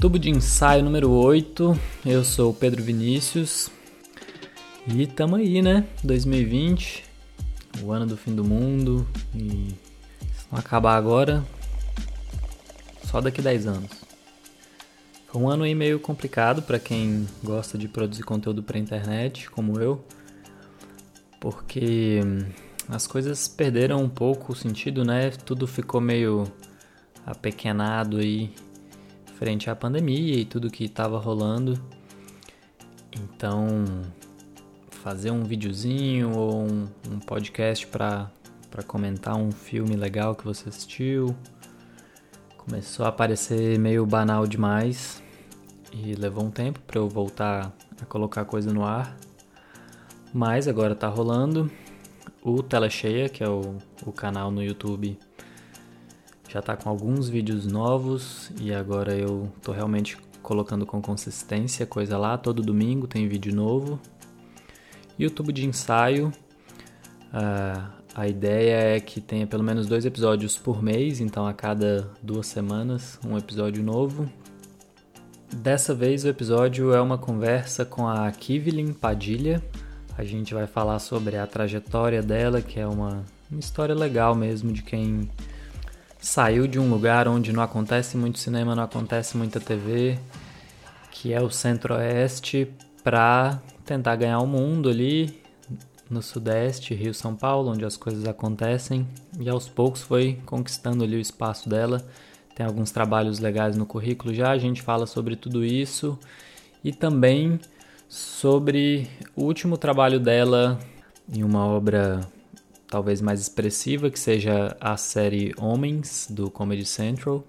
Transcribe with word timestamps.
Tubo 0.00 0.16
de 0.16 0.30
ensaio 0.30 0.84
número 0.84 1.10
8. 1.10 1.76
Eu 2.06 2.22
sou 2.22 2.52
o 2.52 2.54
Pedro 2.54 2.80
Vinícius. 2.80 3.68
E 4.86 5.08
tamo 5.08 5.34
aí, 5.34 5.60
né? 5.60 5.88
2020, 6.04 7.04
o 7.82 7.90
ano 7.90 8.06
do 8.06 8.16
fim 8.16 8.32
do 8.32 8.44
mundo. 8.44 9.04
E 9.34 9.74
se 10.36 10.46
não 10.52 10.58
acabar 10.60 10.94
agora, 10.94 11.44
só 13.02 13.20
daqui 13.20 13.42
10 13.42 13.66
anos. 13.66 13.90
Foi 15.26 15.42
um 15.42 15.48
ano 15.48 15.64
aí 15.64 15.74
meio 15.74 15.98
complicado 15.98 16.62
para 16.62 16.78
quem 16.78 17.26
gosta 17.42 17.76
de 17.76 17.88
produzir 17.88 18.22
conteúdo 18.22 18.62
para 18.62 18.78
internet, 18.78 19.50
como 19.50 19.80
eu, 19.80 20.04
porque 21.40 22.20
as 22.88 23.08
coisas 23.08 23.48
perderam 23.48 24.00
um 24.00 24.08
pouco 24.08 24.52
o 24.52 24.56
sentido, 24.56 25.04
né? 25.04 25.30
Tudo 25.30 25.66
ficou 25.66 26.00
meio 26.00 26.44
apequenado 27.26 28.18
aí 28.18 28.54
frente 29.38 29.70
à 29.70 29.76
pandemia 29.76 30.36
e 30.36 30.44
tudo 30.44 30.70
que 30.70 30.84
estava 30.84 31.18
rolando. 31.18 31.80
Então, 33.12 33.84
fazer 34.90 35.30
um 35.30 35.44
videozinho 35.44 36.36
ou 36.36 36.62
um, 36.62 36.88
um 37.10 37.18
podcast 37.20 37.86
para 37.86 38.30
comentar 38.86 39.36
um 39.36 39.52
filme 39.52 39.96
legal 39.96 40.34
que 40.34 40.44
você 40.44 40.68
assistiu 40.68 41.36
começou 42.68 43.06
a 43.06 43.12
parecer 43.12 43.78
meio 43.78 44.04
banal 44.04 44.46
demais 44.46 45.22
e 45.90 46.14
levou 46.14 46.44
um 46.44 46.50
tempo 46.50 46.78
para 46.86 46.98
eu 46.98 47.08
voltar 47.08 47.72
a 48.02 48.04
colocar 48.04 48.44
coisa 48.44 48.70
no 48.70 48.84
ar. 48.84 49.16
Mas 50.34 50.68
agora 50.68 50.94
tá 50.94 51.08
rolando. 51.08 51.70
O 52.42 52.62
Tela 52.62 52.90
Cheia, 52.90 53.28
que 53.30 53.42
é 53.42 53.48
o, 53.48 53.78
o 54.04 54.12
canal 54.12 54.50
no 54.50 54.62
YouTube, 54.62 55.18
já 56.48 56.62
tá 56.62 56.74
com 56.74 56.88
alguns 56.88 57.28
vídeos 57.28 57.66
novos 57.66 58.50
e 58.58 58.72
agora 58.72 59.14
eu 59.14 59.52
tô 59.62 59.70
realmente 59.70 60.16
colocando 60.42 60.86
com 60.86 61.00
consistência 61.02 61.84
coisa 61.84 62.16
lá. 62.16 62.38
Todo 62.38 62.62
domingo 62.62 63.06
tem 63.06 63.28
vídeo 63.28 63.54
novo. 63.54 64.00
YouTube 65.18 65.52
de 65.52 65.66
ensaio. 65.66 66.32
Uh, 67.28 67.98
a 68.14 68.26
ideia 68.26 68.96
é 68.96 69.00
que 69.00 69.20
tenha 69.20 69.46
pelo 69.46 69.62
menos 69.62 69.86
dois 69.86 70.06
episódios 70.06 70.56
por 70.56 70.82
mês, 70.82 71.20
então 71.20 71.46
a 71.46 71.52
cada 71.52 72.10
duas 72.22 72.46
semanas 72.46 73.20
um 73.24 73.36
episódio 73.36 73.82
novo. 73.82 74.26
Dessa 75.54 75.94
vez 75.94 76.24
o 76.24 76.28
episódio 76.28 76.94
é 76.94 77.00
uma 77.00 77.18
conversa 77.18 77.84
com 77.84 78.08
a 78.08 78.30
Kivlin 78.32 78.94
Padilha. 78.94 79.62
A 80.16 80.24
gente 80.24 80.54
vai 80.54 80.66
falar 80.66 80.98
sobre 80.98 81.36
a 81.36 81.46
trajetória 81.46 82.22
dela, 82.22 82.62
que 82.62 82.80
é 82.80 82.86
uma, 82.86 83.22
uma 83.50 83.60
história 83.60 83.94
legal 83.94 84.34
mesmo 84.34 84.72
de 84.72 84.82
quem 84.82 85.28
saiu 86.18 86.66
de 86.66 86.78
um 86.78 86.90
lugar 86.90 87.28
onde 87.28 87.52
não 87.52 87.62
acontece 87.62 88.16
muito 88.16 88.38
cinema, 88.38 88.74
não 88.74 88.82
acontece 88.82 89.36
muita 89.36 89.60
TV, 89.60 90.18
que 91.10 91.32
é 91.32 91.40
o 91.40 91.50
Centro-Oeste, 91.50 92.68
para 93.02 93.60
tentar 93.84 94.16
ganhar 94.16 94.40
o 94.40 94.46
mundo 94.46 94.88
ali 94.88 95.40
no 96.10 96.22
Sudeste, 96.22 96.94
Rio 96.94 97.14
São 97.14 97.34
Paulo, 97.34 97.70
onde 97.70 97.84
as 97.84 97.96
coisas 97.96 98.26
acontecem, 98.26 99.06
e 99.38 99.48
aos 99.48 99.68
poucos 99.68 100.02
foi 100.02 100.38
conquistando 100.46 101.04
ali 101.04 101.16
o 101.16 101.20
espaço 101.20 101.68
dela. 101.68 102.04
Tem 102.54 102.66
alguns 102.66 102.90
trabalhos 102.90 103.38
legais 103.38 103.76
no 103.76 103.86
currículo 103.86 104.34
já, 104.34 104.50
a 104.50 104.58
gente 104.58 104.82
fala 104.82 105.06
sobre 105.06 105.36
tudo 105.36 105.64
isso 105.64 106.18
e 106.82 106.92
também 106.92 107.60
sobre 108.08 109.08
o 109.36 109.44
último 109.44 109.76
trabalho 109.76 110.18
dela 110.18 110.78
em 111.32 111.44
uma 111.44 111.64
obra 111.66 112.20
talvez 112.88 113.20
mais 113.20 113.40
expressiva, 113.40 114.10
que 114.10 114.18
seja 114.18 114.76
a 114.80 114.96
série 114.96 115.52
Homens, 115.58 116.26
do 116.30 116.50
Comedy 116.50 116.84
Central, 116.84 117.44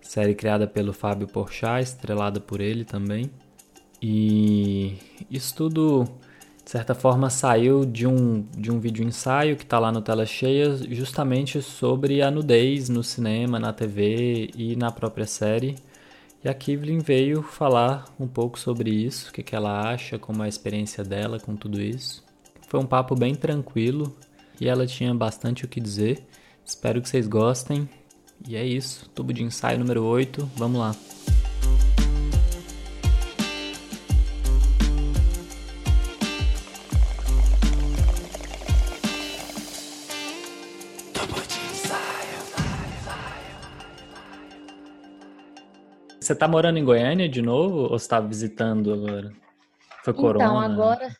série 0.00 0.34
criada 0.34 0.66
pelo 0.66 0.92
Fábio 0.92 1.26
Porchat, 1.26 1.82
estrelada 1.82 2.40
por 2.40 2.60
ele 2.60 2.84
também. 2.84 3.30
E 4.02 4.96
isso 5.30 5.54
tudo, 5.54 6.04
de 6.64 6.70
certa 6.70 6.94
forma, 6.94 7.30
saiu 7.30 7.84
de 7.84 8.06
um, 8.06 8.44
de 8.56 8.72
um 8.72 8.80
vídeo 8.80 9.04
ensaio 9.06 9.56
que 9.56 9.62
está 9.62 9.78
lá 9.78 9.92
no 9.92 10.02
Tela 10.02 10.26
Cheia, 10.26 10.76
justamente 10.90 11.62
sobre 11.62 12.20
a 12.20 12.30
nudez 12.30 12.88
no 12.88 13.04
cinema, 13.04 13.60
na 13.60 13.72
TV 13.72 14.50
e 14.56 14.74
na 14.74 14.90
própria 14.90 15.26
série. 15.26 15.76
E 16.44 16.48
a 16.48 16.54
Kivlin 16.54 16.98
veio 16.98 17.40
falar 17.42 18.04
um 18.18 18.26
pouco 18.26 18.58
sobre 18.58 18.90
isso, 18.90 19.30
o 19.30 19.32
que, 19.32 19.44
que 19.44 19.54
ela 19.54 19.88
acha, 19.92 20.18
como 20.18 20.42
é 20.42 20.46
a 20.46 20.48
experiência 20.48 21.04
dela 21.04 21.38
com 21.38 21.54
tudo 21.54 21.80
isso. 21.80 22.24
Foi 22.66 22.80
um 22.80 22.86
papo 22.86 23.14
bem 23.14 23.34
tranquilo, 23.36 24.16
e 24.60 24.68
ela 24.68 24.86
tinha 24.86 25.14
bastante 25.14 25.64
o 25.64 25.68
que 25.68 25.80
dizer. 25.80 26.26
Espero 26.64 27.00
que 27.00 27.08
vocês 27.08 27.26
gostem. 27.26 27.88
E 28.46 28.56
é 28.56 28.64
isso, 28.64 29.08
tubo 29.10 29.32
de 29.32 29.42
ensaio 29.42 29.78
número 29.78 30.04
8, 30.04 30.50
vamos 30.56 30.80
lá. 30.80 30.94
Você 46.20 46.36
tá 46.36 46.46
morando 46.46 46.78
em 46.78 46.84
Goiânia 46.84 47.28
de 47.28 47.42
novo 47.42 47.80
ou 47.80 47.98
você 47.98 48.08
tá 48.08 48.20
visitando 48.20 48.92
agora? 48.94 49.32
Foi 50.04 50.12
então, 50.12 50.14
corona? 50.14 50.44
Então, 50.44 50.58
agora, 50.58 51.16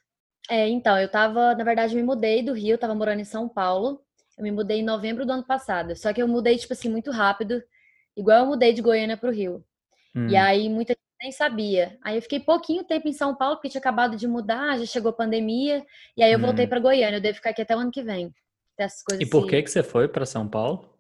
é, 0.49 0.69
então, 0.69 0.99
eu 0.99 1.09
tava, 1.09 1.55
na 1.55 1.65
verdade, 1.65 1.95
me 1.95 2.03
mudei 2.03 2.43
do 2.43 2.53
Rio, 2.53 2.79
tava 2.79 2.95
morando 2.95 3.21
em 3.21 3.25
São 3.25 3.49
Paulo. 3.49 4.01
Eu 4.37 4.43
me 4.43 4.51
mudei 4.51 4.81
em 4.81 4.85
novembro 4.85 5.25
do 5.25 5.33
ano 5.33 5.45
passado. 5.45 5.95
Só 5.97 6.13
que 6.13 6.23
eu 6.23 6.29
mudei, 6.29 6.57
tipo 6.57 6.73
assim, 6.73 6.89
muito 6.89 7.11
rápido, 7.11 7.63
igual 8.17 8.41
eu 8.41 8.47
mudei 8.47 8.73
de 8.73 8.83
Goiânia 8.83 9.17
pro 9.17 9.31
Rio. 9.31 9.65
Hum. 10.15 10.29
E 10.29 10.37
aí 10.37 10.69
muita 10.69 10.93
gente 10.93 11.01
nem 11.21 11.33
sabia. 11.33 11.97
Aí 12.03 12.17
eu 12.17 12.23
fiquei 12.23 12.41
pouquinho 12.41 12.85
tempo 12.85 13.09
em 13.09 13.13
São 13.13 13.35
Paulo, 13.35 13.57
porque 13.57 13.69
tinha 13.69 13.81
acabado 13.81 14.17
de 14.17 14.27
mudar, 14.27 14.79
já 14.79 14.87
chegou 14.87 15.11
a 15.11 15.15
pandemia, 15.15 15.85
e 16.17 16.23
aí 16.23 16.33
eu 16.33 16.39
hum. 16.39 16.43
voltei 16.43 16.67
para 16.67 16.81
Goiânia. 16.81 17.19
Eu 17.19 17.23
devo 17.23 17.37
ficar 17.37 17.51
aqui 17.51 17.63
até 17.63 17.77
o 17.77 17.79
ano 17.79 17.91
que 17.91 18.03
vem. 18.03 18.35
e 19.21 19.27
por 19.27 19.47
que 19.47 19.63
que 19.63 19.71
você 19.71 19.83
foi 19.83 20.09
para 20.09 20.27
São 20.27 20.49
Paulo? 20.49 20.91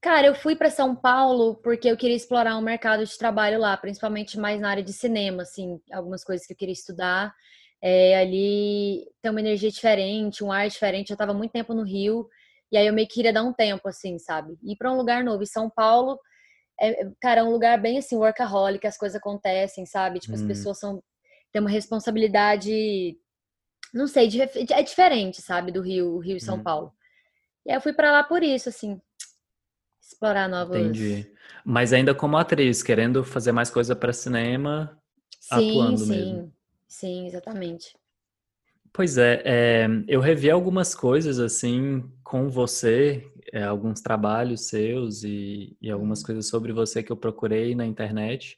Cara, 0.00 0.26
eu 0.26 0.34
fui 0.34 0.54
para 0.54 0.68
São 0.68 0.94
Paulo 0.94 1.54
porque 1.62 1.88
eu 1.88 1.96
queria 1.96 2.16
explorar 2.16 2.58
um 2.58 2.60
mercado 2.60 3.06
de 3.06 3.16
trabalho 3.16 3.58
lá, 3.58 3.74
principalmente 3.74 4.38
mais 4.38 4.60
na 4.60 4.68
área 4.68 4.82
de 4.82 4.92
cinema, 4.92 5.42
assim, 5.42 5.80
algumas 5.90 6.22
coisas 6.22 6.46
que 6.46 6.52
eu 6.52 6.56
queria 6.56 6.74
estudar. 6.74 7.34
É, 7.86 8.16
ali 8.16 9.06
tem 9.20 9.30
uma 9.30 9.40
energia 9.40 9.70
diferente, 9.70 10.42
um 10.42 10.50
ar 10.50 10.66
diferente. 10.68 11.10
Eu 11.10 11.14
estava 11.14 11.34
muito 11.34 11.52
tempo 11.52 11.74
no 11.74 11.82
Rio 11.82 12.26
e 12.72 12.78
aí 12.78 12.86
eu 12.86 12.94
meio 12.94 13.06
que 13.06 13.14
queria 13.14 13.32
dar 13.32 13.42
um 13.42 13.52
tempo, 13.52 13.86
assim, 13.86 14.18
sabe? 14.18 14.56
Ir 14.62 14.74
para 14.76 14.90
um 14.90 14.96
lugar 14.96 15.22
novo. 15.22 15.42
E 15.42 15.46
São 15.46 15.68
Paulo, 15.68 16.18
é, 16.80 17.02
é, 17.02 17.10
cara, 17.20 17.42
é 17.42 17.44
um 17.44 17.50
lugar 17.50 17.78
bem 17.78 17.98
assim, 17.98 18.16
workaholic, 18.16 18.86
as 18.86 18.96
coisas 18.96 19.16
acontecem, 19.16 19.84
sabe? 19.84 20.18
Tipo, 20.18 20.32
hum. 20.32 20.36
as 20.36 20.42
pessoas 20.42 20.78
são 20.78 21.02
têm 21.52 21.60
uma 21.60 21.70
responsabilidade, 21.70 23.16
não 23.92 24.08
sei, 24.08 24.26
de, 24.28 24.40
é 24.40 24.82
diferente, 24.82 25.40
sabe, 25.40 25.70
do 25.70 25.82
Rio, 25.82 26.18
Rio 26.18 26.38
e 26.38 26.40
São 26.40 26.56
hum. 26.56 26.62
Paulo. 26.64 26.92
E 27.66 27.70
aí 27.70 27.76
eu 27.76 27.82
fui 27.82 27.92
para 27.92 28.10
lá 28.10 28.24
por 28.24 28.42
isso, 28.42 28.70
assim, 28.70 28.98
explorar 30.02 30.48
novos. 30.48 30.76
Entendi. 30.76 31.30
Mas 31.64 31.92
ainda 31.92 32.14
como 32.14 32.36
atriz, 32.36 32.82
querendo 32.82 33.22
fazer 33.22 33.52
mais 33.52 33.70
coisa 33.70 33.94
para 33.94 34.12
cinema, 34.12 34.98
sim, 35.38 35.70
atuando 35.70 35.98
sim. 35.98 36.08
mesmo. 36.08 36.54
Sim, 36.88 37.26
exatamente. 37.26 37.96
Pois 38.92 39.18
é, 39.18 39.42
é, 39.44 39.88
eu 40.06 40.20
revi 40.20 40.48
algumas 40.48 40.94
coisas 40.94 41.40
assim 41.40 42.04
com 42.22 42.48
você, 42.48 43.28
é, 43.52 43.64
alguns 43.64 44.00
trabalhos 44.00 44.68
seus 44.68 45.24
e, 45.24 45.76
e, 45.82 45.90
algumas 45.90 46.20
uhum. 46.20 46.26
coisas 46.26 46.48
sobre 46.48 46.72
você 46.72 47.02
que 47.02 47.10
eu 47.10 47.16
procurei 47.16 47.74
na 47.74 47.84
internet. 47.84 48.56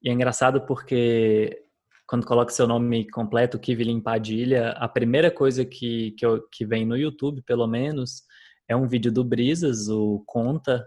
E 0.00 0.08
é 0.08 0.12
engraçado 0.12 0.60
porque 0.66 1.64
quando 2.06 2.26
coloca 2.26 2.52
seu 2.52 2.66
nome 2.66 3.08
completo, 3.10 3.58
Kivlin 3.58 4.00
Padilha, 4.00 4.70
a 4.72 4.86
primeira 4.86 5.30
coisa 5.30 5.64
que, 5.64 6.12
que, 6.12 6.24
eu, 6.24 6.46
que 6.50 6.64
vem 6.64 6.84
no 6.84 6.96
YouTube, 6.96 7.42
pelo 7.42 7.66
menos, 7.66 8.22
é 8.68 8.76
um 8.76 8.86
vídeo 8.86 9.10
do 9.10 9.24
Brisas, 9.24 9.88
o 9.88 10.22
Conta, 10.26 10.86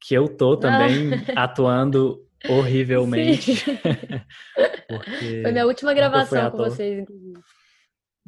que 0.00 0.14
eu 0.14 0.28
tô 0.28 0.56
também 0.56 1.10
ah. 1.36 1.44
atuando 1.44 2.26
horrivelmente. 2.48 3.64
Foi 5.42 5.52
minha 5.52 5.66
última 5.66 5.94
gravação 5.94 6.50
com 6.50 6.58
vocês, 6.58 7.00
inclusive. 7.00 7.40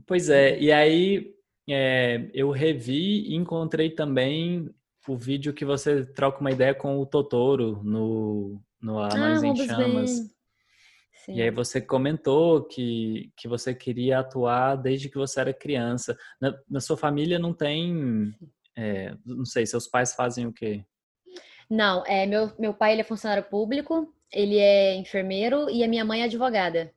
Pois 0.07 0.29
é, 0.29 0.59
e 0.59 0.71
aí 0.73 1.35
é, 1.69 2.31
eu 2.33 2.51
revi 2.51 3.29
e 3.29 3.35
encontrei 3.35 3.91
também 3.91 4.71
o 5.09 5.17
vídeo 5.17 5.55
que 5.55 5.65
você 5.65 6.05
troca 6.05 6.41
uma 6.41 6.51
ideia 6.51 6.75
com 6.75 6.99
o 6.99 7.07
Totoro 7.07 7.81
no, 7.83 8.61
no 8.81 8.99
A 8.99 9.17
Mais 9.17 9.43
ah, 9.43 9.47
em 9.47 9.57
Chamas. 9.57 10.37
E 11.29 11.43
aí 11.43 11.51
você 11.51 11.81
comentou 11.81 12.65
que, 12.65 13.33
que 13.37 13.49
você 13.49 13.75
queria 13.75 14.21
atuar 14.21 14.77
desde 14.77 15.09
que 15.09 15.17
você 15.17 15.41
era 15.41 15.53
criança. 15.53 16.17
Na, 16.41 16.57
na 16.71 16.81
sua 16.81 16.97
família 16.97 17.39
não 17.39 17.53
tem, 17.53 18.33
é, 18.77 19.17
não 19.25 19.45
sei, 19.45 19.67
seus 19.67 19.89
pais 19.89 20.15
fazem 20.15 20.47
o 20.47 20.53
quê? 20.53 20.85
Não, 21.69 22.05
é, 22.07 22.27
meu, 22.27 22.53
meu 22.59 22.73
pai 22.73 22.93
ele 22.93 23.01
é 23.01 23.05
funcionário 23.05 23.43
público, 23.43 24.13
ele 24.33 24.59
é 24.59 24.95
enfermeiro 24.95 25.69
e 25.71 25.83
a 25.83 25.89
minha 25.89 26.05
mãe 26.05 26.23
é 26.23 26.25
advogada. 26.25 26.93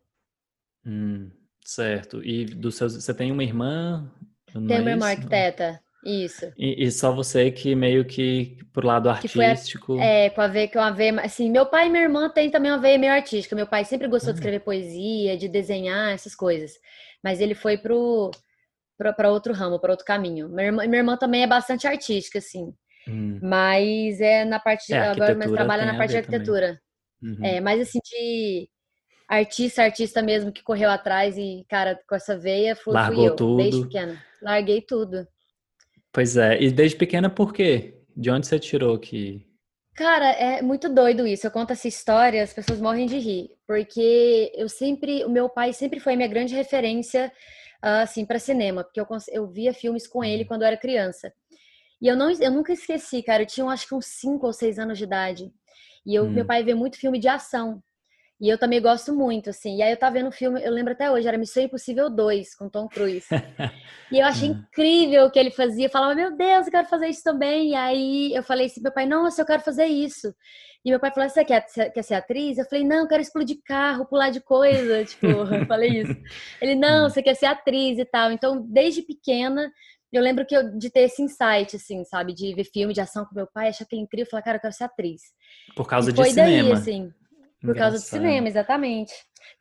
Hum, 0.85 1.31
certo. 1.63 2.23
E 2.23 2.45
dos 2.45 2.75
seus, 2.75 2.93
você 2.93 3.13
tem 3.13 3.31
uma 3.31 3.43
irmã? 3.43 4.11
Tem 4.51 4.61
uma 4.61 4.89
é 4.89 4.93
irmã 4.93 5.09
arquiteta. 5.09 5.79
Isso. 6.03 6.51
E, 6.57 6.85
e, 6.85 6.91
só 6.91 7.11
você 7.11 7.51
que 7.51 7.75
meio 7.75 8.05
que 8.05 8.57
pro 8.71 8.87
lado 8.87 9.09
artístico. 9.09 9.99
A, 9.99 10.03
é, 10.03 10.29
com 10.29 10.41
a 10.41 10.47
veia, 10.47 10.67
com 10.69 10.79
a 10.79 10.91
veia, 10.91 11.19
assim, 11.21 11.51
meu 11.51 11.65
pai 11.65 11.87
e 11.87 11.89
minha 11.89 12.03
irmã 12.03 12.29
têm 12.29 12.49
também 12.49 12.71
uma 12.71 12.79
veia 12.79 12.97
meio 12.97 13.11
artística. 13.11 13.55
Meu 13.55 13.67
pai 13.67 13.83
sempre 13.83 14.07
gostou 14.07 14.31
de 14.31 14.37
hum. 14.37 14.39
escrever 14.39 14.61
poesia, 14.61 15.37
de 15.37 15.49
desenhar, 15.49 16.13
essas 16.13 16.33
coisas. 16.33 16.71
Mas 17.21 17.41
ele 17.41 17.53
foi 17.53 17.77
pro 17.77 18.31
para 18.97 19.31
outro 19.31 19.53
ramo, 19.53 19.79
para 19.79 19.91
outro 19.91 20.05
caminho. 20.05 20.49
Minha 20.49 20.67
irmã, 20.67 20.85
minha 20.85 20.99
irmã 20.99 21.17
também 21.17 21.43
é 21.43 21.47
bastante 21.47 21.87
artística, 21.87 22.39
assim. 22.39 22.73
Hum. 23.09 23.39
Mas 23.41 24.21
é 24.21 24.45
na 24.45 24.59
parte 24.59 24.87
de, 24.87 24.93
é, 24.93 25.07
agora 25.07 25.35
mas 25.35 25.51
trabalha 25.51 25.85
na 25.85 25.97
parte 25.97 26.11
de 26.11 26.17
arquitetura. 26.17 26.79
Uhum. 27.21 27.37
É, 27.43 27.59
mas 27.59 27.81
assim 27.81 27.99
de 28.03 28.69
artista, 29.27 29.83
artista 29.83 30.21
mesmo 30.21 30.51
que 30.51 30.63
correu 30.63 30.89
atrás 30.89 31.37
e 31.37 31.65
cara 31.69 31.99
com 32.07 32.15
essa 32.15 32.37
veia 32.37 32.75
fui, 32.75 32.93
Largou 32.93 33.25
eu, 33.25 33.35
tudo. 33.35 33.57
desde 33.57 33.81
pequena. 33.83 34.23
Larguei 34.41 34.81
tudo. 34.81 35.27
Pois 36.11 36.37
é, 36.37 36.61
e 36.61 36.71
desde 36.71 36.97
pequena 36.97 37.29
por 37.29 37.53
quê? 37.53 38.01
De 38.15 38.31
onde 38.31 38.47
você 38.47 38.59
tirou 38.59 38.97
que 38.97 39.45
Cara, 39.95 40.31
é 40.31 40.61
muito 40.61 40.87
doido 40.87 41.27
isso. 41.27 41.45
Eu 41.45 41.51
conto 41.51 41.73
essa 41.73 41.85
história, 41.85 42.41
as 42.41 42.53
pessoas 42.53 42.79
morrem 42.79 43.05
de 43.05 43.17
rir, 43.17 43.49
porque 43.67 44.49
eu 44.55 44.69
sempre, 44.69 45.25
o 45.25 45.29
meu 45.29 45.49
pai 45.49 45.73
sempre 45.73 45.99
foi 45.99 46.15
minha 46.15 46.27
grande 46.27 46.55
referência 46.55 47.29
assim 47.81 48.25
para 48.25 48.39
cinema, 48.39 48.83
porque 48.83 48.99
eu, 48.99 49.07
eu 49.29 49.47
via 49.47 49.73
filmes 49.73 50.07
com 50.07 50.23
ele 50.23 50.43
uhum. 50.43 50.47
quando 50.47 50.61
eu 50.61 50.67
era 50.67 50.77
criança. 50.77 51.33
E 52.01 52.07
eu, 52.07 52.15
não, 52.15 52.31
eu 52.31 52.51
nunca 52.51 52.73
esqueci, 52.73 53.21
cara. 53.21 53.43
Eu 53.43 53.47
tinha 53.47 53.65
acho 53.67 53.87
que 53.87 53.95
uns 53.95 54.05
5 54.05 54.45
ou 54.45 54.53
6 54.53 54.79
anos 54.79 54.97
de 54.97 55.03
idade. 55.03 55.51
E 56.05 56.15
eu, 56.15 56.25
hum. 56.25 56.29
meu 56.29 56.45
pai 56.45 56.63
vê 56.63 56.73
muito 56.73 56.97
filme 56.97 57.19
de 57.19 57.27
ação. 57.27 57.81
E 58.41 58.47
eu 58.47 58.57
também 58.57 58.81
gosto 58.81 59.13
muito, 59.13 59.49
assim. 59.49 59.75
E 59.77 59.81
aí 59.81 59.91
eu 59.91 59.97
tava 59.97 60.13
vendo 60.13 60.29
um 60.29 60.31
filme, 60.31 60.63
eu 60.63 60.71
lembro 60.71 60.93
até 60.93 61.11
hoje, 61.11 61.27
era 61.27 61.37
Missão 61.37 61.61
Impossível 61.61 62.09
2, 62.09 62.55
com 62.55 62.69
Tom 62.69 62.87
Cruise. 62.87 63.27
e 64.09 64.17
eu 64.17 64.25
achei 64.25 64.47
incrível 64.49 65.25
o 65.25 65.31
que 65.31 65.37
ele 65.37 65.51
fazia. 65.51 65.87
Eu 65.87 65.89
falava, 65.89 66.15
meu 66.15 66.35
Deus, 66.35 66.65
eu 66.65 66.71
quero 66.71 66.87
fazer 66.87 67.07
isso 67.07 67.21
também. 67.21 67.71
E 67.71 67.75
aí 67.75 68.33
eu 68.33 68.41
falei 68.41 68.67
assim, 68.67 68.81
meu 68.81 68.93
pai, 68.93 69.05
nossa, 69.05 69.41
eu 69.41 69.45
quero 69.45 69.61
fazer 69.61 69.87
isso. 69.87 70.33
E 70.85 70.89
meu 70.89 71.01
pai 71.01 71.11
falou, 71.11 71.29
você 71.29 71.43
quer, 71.43 71.65
quer 71.93 72.01
ser 72.01 72.13
atriz? 72.13 72.57
Eu 72.57 72.63
falei, 72.63 72.85
não, 72.85 72.99
eu 72.99 73.07
quero 73.09 73.21
explodir 73.21 73.59
carro, 73.65 74.05
pular 74.05 74.29
de 74.29 74.39
coisa. 74.39 75.03
tipo, 75.03 75.27
eu 75.27 75.65
falei 75.67 76.01
isso. 76.01 76.15
Ele, 76.61 76.75
não, 76.75 77.07
hum. 77.07 77.09
você 77.09 77.21
quer 77.21 77.35
ser 77.35 77.47
atriz 77.47 77.99
e 77.99 78.05
tal. 78.05 78.31
Então, 78.31 78.65
desde 78.65 79.01
pequena, 79.01 79.69
eu 80.17 80.23
lembro 80.23 80.45
que 80.45 80.55
eu, 80.55 80.77
de 80.77 80.89
ter 80.89 81.01
esse 81.01 81.21
insight, 81.21 81.75
assim, 81.75 82.03
sabe? 82.03 82.33
De 82.33 82.53
ver 82.53 82.63
filme 82.63 82.93
de 82.93 83.01
ação 83.01 83.25
com 83.25 83.35
meu 83.35 83.47
pai, 83.47 83.69
achar 83.69 83.83
aquele 83.83 84.01
incrível, 84.01 84.29
falar, 84.29 84.41
cara, 84.41 84.57
eu 84.57 84.61
quero 84.61 84.73
ser 84.73 84.85
atriz. 84.85 85.21
Por 85.75 85.87
causa 85.87 86.09
e 86.09 86.13
de 86.13 86.17
foi 86.17 86.29
cinema. 86.29 86.69
daí, 86.69 86.71
assim. 86.71 87.13
Por 87.61 87.69
Engraçado. 87.69 87.91
causa 87.91 87.97
do 87.97 88.09
cinema, 88.09 88.47
exatamente. 88.47 89.13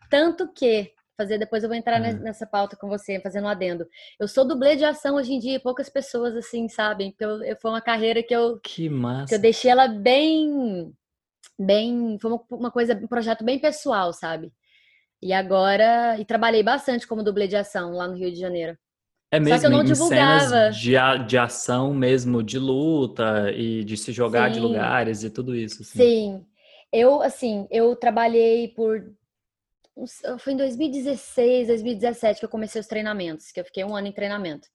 Tanto 0.08 0.50
que, 0.52 0.92
fazer 1.16 1.36
depois 1.36 1.62
eu 1.62 1.68
vou 1.68 1.76
entrar 1.76 2.00
hum. 2.00 2.20
nessa 2.20 2.46
pauta 2.46 2.76
com 2.76 2.88
você, 2.88 3.20
fazendo 3.20 3.44
um 3.44 3.48
adendo. 3.48 3.86
Eu 4.18 4.26
sou 4.26 4.46
dublê 4.46 4.76
de 4.76 4.84
ação 4.84 5.16
hoje 5.16 5.34
em 5.34 5.38
dia, 5.38 5.60
poucas 5.60 5.90
pessoas, 5.90 6.34
assim, 6.34 6.68
sabem. 6.68 7.10
Porque 7.10 7.24
eu, 7.24 7.42
eu, 7.42 7.56
foi 7.56 7.70
uma 7.70 7.82
carreira 7.82 8.22
que 8.22 8.34
eu... 8.34 8.58
Que. 8.60 8.88
Que 9.28 9.34
eu 9.34 9.38
deixei 9.38 9.70
ela 9.70 9.86
bem... 9.86 10.94
Bem... 11.58 12.18
Foi 12.20 12.30
uma, 12.30 12.44
uma 12.50 12.70
coisa, 12.70 12.94
um 12.94 13.08
projeto 13.08 13.44
bem 13.44 13.58
pessoal, 13.58 14.12
sabe? 14.14 14.50
E 15.20 15.32
agora... 15.32 16.16
E 16.18 16.24
trabalhei 16.24 16.62
bastante 16.62 17.06
como 17.06 17.22
dublê 17.22 17.46
de 17.46 17.56
ação 17.56 17.92
lá 17.92 18.08
no 18.08 18.16
Rio 18.16 18.32
de 18.32 18.38
Janeiro. 18.38 18.78
É 19.30 19.38
mesmo, 19.38 19.54
Só 19.56 19.60
que 19.60 19.66
eu 19.66 19.70
não 19.70 19.84
divulgava. 19.84 20.70
de, 20.70 20.92
de 21.26 21.38
ação 21.38 21.92
mesmo, 21.92 22.42
de 22.42 22.58
luta 22.58 23.52
e 23.54 23.84
de 23.84 23.96
se 23.96 24.10
jogar 24.10 24.48
Sim. 24.48 24.54
de 24.54 24.60
lugares 24.60 25.22
e 25.22 25.30
tudo 25.30 25.54
isso. 25.54 25.82
Assim. 25.82 25.98
Sim. 25.98 26.46
Eu, 26.90 27.20
assim, 27.22 27.66
eu 27.70 27.94
trabalhei 27.94 28.68
por. 28.68 29.12
Foi 30.38 30.52
em 30.52 30.56
2016, 30.56 31.66
2017 31.66 32.38
que 32.38 32.44
eu 32.46 32.48
comecei 32.48 32.80
os 32.80 32.86
treinamentos, 32.86 33.50
que 33.50 33.60
eu 33.60 33.64
fiquei 33.64 33.84
um 33.84 33.94
ano 33.94 34.06
em 34.06 34.12
treinamento. 34.12 34.68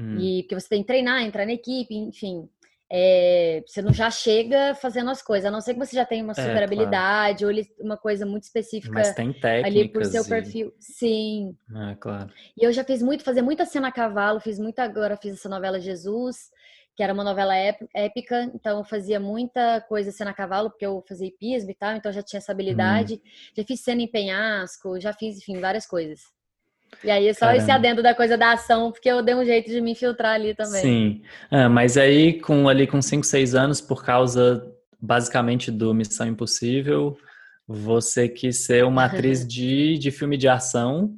Hum. 0.00 0.18
E 0.18 0.42
porque 0.42 0.56
você 0.56 0.68
tem 0.68 0.82
que 0.82 0.88
treinar, 0.88 1.22
entrar 1.22 1.46
na 1.46 1.52
equipe, 1.52 1.94
enfim 1.94 2.48
é, 2.90 3.62
você 3.66 3.80
não 3.80 3.92
já 3.92 4.10
chega 4.10 4.74
fazendo 4.74 5.10
as 5.10 5.22
coisas, 5.22 5.46
a 5.46 5.50
não 5.50 5.60
ser 5.60 5.74
que 5.74 5.80
você 5.80 5.96
já 5.96 6.04
tenha 6.04 6.22
uma 6.22 6.32
é, 6.32 6.34
super 6.34 6.60
é, 6.60 6.64
habilidade 6.64 7.44
claro. 7.44 7.58
ou 7.58 7.84
uma 7.84 7.96
coisa 7.96 8.26
muito 8.26 8.44
específica 8.44 9.00
ali 9.64 9.88
por 9.88 10.04
seu 10.04 10.24
perfil. 10.24 10.68
E... 10.68 10.84
Sim. 10.84 11.56
É, 11.90 11.94
claro. 11.96 12.30
E 12.56 12.64
eu 12.64 12.72
já 12.72 12.84
fiz 12.84 13.02
muito, 13.02 13.24
fazer 13.24 13.42
muita 13.42 13.64
cena 13.64 13.88
a 13.88 13.92
cavalo, 13.92 14.40
fiz 14.40 14.58
muita, 14.58 14.82
agora 14.82 15.16
fiz 15.16 15.34
essa 15.34 15.48
novela 15.48 15.80
Jesus, 15.80 16.50
que 16.94 17.02
era 17.02 17.12
uma 17.12 17.24
novela 17.24 17.54
épica, 17.56 18.44
então 18.54 18.78
eu 18.78 18.84
fazia 18.84 19.18
muita 19.18 19.80
coisa 19.82 20.12
cena 20.12 20.30
a 20.30 20.34
cavalo, 20.34 20.70
porque 20.70 20.86
eu 20.86 21.02
fazia 21.08 21.26
hipismo 21.26 21.70
e 21.70 21.74
tal, 21.74 21.96
então 21.96 22.12
já 22.12 22.22
tinha 22.22 22.38
essa 22.38 22.52
habilidade. 22.52 23.14
Hum. 23.14 23.28
Já 23.56 23.64
fiz 23.64 23.80
cena 23.80 24.02
em 24.02 24.10
penhasco, 24.10 25.00
já 25.00 25.12
fiz, 25.12 25.38
enfim, 25.38 25.58
várias 25.58 25.86
coisas. 25.86 26.32
E 27.02 27.10
aí, 27.10 27.32
só 27.34 27.46
Caramba. 27.46 27.62
esse 27.62 27.70
adendo 27.70 28.02
da 28.02 28.14
coisa 28.14 28.36
da 28.36 28.52
ação, 28.52 28.92
porque 28.92 29.08
eu 29.08 29.22
dei 29.22 29.34
um 29.34 29.44
jeito 29.44 29.70
de 29.70 29.80
me 29.80 29.92
infiltrar 29.92 30.34
ali 30.34 30.54
também. 30.54 30.80
Sim. 30.80 31.22
Ah, 31.50 31.68
mas 31.68 31.96
aí, 31.96 32.40
com 32.40 32.68
ali 32.68 32.86
com 32.86 33.00
5, 33.00 33.24
6 33.24 33.54
anos, 33.54 33.80
por 33.80 34.04
causa 34.04 34.70
basicamente 35.00 35.70
do 35.70 35.92
Missão 35.92 36.26
Impossível, 36.26 37.16
você 37.66 38.28
quis 38.28 38.64
ser 38.64 38.84
uma 38.84 39.04
atriz 39.04 39.46
de, 39.48 39.98
de 39.98 40.10
filme 40.10 40.36
de 40.36 40.48
ação. 40.48 41.16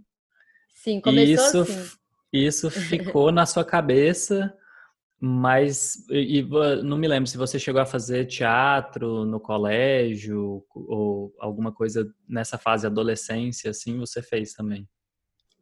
Sim, 0.74 1.00
começou 1.00 1.34
isso, 1.34 1.60
assim. 1.60 1.96
Isso 2.32 2.70
ficou 2.70 3.30
na 3.30 3.46
sua 3.46 3.64
cabeça, 3.64 4.52
mas 5.20 6.04
e, 6.10 6.42
não 6.82 6.98
me 6.98 7.08
lembro 7.08 7.28
se 7.28 7.38
você 7.38 7.58
chegou 7.58 7.80
a 7.80 7.86
fazer 7.86 8.26
teatro 8.26 9.24
no 9.24 9.40
colégio 9.40 10.62
ou 10.74 11.34
alguma 11.38 11.72
coisa 11.72 12.06
nessa 12.28 12.58
fase 12.58 12.86
adolescência, 12.86 13.70
assim, 13.70 13.98
você 13.98 14.20
fez 14.20 14.52
também. 14.52 14.86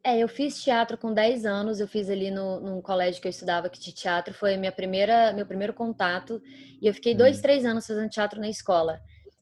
É, 0.05 0.19
eu 0.19 0.27
fiz 0.27 0.63
teatro 0.63 0.99
com 0.99 1.11
10 1.11 1.47
anos, 1.47 1.79
eu 1.79 1.87
fiz 1.87 2.11
ali 2.11 2.29
no, 2.29 2.59
num 2.59 2.79
colégio 2.79 3.19
que 3.19 3.27
eu 3.27 3.31
estudava 3.31 3.67
que 3.71 3.79
de 3.79 3.91
teatro, 3.91 4.35
foi 4.35 4.55
minha 4.55 4.71
primeira, 4.71 5.33
meu 5.33 5.47
primeiro 5.47 5.73
contato, 5.73 6.39
e 6.79 6.85
eu 6.85 6.93
fiquei 6.93 7.15
dois, 7.15 7.37
uhum. 7.37 7.41
três 7.41 7.65
anos 7.65 7.87
fazendo 7.87 8.07
teatro 8.07 8.39
na 8.39 8.47
escola. 8.47 9.01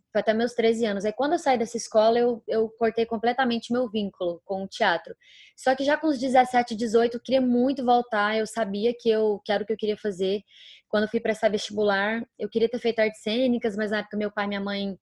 Foi 0.09 0.21
até 0.21 0.33
meus 0.33 0.53
13 0.53 0.85
anos. 0.85 1.03
Aí 1.03 1.11
quando 1.11 1.33
eu 1.33 1.39
saí 1.39 1.57
dessa 1.57 1.75
escola, 1.75 2.17
eu, 2.17 2.41
eu 2.47 2.69
cortei 2.79 3.05
completamente 3.05 3.73
meu 3.73 3.89
vínculo 3.89 4.41
com 4.45 4.63
o 4.63 4.67
teatro. 4.67 5.13
Só 5.57 5.75
que 5.75 5.83
já 5.83 5.97
com 5.97 6.07
os 6.07 6.17
17, 6.17 6.75
18, 6.77 7.17
eu 7.17 7.19
queria 7.19 7.41
muito 7.41 7.83
voltar, 7.83 8.37
eu 8.37 8.47
sabia 8.47 8.93
que 8.97 9.09
eu 9.09 9.41
que 9.43 9.51
era 9.51 9.63
o 9.63 9.67
que 9.67 9.73
eu 9.73 9.77
queria 9.77 9.97
fazer. 9.97 10.43
Quando 10.87 11.03
eu 11.03 11.09
fui 11.09 11.19
prestar 11.19 11.49
vestibular, 11.49 12.25
eu 12.39 12.47
queria 12.47 12.69
ter 12.69 12.79
feito 12.79 12.99
artes 12.99 13.21
cênicas, 13.21 13.75
mas 13.75 13.91
na 13.91 13.99
época 13.99 14.15
meu 14.15 14.31
pai 14.31 14.45
e 14.45 14.47
minha 14.47 14.61
mãe 14.61 14.97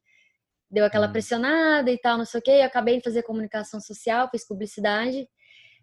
deu 0.72 0.86
aquela 0.86 1.06
uhum. 1.06 1.12
pressionada 1.12 1.92
e 1.92 2.00
tal, 2.00 2.18
não 2.18 2.26
sei 2.26 2.40
o 2.40 2.44
quê. 2.44 2.52
Eu 2.52 2.66
acabei 2.66 2.98
de 2.98 3.04
fazer 3.04 3.22
comunicação 3.22 3.80
social, 3.80 4.28
fiz 4.32 4.48
publicidade 4.48 5.28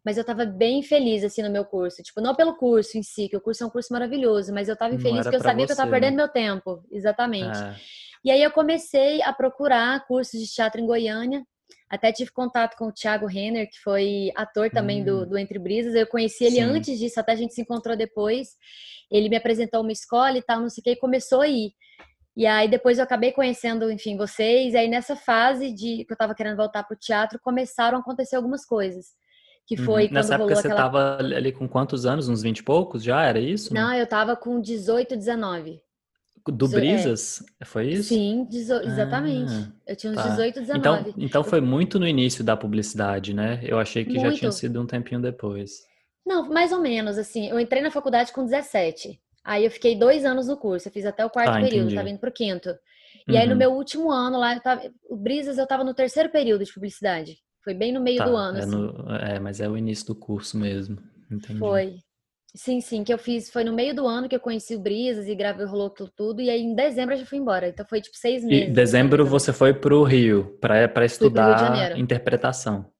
mas 0.09 0.17
eu 0.17 0.25
tava 0.25 0.47
bem 0.47 0.83
feliz, 0.83 1.23
assim, 1.23 1.43
no 1.43 1.51
meu 1.51 1.67
curso. 1.67 2.03
Tipo, 2.03 2.23
não 2.23 2.35
pelo 2.35 2.57
curso 2.57 2.97
em 2.97 3.03
si, 3.03 3.29
que 3.29 3.37
o 3.37 3.41
curso 3.43 3.63
é 3.63 3.67
um 3.67 3.71
curso 3.71 3.93
maravilhoso, 3.93 4.55
mas 4.55 4.67
eu 4.67 4.75
tava 4.75 4.95
infeliz 4.95 5.21
porque 5.21 5.37
eu 5.37 5.41
sabia 5.43 5.67
você, 5.67 5.67
que 5.67 5.73
eu 5.73 5.77
tava 5.77 5.91
perdendo 5.91 6.17
né? 6.17 6.17
meu 6.17 6.29
tempo. 6.29 6.83
Exatamente. 6.91 7.59
É. 7.59 7.77
E 8.25 8.31
aí 8.31 8.43
eu 8.43 8.51
comecei 8.51 9.21
a 9.21 9.35
procurar 9.35 10.07
cursos 10.07 10.41
de 10.41 10.47
teatro 10.47 10.81
em 10.81 10.87
Goiânia. 10.87 11.45
Até 11.91 12.11
tive 12.11 12.31
contato 12.31 12.75
com 12.79 12.87
o 12.87 12.91
Thiago 12.93 13.27
Renner, 13.27 13.69
que 13.69 13.79
foi 13.81 14.33
ator 14.35 14.71
também 14.71 15.03
hum. 15.03 15.05
do, 15.05 15.27
do 15.27 15.37
Entre 15.37 15.59
Brisas. 15.59 15.95
Eu 15.95 16.07
conheci 16.07 16.43
ele 16.43 16.57
Sim. 16.57 16.63
antes 16.63 16.99
disso, 16.99 17.21
até 17.21 17.33
a 17.33 17.37
gente 17.37 17.53
se 17.53 17.61
encontrou 17.61 17.95
depois. 17.95 18.49
Ele 19.11 19.29
me 19.29 19.37
apresentou 19.37 19.83
uma 19.83 19.93
escola 19.93 20.39
e 20.39 20.43
tal, 20.43 20.59
não 20.59 20.71
sei 20.71 20.81
o 20.81 20.85
que, 20.85 20.91
e 20.93 20.97
começou 20.97 21.43
a 21.43 21.49
ir. 21.49 21.73
E 22.35 22.47
aí 22.47 22.67
depois 22.67 22.97
eu 22.97 23.05
acabei 23.05 23.31
conhecendo, 23.31 23.93
enfim, 23.93 24.17
vocês. 24.17 24.73
E 24.73 24.77
aí 24.79 24.89
nessa 24.89 25.15
fase 25.15 25.71
de 25.71 26.07
que 26.07 26.15
eu 26.15 26.17
tava 26.17 26.35
querendo 26.35 26.57
voltar 26.57 26.83
pro 26.85 26.97
teatro, 26.97 27.39
começaram 27.43 27.99
a 27.99 28.01
acontecer 28.01 28.37
algumas 28.37 28.65
coisas 28.65 29.19
que 29.69 29.79
uhum. 29.79 29.85
foi 29.85 30.07
uhum. 30.07 30.13
Nessa 30.13 30.37
época 30.37 30.57
você 30.57 30.67
aquela... 30.67 30.83
tava 30.83 31.19
ali 31.19 31.53
com 31.53 31.69
quantos 31.69 32.07
anos? 32.07 32.27
Uns 32.27 32.41
20 32.41 32.59
e 32.59 32.63
poucos 32.63 33.03
já? 33.03 33.23
Era 33.23 33.39
isso? 33.39 33.75
Não, 33.75 33.93
eu 33.93 34.07
tava 34.07 34.35
com 34.35 34.59
18, 34.59 35.15
19. 35.15 35.79
Do 36.47 36.65
é. 36.65 36.69
Brisas? 36.71 37.45
É. 37.61 37.67
Foi 37.67 37.87
isso? 37.91 38.09
Sim, 38.09 38.47
dezo... 38.49 38.73
exatamente. 38.77 39.53
Ah, 39.53 39.71
eu 39.87 39.95
tinha 39.95 40.11
uns 40.11 40.17
tá. 40.17 40.29
18, 40.29 40.61
19. 40.61 40.81
Então, 40.81 41.15
então 41.19 41.45
foi 41.45 41.61
muito 41.61 42.01
no 42.01 42.07
início 42.07 42.43
da 42.43 42.57
publicidade, 42.57 43.35
né? 43.35 43.61
Eu 43.63 43.79
achei 43.79 44.07
que 44.07 44.15
muito. 44.15 44.31
já 44.31 44.39
tinha 44.39 44.53
sido 44.53 44.81
um 44.81 44.87
tempinho 44.87 45.21
depois. 45.21 45.83
Não, 46.25 46.49
mais 46.49 46.73
ou 46.73 46.81
menos, 46.81 47.19
assim. 47.19 47.51
Eu 47.51 47.61
entrei 47.61 47.83
na 47.83 47.91
faculdade 47.91 48.33
com 48.33 48.45
17. 48.47 49.21
Aí 49.45 49.67
eu 49.67 49.71
fiquei 49.71 49.99
dois 49.99 50.25
anos 50.25 50.47
no 50.47 50.57
curso. 50.57 50.89
Eu 50.89 50.93
fiz 50.93 51.05
até 51.05 51.27
o 51.27 51.31
quarto 51.31 51.59
ah, 51.59 51.61
período, 51.61 51.95
tava 51.95 52.09
indo 52.09 52.19
pro 52.19 52.33
quinto. 52.33 52.71
E 53.29 53.33
uhum. 53.33 53.39
aí 53.39 53.45
no 53.45 53.53
uhum. 53.53 53.59
meu 53.59 53.73
último 53.73 54.11
ano 54.11 54.39
lá, 54.39 54.59
tava... 54.61 54.91
o 55.11 55.17
Brisas 55.17 55.59
eu 55.59 55.67
tava 55.67 55.85
no 55.85 55.93
terceiro 55.93 56.31
período 56.31 56.65
de 56.65 56.73
publicidade. 56.73 57.37
Foi 57.69 57.75
bem 57.75 57.93
no 57.93 58.01
meio 58.01 58.17
tá, 58.17 58.25
do 58.25 58.35
ano. 58.35 58.57
É, 58.57 58.61
assim. 58.63 58.71
no, 58.71 59.15
é, 59.15 59.39
mas 59.39 59.61
é 59.61 59.69
o 59.69 59.77
início 59.77 60.07
do 60.07 60.15
curso 60.15 60.57
mesmo. 60.57 60.97
Entendi. 61.31 61.59
Foi. 61.59 61.97
Sim, 62.55 62.81
sim, 62.81 63.05
que 63.05 63.13
eu 63.13 63.19
fiz. 63.19 63.51
Foi 63.51 63.63
no 63.63 63.75
meio 63.75 63.95
do 63.95 64.07
ano 64.07 64.27
que 64.27 64.35
eu 64.35 64.41
conheci 64.41 64.75
o 64.75 64.81
Brisas 64.81 65.27
e 65.27 65.35
gravei 65.35 65.67
rolou 65.67 65.91
tudo. 65.91 66.41
E 66.41 66.49
aí 66.49 66.63
em 66.63 66.75
dezembro 66.75 67.15
eu 67.15 67.19
já 67.19 67.27
fui 67.27 67.37
embora. 67.37 67.69
Então 67.69 67.85
foi 67.87 68.01
tipo 68.01 68.17
seis 68.17 68.43
meses. 68.43 68.71
Em 68.71 68.73
dezembro 68.73 69.27
você 69.27 69.53
foi 69.53 69.75
para 69.75 69.95
o 69.95 70.03
Rio 70.03 70.57
para 70.63 71.05
estudar 71.05 71.99
interpretação. 71.99 72.91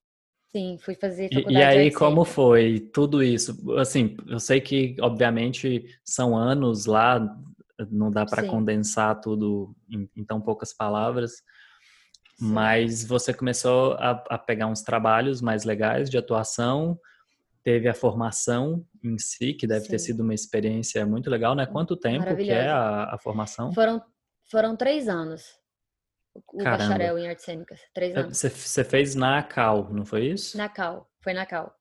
Sim, 0.53 0.77
fui 0.79 0.95
fazer 0.95 1.31
faculdade. 1.33 1.55
E, 1.55 1.59
e 1.59 1.65
aí, 1.65 1.91
como 1.91 2.27
foi 2.27 2.79
tudo 2.93 3.23
isso? 3.23 3.57
Assim, 3.79 4.19
eu 4.27 4.39
sei 4.39 4.61
que, 4.61 4.97
obviamente, 5.01 5.87
são 6.05 6.37
anos 6.37 6.85
lá, 6.85 7.19
não 7.91 8.11
dá 8.11 8.27
para 8.27 8.47
condensar 8.47 9.19
tudo 9.19 9.75
em, 9.91 10.09
em, 10.15 10.25
tão 10.25 10.43
poucas 10.43 10.75
palavras, 10.75 11.43
mas 12.41 13.05
você 13.05 13.35
começou 13.35 13.95
a, 13.95 14.11
a, 14.31 14.39
pegar 14.39 14.67
uns 14.67 14.83
trabalhos 14.83 15.43
mais 15.43 15.65
legais 15.65 16.09
de 16.09 16.17
atuação. 16.17 16.99
teve 17.65 17.89
a 17.89 17.95
formação 17.95 18.87
em 19.03 19.19
si, 19.19 19.53
que 19.55 19.67
deve 19.67 19.87
Sim. 19.87 19.91
ter 19.91 19.99
sido 19.99 20.21
uma 20.23 20.35
experiência 20.35 21.05
muito 21.05 21.29
legal, 21.29 21.55
né? 21.55 21.67
Quanto 21.67 21.97
tempo 21.97 22.37
que 22.37 22.51
é 22.51 22.69
a, 22.69 23.15
a 23.15 23.19
formação? 23.19 23.73
Foram, 23.73 24.03
foram 24.51 24.77
três 24.77 25.09
anos. 25.09 25.59
O 26.53 26.59
Caramba. 26.59 26.79
bacharel 26.79 27.19
em 27.19 27.29
artes 27.29 27.45
cênicas. 27.45 27.81
Três 27.93 28.15
é, 28.15 28.21
anos. 28.21 28.39
Você 28.39 28.85
fez 28.85 29.15
na 29.15 29.43
Cal, 29.43 29.93
não 29.93 30.07
foi 30.07 30.27
isso? 30.27 30.57
Na 30.57 30.69
Cal, 30.69 31.11
foi 31.21 31.33
na 31.33 31.45
Cal. 31.45 31.75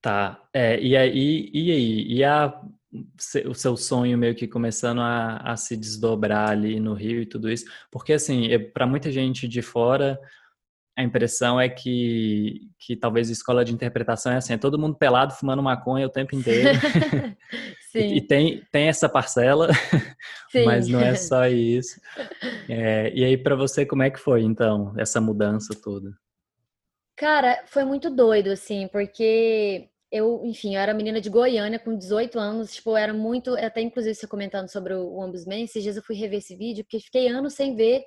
Tá. 0.00 0.40
É, 0.54 0.78
e 0.78 0.96
aí, 0.96 1.50
e 1.52 1.72
aí? 1.72 2.06
E 2.12 2.24
a, 2.24 2.62
o 3.46 3.54
seu 3.54 3.76
sonho 3.76 4.16
meio 4.16 4.34
que 4.34 4.46
começando 4.46 5.00
a, 5.00 5.36
a 5.38 5.56
se 5.56 5.76
desdobrar 5.76 6.50
ali 6.50 6.78
no 6.78 6.94
Rio 6.94 7.22
e 7.22 7.26
tudo 7.26 7.50
isso? 7.50 7.66
Porque, 7.90 8.12
assim, 8.12 8.48
para 8.72 8.86
muita 8.86 9.10
gente 9.10 9.48
de 9.48 9.62
fora, 9.62 10.18
a 10.96 11.02
impressão 11.02 11.60
é 11.60 11.68
que, 11.68 12.70
que 12.78 12.96
talvez 12.96 13.28
a 13.28 13.32
escola 13.32 13.64
de 13.64 13.72
interpretação 13.72 14.32
é 14.32 14.36
assim, 14.36 14.54
é 14.54 14.58
todo 14.58 14.78
mundo 14.78 14.96
pelado 14.96 15.34
fumando 15.34 15.62
maconha 15.62 16.06
o 16.06 16.10
tempo 16.10 16.34
inteiro. 16.34 16.70
e, 17.94 18.16
e, 18.16 18.20
tem, 18.22 18.62
tem 18.72 18.88
essa 18.88 19.06
parcela, 19.06 19.68
mas 20.64 20.88
não 20.88 21.00
é 21.00 21.14
só 21.16 21.46
isso. 21.46 22.00
É, 22.66 23.12
e 23.14 23.22
aí, 23.24 23.36
para 23.36 23.54
você, 23.54 23.84
como 23.84 24.02
é 24.02 24.10
que 24.10 24.18
foi, 24.18 24.42
então, 24.42 24.94
essa 24.96 25.20
mudança 25.20 25.74
toda? 25.74 26.10
Cara, 27.14 27.62
foi 27.66 27.84
muito 27.84 28.08
doido, 28.08 28.48
assim, 28.48 28.88
porque 28.88 29.90
eu, 30.10 30.42
enfim, 30.44 30.74
eu 30.74 30.80
era 30.80 30.94
menina 30.94 31.20
de 31.20 31.28
Goiânia 31.30 31.78
com 31.78 31.96
18 31.96 32.38
anos, 32.38 32.74
tipo, 32.74 32.96
era 32.96 33.12
muito, 33.12 33.54
até 33.56 33.80
inclusive 33.80 34.14
você 34.14 34.26
comentando 34.26 34.68
sobre 34.68 34.94
o 34.94 35.18
Ombudsman, 35.18 35.64
esses 35.64 35.82
dias 35.82 35.96
eu 35.96 36.02
fui 36.02 36.16
rever 36.16 36.38
esse 36.38 36.56
vídeo, 36.56 36.84
porque 36.84 37.00
fiquei 37.00 37.28
anos 37.28 37.54
sem 37.54 37.74
ver 37.74 38.04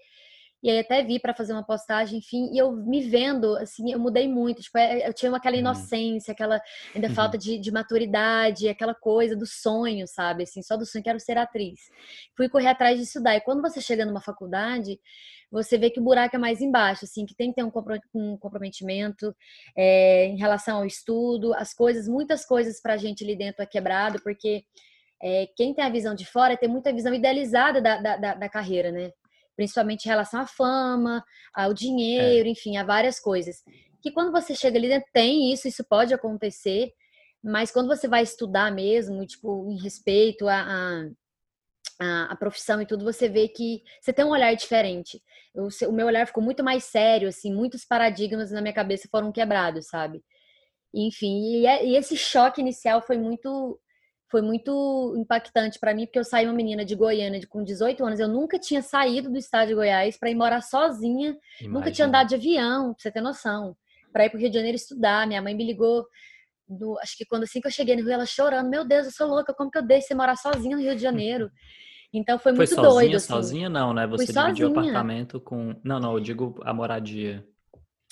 e 0.62 0.70
aí 0.70 0.80
até 0.80 1.02
vi 1.04 1.20
para 1.20 1.34
fazer 1.34 1.54
uma 1.54 1.66
postagem, 1.66 2.20
enfim, 2.20 2.50
e 2.54 2.58
eu 2.58 2.72
me 2.72 3.02
vendo, 3.02 3.56
assim, 3.58 3.92
eu 3.92 4.00
mudei 4.00 4.28
muito. 4.28 4.62
Tipo, 4.62 4.78
é, 4.78 5.08
eu 5.08 5.14
tinha 5.14 5.34
aquela 5.34 5.56
uhum. 5.56 5.62
inocência, 5.62 6.34
aquela 6.34 6.62
ainda 6.94 7.08
uhum. 7.08 7.14
falta 7.16 7.38
de, 7.38 7.58
de, 7.58 7.72
maturidade, 7.72 8.68
aquela 8.68 8.94
coisa 8.94 9.38
do 9.38 9.46
sonho, 9.46 10.06
sabe? 10.06 10.44
Assim, 10.44 10.62
só 10.62 10.76
do 10.76 10.86
sonho, 10.86 11.04
quero 11.04 11.20
ser 11.20 11.38
atriz. 11.38 11.80
Fui 12.36 12.50
correr 12.50 12.68
atrás 12.68 12.98
de 12.98 13.04
estudar. 13.06 13.36
E 13.36 13.42
quando 13.42 13.62
você 13.62 13.80
chega 13.80 14.06
numa 14.06 14.20
faculdade, 14.20 15.00
você 15.50 15.78
vê 15.78 15.90
que 15.90 16.00
o 16.00 16.04
buraco 16.04 16.36
é 16.36 16.40
mais 16.40 16.60
embaixo, 16.60 17.06
assim, 17.06 17.26
que 17.26 17.36
tem 17.36 17.52
que 17.52 17.56
ter 17.56 17.64
um 17.64 18.38
comprometimento 18.38 19.34
é, 19.78 20.26
em 20.26 20.38
relação 20.38 20.80
ao 20.80 20.86
estudo, 20.86 21.54
as 21.54 21.74
coisas, 21.74 22.08
muitas 22.08 22.46
coisas 22.46 22.82
pra 22.82 22.98
gente 22.98 23.24
ali 23.24 23.36
dentro 23.36 23.64
é 23.64 23.66
quebrado, 23.66 24.22
porque 24.22 24.64
é, 25.22 25.48
quem 25.56 25.74
tem 25.74 25.84
a 25.84 25.90
visão 25.90 26.14
de 26.14 26.26
fora 26.26 26.58
tem 26.58 26.70
muita 26.70 26.94
visão 26.94 27.14
idealizada 27.14 27.82
da, 27.82 27.98
da, 28.02 28.18
da, 28.18 28.34
da 28.36 28.50
carreira, 28.50 28.92
né? 28.92 29.12
Principalmente 29.60 30.06
em 30.06 30.08
relação 30.08 30.40
à 30.40 30.48
fama, 30.48 31.22
ao 31.54 31.74
dinheiro, 31.74 32.48
é. 32.48 32.52
enfim, 32.52 32.78
a 32.78 32.84
várias 32.86 33.20
coisas. 33.20 33.58
Que 34.02 34.10
quando 34.10 34.32
você 34.32 34.56
chega 34.56 34.78
ali 34.78 34.88
dentro, 34.88 35.10
tem 35.12 35.52
isso, 35.52 35.68
isso 35.68 35.84
pode 35.84 36.14
acontecer, 36.14 36.94
mas 37.44 37.70
quando 37.70 37.88
você 37.88 38.08
vai 38.08 38.24
estudar 38.24 38.72
mesmo, 38.72 39.26
tipo, 39.26 39.70
em 39.70 39.78
respeito 39.78 40.48
à, 40.48 41.10
a 42.00 42.36
profissão 42.38 42.82
e 42.82 42.86
tudo, 42.86 43.04
você 43.04 43.28
vê 43.28 43.50
que 43.50 43.84
você 44.00 44.14
tem 44.14 44.24
um 44.24 44.30
olhar 44.30 44.56
diferente. 44.56 45.22
Eu, 45.54 45.68
o 45.90 45.92
meu 45.92 46.08
olhar 46.08 46.26
ficou 46.26 46.42
muito 46.42 46.64
mais 46.64 46.86
sério, 46.86 47.28
assim, 47.28 47.54
muitos 47.54 47.84
paradigmas 47.84 48.52
na 48.52 48.62
minha 48.62 48.74
cabeça 48.74 49.10
foram 49.12 49.30
quebrados, 49.30 49.88
sabe? 49.88 50.24
Enfim, 50.94 51.58
e, 51.58 51.66
é, 51.66 51.86
e 51.86 51.98
esse 51.98 52.16
choque 52.16 52.62
inicial 52.62 53.02
foi 53.02 53.18
muito 53.18 53.78
foi 54.30 54.42
muito 54.42 55.16
impactante 55.18 55.80
para 55.80 55.94
mim, 55.94 56.06
porque 56.06 56.20
eu 56.20 56.24
saí 56.24 56.46
uma 56.46 56.54
menina 56.54 56.86
de 56.86 56.96
Goiânia 56.96 57.40
de, 57.40 57.48
com 57.48 57.64
18 57.64 58.06
anos, 58.06 58.20
eu 58.20 58.28
nunca 58.28 58.60
tinha 58.60 58.82
saído 58.82 59.30
do 59.30 59.38
estado 59.38 59.70
de 59.70 59.76
Goiás 59.76 60.18
para 60.18 60.30
ir 60.30 60.36
morar 60.36 60.62
sozinha, 60.62 61.38
Imagina. 61.60 61.80
nunca 61.80 61.92
tinha 61.92 62.08
andado 62.08 62.28
de 62.28 62.36
avião, 62.36 62.94
pra 62.94 63.02
você 63.02 63.12
ter 63.12 63.22
noção, 63.22 63.76
para 64.14 64.26
ir 64.26 64.30
para 64.30 64.38
o 64.38 64.40
Rio 64.40 64.50
de 64.50 64.56
Janeiro 64.56 64.76
estudar. 64.76 65.28
Minha 65.28 65.42
mãe 65.42 65.56
me 65.56 65.66
ligou, 65.66 66.06
do, 66.68 66.98
acho 67.00 67.18
que 67.18 67.26
quando 67.26 67.44
assim 67.44 67.60
que 67.60 67.68
eu 67.68 67.72
cheguei 67.72 67.96
no 67.96 68.04
Rio, 68.04 68.12
ela 68.12 68.26
chorando: 68.26 68.70
Meu 68.70 68.86
Deus, 68.86 69.08
eu 69.08 69.12
sou 69.12 69.28
louca, 69.28 69.54
como 69.54 69.72
que 69.72 69.78
eu 69.78 69.86
deixo 69.86 70.08
você 70.08 70.16
morar 70.16 70.36
sozinha 70.36 70.78
no 70.78 70.84
Rio 70.84 70.96
de 70.96 71.02
Janeiro? 71.02 71.50
Então 72.12 72.40
foi, 72.40 72.54
foi 72.54 72.66
muito 72.66 72.74
sozinha, 72.74 72.92
doido. 72.92 73.16
Assim. 73.18 73.28
Sozinha 73.28 73.70
não, 73.70 73.94
né? 73.94 74.08
Você 74.08 74.34
Fui 74.34 74.42
dividiu 74.42 74.70
o 74.70 74.72
apartamento 74.72 75.40
com. 75.40 75.80
Não, 75.84 76.00
não, 76.00 76.14
eu 76.14 76.20
digo 76.20 76.60
a 76.64 76.74
moradia. 76.74 77.46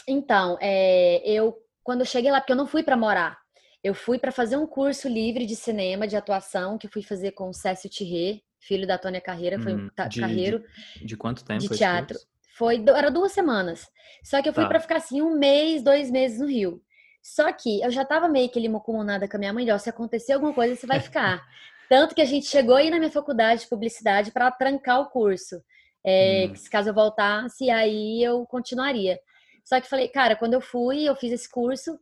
Então, 0.08 0.56
é, 0.62 1.18
eu 1.28 1.58
quando 1.88 2.02
eu 2.02 2.06
cheguei 2.06 2.30
lá, 2.30 2.42
porque 2.42 2.52
eu 2.52 2.58
não 2.58 2.68
fui 2.68 2.84
para 2.84 2.98
morar, 2.98 3.40
eu 3.88 3.94
fui 3.94 4.20
para 4.20 4.32
fazer 4.32 4.58
um 4.58 4.68
curso 4.68 5.08
livre 5.08 5.46
de 5.46 5.56
cinema, 5.56 6.08
de 6.08 6.18
atuação, 6.18 6.78
que 6.78 6.90
fui 6.90 7.02
fazer 7.02 7.32
com 7.32 7.50
o 7.50 7.54
Cécio 7.54 7.90
Thierry, 7.90 8.44
filho 8.60 8.86
da 8.86 8.98
Tônia 8.98 9.22
Carreira, 9.22 9.58
foi 9.60 9.74
hum, 9.74 9.90
um 9.98 10.08
de, 10.10 10.20
carreiro. 10.20 10.64
De, 10.98 11.06
de, 11.06 11.16
quanto 11.18 11.46
tempo? 11.46 11.62
De 11.62 11.70
teatro. 11.70 12.20
Foi, 12.58 12.84
era 12.90 13.10
duas 13.10 13.32
semanas. 13.32 13.88
Só 14.24 14.42
que 14.42 14.50
eu 14.50 14.54
fui 14.54 14.64
tá. 14.64 14.70
para 14.70 14.80
ficar 14.82 14.98
assim 14.98 15.22
um 15.22 15.38
mês, 15.38 15.82
dois 15.82 16.12
meses 16.12 16.40
no 16.40 16.48
Rio. 16.48 16.82
Só 17.22 17.52
que 17.54 17.82
eu 17.82 17.90
já 17.90 18.04
tava 18.04 18.28
meio 18.28 18.50
que 18.50 18.60
limonada 18.60 19.28
com 19.28 19.38
a 19.38 19.40
minha 19.40 19.54
mãe, 19.54 19.72
ó, 19.72 19.78
se 19.78 19.90
acontecer 19.90 20.34
alguma 20.34 20.54
coisa, 20.54 20.76
você 20.76 20.86
vai 20.86 21.00
ficar. 21.00 21.42
Tanto 21.88 22.14
que 22.14 22.22
a 22.22 22.26
gente 22.26 22.48
chegou 22.48 22.76
aí 22.76 22.90
na 22.90 23.00
minha 23.00 23.12
faculdade 23.12 23.62
de 23.62 23.70
publicidade 23.70 24.32
para 24.32 24.52
trancar 24.52 25.00
o 25.00 25.10
curso. 25.10 25.62
É, 26.06 26.48
hum. 26.50 26.54
Caso 26.70 26.90
eu 26.90 26.94
voltasse, 26.94 27.70
aí 27.70 28.22
eu 28.22 28.46
continuaria. 28.46 29.18
Só 29.64 29.80
que 29.80 29.88
falei, 29.88 30.10
cara, 30.10 30.36
quando 30.36 30.56
eu 30.56 30.62
fui, 30.62 31.04
eu 31.04 31.16
fiz 31.16 31.32
esse 31.32 31.50
curso, 31.50 31.98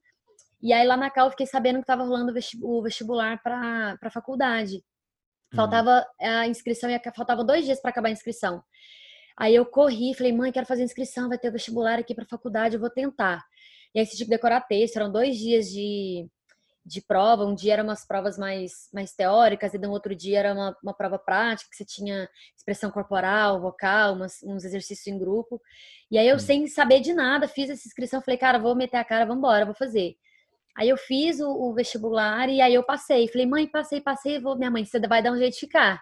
e 0.65 0.73
aí 0.73 0.87
lá 0.87 0.97
na 0.97 1.11
Cal 1.11 1.27
eu 1.27 1.31
fiquei 1.31 1.45
sabendo 1.45 1.75
que 1.75 1.83
estava 1.83 2.03
rolando 2.03 2.33
o 2.63 2.81
vestibular 2.81 3.39
para 3.43 3.99
a 4.01 4.09
faculdade. 4.09 4.77
Hum. 5.53 5.55
Faltava 5.55 6.03
a 6.19 6.47
inscrição, 6.47 6.89
ia, 6.89 6.99
faltavam 7.15 7.45
dois 7.45 7.65
dias 7.65 7.79
para 7.79 7.91
acabar 7.91 8.07
a 8.07 8.11
inscrição. 8.11 8.63
Aí 9.37 9.53
eu 9.53 9.63
corri, 9.63 10.15
falei, 10.15 10.33
mãe, 10.33 10.51
quero 10.51 10.65
fazer 10.65 10.81
inscrição, 10.81 11.29
vai 11.29 11.37
ter 11.37 11.49
o 11.49 11.51
vestibular 11.51 11.99
aqui 11.99 12.15
para 12.15 12.23
a 12.23 12.27
faculdade, 12.27 12.73
eu 12.73 12.79
vou 12.79 12.89
tentar. 12.89 13.45
E 13.93 13.99
aí 13.99 14.05
você 14.07 14.17
tinha 14.17 14.25
que 14.25 14.31
decorar 14.31 14.61
texto, 14.61 14.95
eram 14.95 15.11
dois 15.11 15.37
dias 15.37 15.67
de, 15.67 16.27
de 16.83 16.99
prova, 16.99 17.45
um 17.45 17.53
dia 17.53 17.73
eram 17.73 17.83
umas 17.83 18.03
provas 18.03 18.35
mais, 18.35 18.89
mais 18.91 19.13
teóricas, 19.13 19.71
e 19.75 19.77
no 19.77 19.91
outro 19.91 20.15
dia 20.15 20.39
era 20.39 20.51
uma, 20.51 20.75
uma 20.81 20.95
prova 20.95 21.19
prática, 21.19 21.69
que 21.69 21.75
você 21.75 21.85
tinha 21.85 22.27
expressão 22.57 22.89
corporal, 22.89 23.61
vocal, 23.61 24.15
umas, 24.15 24.41
uns 24.41 24.65
exercícios 24.65 25.05
em 25.05 25.19
grupo. 25.19 25.61
E 26.09 26.17
aí 26.17 26.27
eu, 26.27 26.37
hum. 26.37 26.39
sem 26.39 26.65
saber 26.65 27.01
de 27.01 27.13
nada, 27.13 27.47
fiz 27.47 27.69
essa 27.69 27.87
inscrição, 27.87 28.19
falei, 28.19 28.39
cara, 28.39 28.57
vou 28.57 28.75
meter 28.75 28.97
a 28.97 29.05
cara, 29.05 29.25
vamos 29.25 29.37
embora, 29.37 29.63
vou 29.63 29.75
fazer. 29.75 30.15
Aí 30.77 30.89
eu 30.89 30.97
fiz 30.97 31.39
o, 31.39 31.49
o, 31.49 31.73
vestibular 31.73 32.49
e 32.49 32.61
aí 32.61 32.73
eu 32.73 32.83
passei. 32.83 33.27
Falei, 33.27 33.45
mãe, 33.47 33.67
passei, 33.67 34.01
passei, 34.01 34.39
vou, 34.39 34.57
minha 34.57 34.69
mãe, 34.69 34.85
você 34.85 34.99
vai 34.99 35.23
dar 35.23 35.31
um 35.31 35.37
jeito 35.37 35.53
de 35.53 35.59
ficar. 35.59 36.01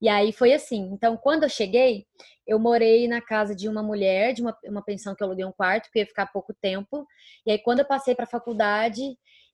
E 0.00 0.08
aí 0.08 0.32
foi 0.32 0.52
assim. 0.52 0.90
Então, 0.92 1.16
quando 1.16 1.44
eu 1.44 1.48
cheguei, 1.48 2.06
eu 2.46 2.58
morei 2.58 3.06
na 3.06 3.20
casa 3.20 3.54
de 3.54 3.68
uma 3.68 3.82
mulher, 3.82 4.32
de 4.32 4.42
uma, 4.42 4.56
uma 4.64 4.82
pensão 4.82 5.14
que 5.14 5.22
eu 5.22 5.26
aluguei 5.26 5.44
um 5.44 5.52
quarto, 5.52 5.84
porque 5.84 6.00
ia 6.00 6.06
ficar 6.06 6.26
pouco 6.26 6.54
tempo. 6.60 7.06
E 7.46 7.52
aí, 7.52 7.58
quando 7.58 7.80
eu 7.80 7.84
passei 7.84 8.14
para 8.14 8.24
a 8.24 8.28
faculdade, 8.28 9.02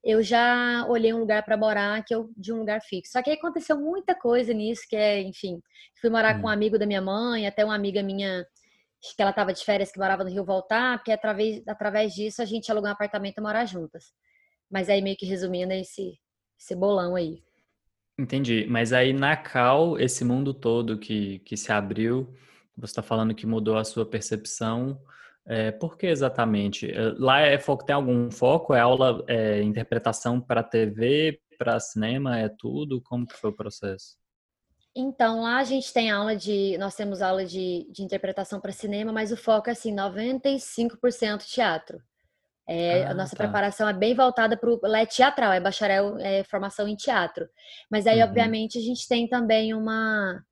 eu 0.04 0.22
já 0.22 0.86
olhei 0.88 1.12
um 1.12 1.18
lugar 1.18 1.44
para 1.44 1.56
morar 1.56 2.04
que 2.04 2.14
eu 2.14 2.30
de 2.36 2.52
um 2.52 2.58
lugar 2.58 2.80
fixo. 2.80 3.12
Só 3.12 3.22
que 3.22 3.30
aí 3.30 3.36
aconteceu 3.36 3.76
muita 3.78 4.14
coisa 4.14 4.54
nisso, 4.54 4.82
que 4.88 4.96
é, 4.96 5.20
enfim, 5.20 5.60
fui 6.00 6.10
morar 6.10 6.36
hum. 6.36 6.42
com 6.42 6.46
um 6.46 6.50
amigo 6.50 6.78
da 6.78 6.86
minha 6.86 7.02
mãe, 7.02 7.46
até 7.46 7.64
uma 7.64 7.74
amiga 7.74 8.02
minha 8.02 8.46
que 9.14 9.22
ela 9.22 9.30
estava 9.30 9.52
de 9.52 9.64
férias 9.64 9.92
que 9.92 9.98
morava 9.98 10.24
no 10.24 10.30
Rio 10.30 10.44
voltar, 10.44 10.98
porque 10.98 11.12
através 11.12 11.62
através 11.68 12.12
disso 12.14 12.42
a 12.42 12.44
gente 12.44 12.70
alugou 12.70 12.88
um 12.88 12.92
apartamento 12.92 13.38
e 13.38 13.40
morar 13.40 13.64
juntas. 13.64 14.12
Mas 14.70 14.88
aí 14.88 15.00
meio 15.00 15.16
que 15.16 15.26
resumindo 15.26 15.72
é 15.72 15.80
esse, 15.80 16.18
esse 16.58 16.74
bolão 16.74 17.14
aí. 17.14 17.42
Entendi. 18.18 18.66
Mas 18.68 18.92
aí 18.92 19.12
na 19.12 19.36
Cal, 19.36 19.98
esse 19.98 20.24
mundo 20.24 20.54
todo 20.54 20.98
que, 20.98 21.40
que 21.40 21.56
se 21.56 21.70
abriu, 21.70 22.34
você 22.76 22.92
está 22.92 23.02
falando 23.02 23.34
que 23.34 23.46
mudou 23.46 23.76
a 23.76 23.84
sua 23.84 24.06
percepção. 24.06 25.00
É, 25.46 25.70
por 25.70 25.96
que 25.96 26.06
exatamente? 26.06 26.90
É, 26.90 27.14
lá 27.18 27.40
é 27.40 27.58
foco, 27.58 27.84
tem 27.84 27.94
algum 27.94 28.30
foco? 28.30 28.74
É 28.74 28.80
aula, 28.80 29.24
é, 29.28 29.62
interpretação 29.62 30.40
para 30.40 30.62
TV, 30.62 31.40
para 31.58 31.78
cinema, 31.78 32.38
é 32.38 32.48
tudo? 32.48 33.00
Como 33.02 33.26
que 33.26 33.36
foi 33.36 33.50
o 33.50 33.56
processo? 33.56 34.16
Então, 34.94 35.42
lá 35.42 35.58
a 35.58 35.64
gente 35.64 35.92
tem 35.92 36.10
aula 36.10 36.34
de. 36.34 36.76
Nós 36.78 36.94
temos 36.94 37.20
aula 37.20 37.44
de, 37.44 37.86
de 37.92 38.02
interpretação 38.02 38.58
para 38.60 38.72
cinema, 38.72 39.12
mas 39.12 39.30
o 39.30 39.36
foco 39.36 39.68
é 39.68 39.72
assim, 39.72 39.94
95% 39.94 41.44
teatro. 41.44 42.00
É, 42.68 43.04
ah, 43.04 43.10
a 43.10 43.14
nossa 43.14 43.36
tá. 43.36 43.44
preparação 43.44 43.88
é 43.88 43.92
bem 43.92 44.14
voltada 44.14 44.56
para 44.56 44.68
o 44.68 44.96
é 44.96 45.06
teatral, 45.06 45.52
é 45.52 45.60
bacharel, 45.60 46.18
é 46.18 46.42
formação 46.44 46.88
em 46.88 46.96
teatro. 46.96 47.48
Mas 47.90 48.06
aí, 48.06 48.20
uhum. 48.20 48.28
obviamente, 48.28 48.78
a 48.78 48.82
gente 48.82 49.06
tem 49.08 49.28
também 49.28 49.72
uma. 49.72 50.42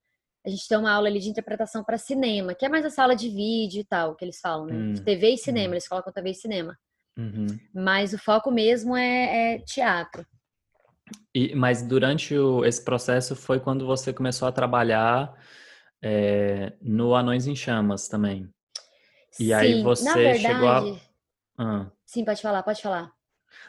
A 0.46 0.50
gente 0.50 0.68
tem 0.68 0.76
uma 0.76 0.92
aula 0.92 1.08
ali 1.08 1.20
de 1.20 1.30
interpretação 1.30 1.82
para 1.82 1.96
cinema, 1.96 2.54
que 2.54 2.66
é 2.66 2.68
mais 2.68 2.84
a 2.84 2.90
sala 2.90 3.16
de 3.16 3.30
vídeo 3.30 3.80
e 3.80 3.84
tal, 3.84 4.14
que 4.14 4.24
eles 4.24 4.38
falam, 4.40 4.66
né? 4.66 4.74
Uhum. 4.74 4.94
TV 4.94 5.30
e 5.30 5.38
cinema, 5.38 5.68
uhum. 5.68 5.74
eles 5.74 5.88
colocam 5.88 6.12
TV 6.12 6.30
e 6.30 6.34
cinema. 6.34 6.78
Uhum. 7.16 7.46
Mas 7.74 8.12
o 8.12 8.18
foco 8.18 8.50
mesmo 8.50 8.96
é, 8.96 9.54
é 9.54 9.58
teatro. 9.60 10.26
E, 11.34 11.54
mas 11.54 11.82
durante 11.82 12.36
o, 12.36 12.64
esse 12.64 12.82
processo 12.84 13.34
foi 13.34 13.58
quando 13.58 13.86
você 13.86 14.12
começou 14.12 14.46
a 14.46 14.52
trabalhar 14.52 15.34
é, 16.02 16.74
no 16.80 17.14
Anões 17.14 17.46
em 17.46 17.56
Chamas 17.56 18.08
também. 18.08 18.48
E 19.40 19.46
Sim, 19.46 19.52
aí 19.52 19.82
você 19.82 20.12
verdade, 20.12 20.42
chegou 20.42 20.68
a. 20.68 20.82
Ah. 21.58 21.86
Sim, 22.04 22.24
pode 22.24 22.42
falar, 22.42 22.62
pode 22.62 22.82
falar. 22.82 23.12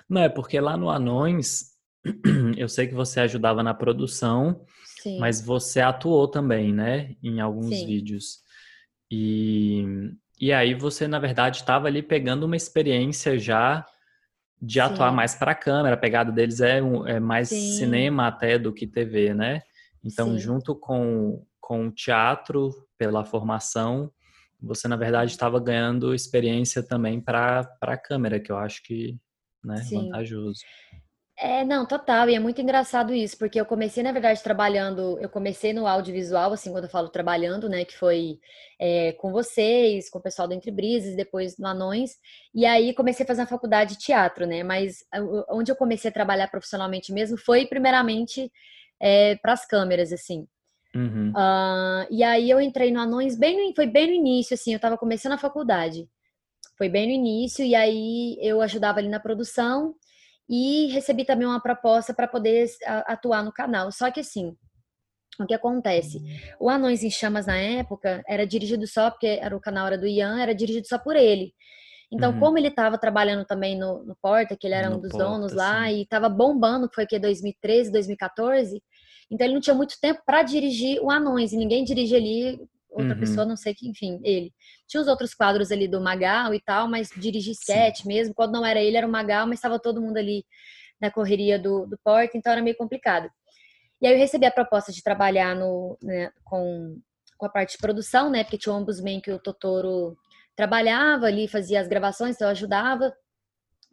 Não, 0.10 0.22
é 0.22 0.30
porque 0.30 0.60
lá 0.60 0.76
no 0.78 0.90
Anões, 0.90 1.76
eu 2.58 2.68
sei 2.68 2.88
que 2.88 2.94
você 2.94 3.20
ajudava 3.22 3.64
na 3.64 3.74
produção, 3.74 4.66
Sim. 5.02 5.20
mas 5.20 5.42
você 5.42 5.82
atuou 5.82 6.28
também, 6.28 6.74
né, 6.74 7.16
em 7.24 7.40
alguns 7.40 7.70
Sim. 7.76 7.86
vídeos. 7.86 8.40
E, 9.12 9.84
e 10.40 10.52
aí 10.52 10.74
você, 10.74 11.08
na 11.08 11.20
verdade, 11.20 11.58
estava 11.58 11.88
ali 11.88 12.02
pegando 12.02 12.46
uma 12.46 12.56
experiência 12.56 13.38
já 13.38 13.86
de 14.62 14.80
atuar 14.80 15.10
Sim. 15.10 15.16
mais 15.16 15.36
para 15.36 15.52
a 15.52 15.56
câmera. 15.56 15.96
A 15.96 16.00
pegada 16.00 16.32
deles 16.32 16.60
é, 16.60 16.80
é 17.08 17.20
mais 17.20 17.50
cinema 17.50 18.28
até 18.28 18.58
do 18.58 18.74
que 18.74 18.88
TV, 18.88 19.34
né? 19.34 19.62
Então, 20.04 20.38
junto 20.38 20.76
com, 20.76 21.46
com 21.60 21.88
o 21.88 21.92
teatro, 21.92 22.72
pela 22.98 23.26
formação, 23.26 24.12
você, 24.62 24.88
na 24.88 24.96
verdade, 24.96 25.32
estava 25.32 25.60
ganhando 25.60 26.14
experiência 26.14 26.82
também 26.82 27.22
para 27.22 27.68
a 27.82 27.98
câmera, 27.98 28.40
que 28.40 28.52
eu 28.52 28.58
acho 28.58 28.82
que 28.84 29.18
né, 29.64 29.82
vantajoso. 29.92 30.62
É, 31.38 31.66
não, 31.66 31.86
total, 31.86 32.30
e 32.30 32.36
é 32.36 32.40
muito 32.40 32.62
engraçado 32.62 33.14
isso, 33.14 33.38
porque 33.38 33.60
eu 33.60 33.66
comecei, 33.66 34.02
na 34.02 34.14
verdade, 34.14 34.42
trabalhando, 34.42 35.20
eu 35.20 35.28
comecei 35.28 35.74
no 35.74 35.86
audiovisual, 35.86 36.54
assim, 36.54 36.72
quando 36.72 36.86
eu 36.86 36.90
falo 36.90 37.10
trabalhando, 37.10 37.68
né, 37.68 37.84
que 37.84 37.98
foi 37.98 38.40
é, 38.80 39.12
com 39.14 39.34
vocês, 39.34 40.10
com 40.10 40.20
o 40.20 40.22
pessoal 40.22 40.48
do 40.48 40.54
Entre 40.54 40.72
Brises, 40.72 41.14
depois 41.14 41.58
no 41.58 41.68
Anões, 41.68 42.16
e 42.54 42.66
aí 42.66 42.94
comecei 42.94 43.26
a 43.26 43.28
fazer 43.28 43.42
a 43.42 43.48
faculdade 43.48 43.96
de 43.96 44.00
teatro, 44.00 44.46
né, 44.48 44.64
mas 44.64 45.00
onde 45.50 45.70
eu 45.70 45.76
comecei 45.76 46.10
a 46.10 46.14
trabalhar 46.14 46.48
profissionalmente 46.48 47.12
mesmo 47.12 47.38
foi, 47.38 47.66
primeiramente, 47.68 48.50
é, 48.98 49.36
para 49.36 49.52
as 49.52 49.66
câmeras, 49.66 50.14
assim. 50.14 50.48
Uhum. 50.96 51.32
Uh, 51.32 52.08
e 52.10 52.24
aí 52.24 52.50
eu 52.50 52.62
entrei 52.62 52.92
no 52.92 53.02
Anões, 53.02 53.38
bem 53.38 53.68
no, 53.70 53.76
foi 53.76 53.86
bem 53.86 54.08
no 54.08 54.14
início, 54.14 54.54
assim, 54.54 54.72
eu 54.72 54.78
estava 54.78 54.98
começando 54.98 55.34
a 55.34 55.38
faculdade, 55.38 56.08
foi 56.78 56.88
bem 56.88 57.08
no 57.08 57.12
início, 57.12 57.66
e 57.66 57.76
aí 57.76 58.38
eu 58.40 58.62
ajudava 58.62 59.00
ali 59.00 59.10
na 59.10 59.20
produção, 59.20 59.94
e 60.50 60.88
recebi 60.88 61.26
também 61.26 61.48
uma 61.48 61.62
proposta 61.62 62.14
para 62.14 62.28
poder 62.28 62.68
atuar 63.08 63.44
no 63.44 63.52
canal. 63.52 63.92
Só 63.92 64.12
que 64.12 64.20
assim, 64.20 64.56
o 65.40 65.46
que 65.46 65.54
acontece? 65.54 66.20
O 66.60 66.70
Anões 66.70 67.04
em 67.04 67.10
Chamas 67.10 67.46
na 67.46 67.58
época 67.58 68.24
era 68.28 68.46
dirigido 68.46 68.88
só, 68.88 69.10
porque 69.10 69.28
era 69.42 69.56
o 69.56 69.60
canal 69.60 69.88
era 69.88 69.98
do 69.98 70.08
Ian, 70.08 70.40
era 70.40 70.54
dirigido 70.54 70.88
só 70.88 70.98
por 70.98 71.16
ele. 71.16 71.54
Então, 72.12 72.32
uhum. 72.34 72.40
como 72.40 72.58
ele 72.58 72.68
estava 72.68 72.98
trabalhando 72.98 73.46
também 73.46 73.78
no, 73.78 74.04
no, 74.04 74.16
Porta, 74.22 74.56
que 74.56 74.68
ele 74.68 74.76
era 74.76 74.90
no 74.90 74.98
um 74.98 75.02
dos 75.02 75.12
Porta, 75.12 75.26
donos 75.26 75.54
lá, 75.54 75.88
sim. 75.88 75.96
e 75.96 76.02
estava 76.04 76.30
bombando, 76.30 76.88
que 76.88 76.96
foi 76.96 77.06
que 77.08 77.18
2013, 77.18 77.92
2014, 77.92 78.82
então 79.30 79.46
ele 79.46 79.54
não 79.54 79.62
tinha 79.62 79.76
muito 79.76 80.00
tempo 80.00 80.22
para 80.26 80.44
dirigir 80.44 81.02
o 81.02 81.10
Anões, 81.10 81.52
e 81.52 81.58
ninguém 81.58 81.84
dirige 81.84 82.16
ali 82.16 82.60
outra 82.90 83.14
uhum. 83.14 83.20
pessoa, 83.20 83.46
não 83.46 83.58
sei 83.58 83.74
que, 83.74 83.88
enfim, 83.88 84.20
ele. 84.24 84.54
Tinha 84.88 85.02
os 85.02 85.08
outros 85.08 85.34
quadros 85.34 85.72
ali 85.72 85.88
do 85.88 86.00
Magal 86.00 86.54
e 86.54 86.62
tal, 86.62 86.88
mas 86.88 87.10
dirigir 87.18 87.56
set 87.56 88.08
mesmo, 88.08 88.34
quando 88.34 88.54
não 88.54 88.66
era 88.66 88.80
ele, 88.80 88.98
era 88.98 89.08
o 89.08 89.12
Magal, 89.12 89.46
mas 89.46 89.60
estava 89.60 89.80
todo 89.80 90.02
mundo 90.02 90.18
ali 90.18 90.46
na 91.02 91.12
correria 91.12 91.60
do, 91.60 91.86
do 91.86 91.98
porto, 92.04 92.38
então 92.38 92.52
era 92.52 92.62
meio 92.62 92.78
complicado. 92.78 93.30
E 94.02 94.08
aí 94.08 94.14
eu 94.14 94.20
recebi 94.20 94.46
a 94.46 94.52
proposta 94.52 94.92
de 94.92 95.04
trabalhar 95.04 95.56
no, 95.56 95.98
né, 96.02 96.32
com, 96.44 96.98
com 97.38 97.46
a 97.46 97.50
parte 97.50 97.74
de 97.74 97.78
produção, 97.78 98.30
né, 98.30 98.44
porque 98.44 98.58
tinha 98.58 98.74
o 98.74 98.78
Ombudsman 98.78 99.20
que 99.20 99.32
o 99.32 99.40
Totoro 99.40 100.18
trabalhava 100.56 101.26
ali, 101.26 101.48
fazia 101.48 101.82
as 101.82 101.88
gravações, 101.88 102.36
então 102.36 102.48
eu 102.48 102.52
ajudava. 102.52 103.14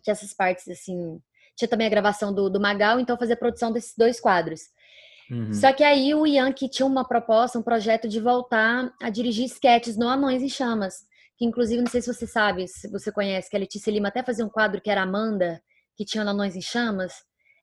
Tinha 0.02 0.12
essas 0.12 0.32
partes, 0.32 0.68
assim, 0.68 1.20
tinha 1.56 1.68
também 1.68 1.86
a 1.86 1.90
gravação 1.90 2.32
do, 2.32 2.48
do 2.48 2.60
Magal, 2.60 3.00
então 3.00 3.14
eu 3.14 3.18
fazia 3.18 3.34
a 3.34 3.38
produção 3.38 3.72
desses 3.72 3.94
dois 3.96 4.20
quadros. 4.20 4.60
Uhum. 5.30 5.52
Só 5.52 5.72
que 5.72 5.82
aí 5.82 6.14
o 6.14 6.26
Yankee 6.26 6.68
tinha 6.68 6.86
uma 6.86 7.06
proposta, 7.06 7.58
um 7.58 7.62
projeto 7.62 8.08
de 8.08 8.20
voltar 8.20 8.92
a 9.00 9.10
dirigir 9.10 9.46
sketches 9.46 9.96
no 9.96 10.08
Anões 10.08 10.42
em 10.42 10.48
Chamas. 10.48 10.94
Que 11.36 11.44
inclusive, 11.44 11.80
não 11.80 11.90
sei 11.90 12.02
se 12.02 12.12
você 12.12 12.26
sabe, 12.26 12.68
se 12.68 12.88
você 12.88 13.10
conhece, 13.10 13.50
que 13.50 13.56
a 13.56 13.60
Letícia 13.60 13.90
Lima 13.90 14.08
até 14.08 14.22
fazia 14.22 14.44
um 14.44 14.50
quadro 14.50 14.80
que 14.80 14.90
era 14.90 15.02
Amanda, 15.02 15.60
que 15.96 16.04
tinha 16.04 16.22
no 16.24 16.30
Anões 16.30 16.56
em 16.56 16.60
Chamas. 16.60 17.12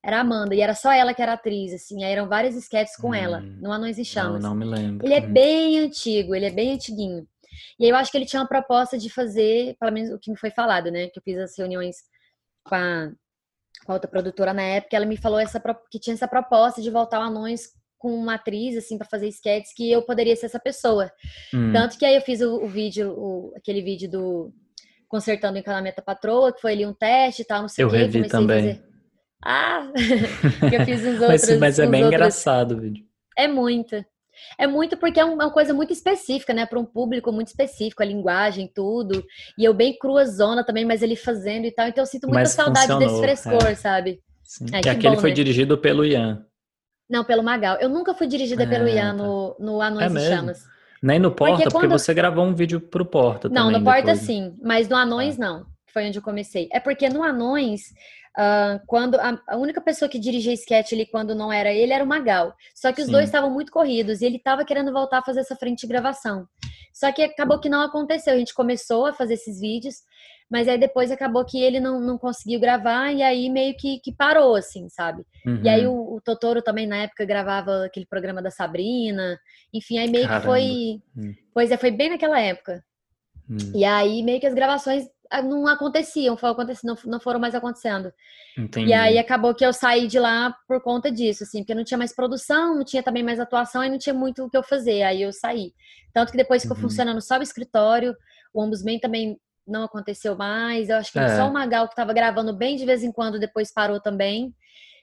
Era 0.03 0.21
Amanda, 0.21 0.55
e 0.55 0.61
era 0.61 0.73
só 0.73 0.91
ela 0.91 1.13
que 1.13 1.21
era 1.21 1.33
atriz, 1.33 1.73
assim. 1.73 2.03
Aí 2.03 2.11
eram 2.11 2.27
vários 2.27 2.55
sketches 2.55 2.95
com 2.95 3.09
hum. 3.09 3.13
ela, 3.13 3.41
no 3.41 3.71
Anões 3.71 3.97
em 3.97 4.03
Chamas. 4.03 4.41
Não, 4.41 4.49
não 4.51 4.55
me 4.55 4.65
lembro. 4.65 5.05
Ele 5.05 5.13
é 5.13 5.21
bem 5.21 5.79
antigo, 5.79 6.33
ele 6.33 6.45
é 6.45 6.51
bem 6.51 6.73
antiguinho. 6.73 7.27
E 7.79 7.85
aí 7.85 7.89
eu 7.89 7.95
acho 7.95 8.11
que 8.11 8.17
ele 8.17 8.25
tinha 8.25 8.41
uma 8.41 8.47
proposta 8.47 8.97
de 8.97 9.09
fazer, 9.09 9.75
pelo 9.79 9.91
menos 9.91 10.11
o 10.11 10.19
que 10.19 10.31
me 10.31 10.37
foi 10.37 10.51
falado, 10.51 10.89
né? 10.89 11.07
Que 11.07 11.19
eu 11.19 11.23
fiz 11.23 11.37
as 11.37 11.57
reuniões 11.57 11.97
com 12.63 12.75
a 12.75 13.11
com 13.89 13.93
a 13.93 13.95
outra 13.95 14.07
produtora 14.07 14.53
na 14.53 14.61
época, 14.61 14.95
ela 14.95 15.05
me 15.07 15.17
falou 15.17 15.39
essa, 15.39 15.59
que 15.89 15.97
tinha 15.97 16.13
essa 16.13 16.27
proposta 16.27 16.79
de 16.79 16.91
voltar 16.91 17.17
ao 17.17 17.23
Anões 17.23 17.71
com 17.97 18.13
uma 18.13 18.35
atriz, 18.35 18.77
assim, 18.77 18.99
para 18.99 19.07
fazer 19.07 19.27
sketches, 19.29 19.73
que 19.73 19.91
eu 19.91 20.03
poderia 20.03 20.35
ser 20.35 20.45
essa 20.45 20.59
pessoa. 20.59 21.11
Hum. 21.51 21.73
Tanto 21.73 21.97
que 21.97 22.05
aí 22.05 22.13
eu 22.13 22.21
fiz 22.21 22.39
o, 22.39 22.63
o 22.63 22.67
vídeo, 22.67 23.11
o, 23.17 23.51
aquele 23.57 23.81
vídeo 23.81 24.07
do 24.07 24.53
Consertando 25.07 25.55
o 25.55 25.59
Encanamento 25.59 25.97
da 25.97 26.03
Patroa, 26.03 26.53
que 26.53 26.61
foi 26.61 26.73
ali 26.73 26.85
um 26.85 26.93
teste 26.93 27.41
e 27.41 27.45
tal, 27.45 27.63
não 27.63 27.67
sei 27.67 27.83
eu 27.83 27.87
o 27.87 27.91
quê. 27.91 27.97
Eu 27.97 28.01
revi 28.01 28.27
também. 28.27 28.79
Ah! 29.43 29.91
eu 30.71 30.85
fiz 30.85 31.01
uns 31.01 31.19
outros... 31.19 31.49
mas, 31.49 31.59
mas 31.59 31.79
é 31.79 31.87
bem 31.87 32.03
outros... 32.03 32.19
engraçado 32.19 32.73
o 32.73 32.79
vídeo. 32.79 33.03
É 33.35 33.47
muito. 33.47 34.05
É 34.57 34.67
muito 34.67 34.97
porque 34.97 35.19
é 35.19 35.25
uma 35.25 35.51
coisa 35.51 35.73
muito 35.73 35.93
específica, 35.93 36.53
né? 36.53 36.65
Para 36.65 36.79
um 36.79 36.85
público 36.85 37.31
muito 37.31 37.47
específico, 37.47 38.03
a 38.03 38.05
linguagem, 38.05 38.71
tudo. 38.73 39.23
E 39.57 39.63
eu 39.63 39.73
bem 39.73 39.97
crua 39.97 40.25
zona 40.25 40.63
também, 40.63 40.85
mas 40.85 41.01
ele 41.01 41.15
fazendo 41.15 41.65
e 41.65 41.71
tal. 41.71 41.87
Então 41.87 42.01
eu 42.01 42.07
sinto 42.07 42.27
muita 42.27 42.41
mas 42.41 42.49
saudade 42.49 42.97
desse 42.99 43.19
frescor, 43.19 43.67
é. 43.67 43.75
sabe? 43.75 44.19
Sim. 44.43 44.65
É, 44.73 44.81
que 44.81 44.89
aquele 44.89 45.15
bom, 45.15 45.21
foi 45.21 45.29
né? 45.29 45.35
dirigido 45.35 45.77
pelo 45.77 46.05
Ian. 46.05 46.45
Não, 47.09 47.23
pelo 47.23 47.43
Magal. 47.43 47.77
Eu 47.79 47.89
nunca 47.89 48.13
fui 48.13 48.27
dirigida 48.27 48.63
é, 48.63 48.67
pelo 48.67 48.87
Ian 48.87 49.15
tá. 49.15 49.23
no, 49.23 49.55
no 49.59 49.81
Anões 49.81 50.15
é 50.15 50.19
e 50.19 50.29
Chamas. 50.29 50.63
Nem 51.01 51.17
no 51.17 51.31
Porta, 51.31 51.55
porque, 51.55 51.69
porque 51.69 51.87
você 51.87 52.13
gravou 52.13 52.45
um 52.45 52.53
vídeo 52.53 52.79
pro 52.79 53.05
Porta 53.05 53.47
Não, 53.47 53.67
também, 53.67 53.79
no 53.79 53.85
Porta 53.85 54.01
depois. 54.01 54.19
sim, 54.19 54.53
mas 54.61 54.89
no 54.89 54.95
Anões 54.95 55.39
ah. 55.39 55.45
não. 55.45 55.65
Foi 55.93 56.07
onde 56.07 56.19
eu 56.19 56.23
comecei. 56.23 56.69
É 56.71 56.79
porque 56.79 57.09
no 57.09 57.23
Anões 57.23 57.81
Uh, 58.37 58.79
quando 58.85 59.15
a, 59.15 59.41
a, 59.47 59.57
única 59.57 59.81
pessoa 59.81 60.07
que 60.07 60.19
dirigia 60.19 60.53
sketch 60.53 60.93
ali 60.93 61.05
quando 61.05 61.35
não 61.35 61.51
era 61.51 61.73
ele 61.73 61.91
era 61.91 62.03
o 62.03 62.07
Magal. 62.07 62.53
Só 62.73 62.93
que 62.93 63.01
os 63.01 63.07
Sim. 63.07 63.11
dois 63.11 63.25
estavam 63.25 63.49
muito 63.49 63.71
corridos 63.71 64.21
e 64.21 64.25
ele 64.25 64.37
estava 64.37 64.63
querendo 64.63 64.93
voltar 64.93 65.17
a 65.17 65.23
fazer 65.23 65.41
essa 65.41 65.55
frente 65.55 65.81
de 65.81 65.87
gravação. 65.87 66.47
Só 66.93 67.11
que 67.11 67.23
acabou 67.23 67.59
que 67.59 67.67
não 67.67 67.81
aconteceu. 67.81 68.33
A 68.33 68.37
gente 68.37 68.53
começou 68.53 69.07
a 69.07 69.13
fazer 69.13 69.33
esses 69.33 69.59
vídeos, 69.59 69.95
mas 70.49 70.67
aí 70.67 70.77
depois 70.77 71.11
acabou 71.11 71.43
que 71.43 71.61
ele 71.61 71.79
não, 71.79 71.99
não 71.99 72.17
conseguiu 72.17 72.59
gravar 72.59 73.11
e 73.11 73.21
aí 73.21 73.49
meio 73.49 73.75
que, 73.75 73.99
que 73.99 74.13
parou, 74.15 74.55
assim, 74.55 74.87
sabe? 74.89 75.23
Uhum. 75.45 75.61
E 75.63 75.67
aí 75.67 75.85
uhum. 75.85 75.93
o, 75.93 76.15
o, 76.17 76.21
Totoro 76.21 76.61
também 76.61 76.87
na 76.87 76.97
época 76.97 77.25
gravava 77.25 77.85
aquele 77.85 78.05
programa 78.05 78.41
da 78.41 78.51
Sabrina. 78.51 79.37
Enfim, 79.73 79.97
aí 79.97 80.09
meio 80.09 80.27
Caramba. 80.27 80.41
que 80.41 80.47
foi. 80.47 81.01
Hum. 81.17 81.33
Pois 81.53 81.71
é, 81.71 81.77
foi 81.77 81.91
bem 81.91 82.11
naquela 82.11 82.39
época. 82.39 82.83
Hum. 83.49 83.57
E 83.75 83.83
aí 83.83 84.23
meio 84.23 84.39
que 84.39 84.47
as 84.47 84.53
gravações 84.53 85.07
não 85.43 85.67
aconteciam, 85.67 86.37
não, 86.83 86.97
não 87.05 87.19
foram 87.19 87.39
mais 87.39 87.53
acontecendo. 87.53 88.11
Entendi. 88.57 88.89
E 88.89 88.93
aí 88.93 89.17
acabou 89.17 89.53
que 89.53 89.65
eu 89.65 89.71
saí 89.71 90.07
de 90.07 90.19
lá 90.19 90.55
por 90.67 90.81
conta 90.81 91.11
disso, 91.11 91.43
assim, 91.43 91.59
porque 91.59 91.75
não 91.75 91.83
tinha 91.83 91.97
mais 91.97 92.13
produção, 92.13 92.75
não 92.75 92.83
tinha 92.83 93.03
também 93.03 93.23
mais 93.23 93.39
atuação 93.39 93.83
e 93.83 93.89
não 93.89 93.97
tinha 93.97 94.13
muito 94.13 94.43
o 94.43 94.49
que 94.49 94.57
eu 94.57 94.63
fazer. 94.63 95.03
Aí 95.03 95.21
eu 95.21 95.31
saí. 95.31 95.73
Tanto 96.13 96.31
que 96.31 96.37
depois 96.37 96.63
ficou 96.63 96.75
uhum. 96.75 96.83
funcionando 96.83 97.21
só 97.21 97.37
o 97.37 97.43
escritório, 97.43 98.15
o 98.53 98.61
Ombudsman 98.63 98.99
também 98.99 99.39
não 99.67 99.83
aconteceu 99.83 100.35
mais. 100.35 100.89
Eu 100.89 100.97
acho 100.97 101.11
que 101.11 101.19
é. 101.19 101.35
só 101.35 101.47
o 101.47 101.53
Magal 101.53 101.87
que 101.87 101.93
estava 101.93 102.11
gravando 102.13 102.51
bem 102.55 102.75
de 102.75 102.85
vez 102.85 103.03
em 103.03 103.11
quando, 103.11 103.39
depois 103.39 103.71
parou 103.71 103.99
também. 103.99 104.53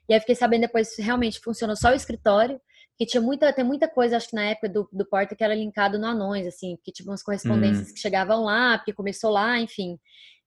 E 0.09 0.15
aí 0.15 0.21
fiquei 0.21 0.35
sabendo 0.35 0.63
depois 0.63 0.97
realmente 0.99 1.41
funcionou 1.41 1.77
só 1.77 1.91
o 1.91 1.95
escritório 1.95 2.61
que 2.99 3.05
tinha 3.05 3.21
muita, 3.21 3.53
tem 3.53 3.65
muita 3.65 3.87
coisa, 3.87 4.17
acho 4.17 4.31
que 4.31 4.37
na 4.37 4.45
época 4.45 4.69
do, 4.69 4.89
do 4.93 5.05
Porta, 5.05 5.37
que 5.37 5.45
era 5.45 5.55
linkado 5.55 5.99
no 5.99 6.07
Anões, 6.07 6.47
assim, 6.47 6.79
que 6.83 6.91
tipo 6.91 7.11
umas 7.11 7.23
correspondências 7.23 7.91
hum. 7.91 7.95
que 7.95 8.01
chegavam 8.01 8.45
lá, 8.45 8.79
porque 8.79 8.93
começou 8.93 9.31
lá, 9.31 9.61
enfim. 9.61 9.99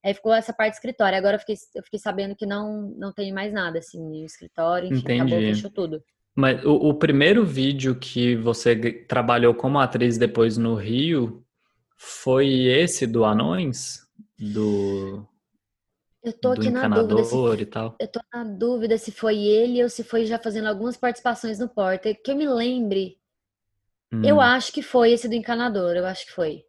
Aí 0.03 0.13
ficou 0.13 0.33
essa 0.33 0.53
parte 0.53 0.73
do 0.73 0.75
escritório. 0.75 1.17
Agora 1.17 1.35
eu 1.35 1.39
fiquei, 1.39 1.55
eu 1.75 1.83
fiquei 1.83 1.99
sabendo 1.99 2.35
que 2.35 2.45
não, 2.45 2.93
não 2.97 3.13
tem 3.13 3.31
mais 3.31 3.53
nada, 3.53 3.79
assim, 3.79 3.99
no 3.99 4.25
escritório, 4.25 4.88
enfim, 4.88 4.99
Entendi. 4.99 5.21
acabou, 5.21 5.39
fechou 5.39 5.69
tudo. 5.69 6.03
Mas 6.35 6.63
o, 6.63 6.71
o, 6.71 6.93
primeiro 6.93 7.45
vídeo 7.45 7.95
que 7.95 8.35
você 8.35 8.75
trabalhou 9.07 9.53
como 9.53 9.77
atriz 9.77 10.17
depois 10.17 10.57
no 10.57 10.73
Rio 10.73 11.43
foi 11.97 12.47
esse 12.47 13.05
do 13.05 13.25
Anões? 13.25 14.07
Do. 14.38 15.27
Eu 16.21 16.34
tô 16.34 16.49
aqui 16.51 16.69
na 16.69 16.88
dúvida 16.88 17.23
se, 17.23 17.62
e 17.62 17.65
tal. 17.65 17.95
Eu 17.99 18.08
tô 18.08 18.19
na 18.34 18.43
dúvida 18.43 18.97
se 18.97 19.12
foi 19.12 19.38
ele 19.38 19.82
ou 19.82 19.89
se 19.89 20.03
foi 20.03 20.25
já 20.25 20.38
fazendo 20.38 20.67
algumas 20.67 20.97
participações 20.97 21.60
no 21.60 21.69
Porta. 21.69 22.13
Que 22.13 22.32
eu 22.32 22.36
me 22.36 22.47
lembre. 22.47 23.17
Hum. 24.12 24.23
Eu 24.23 24.41
acho 24.41 24.73
que 24.73 24.82
foi 24.82 25.12
esse 25.12 25.29
do 25.29 25.36
encanador, 25.36 25.95
eu 25.95 26.05
acho 26.05 26.25
que 26.25 26.34
foi. 26.34 26.63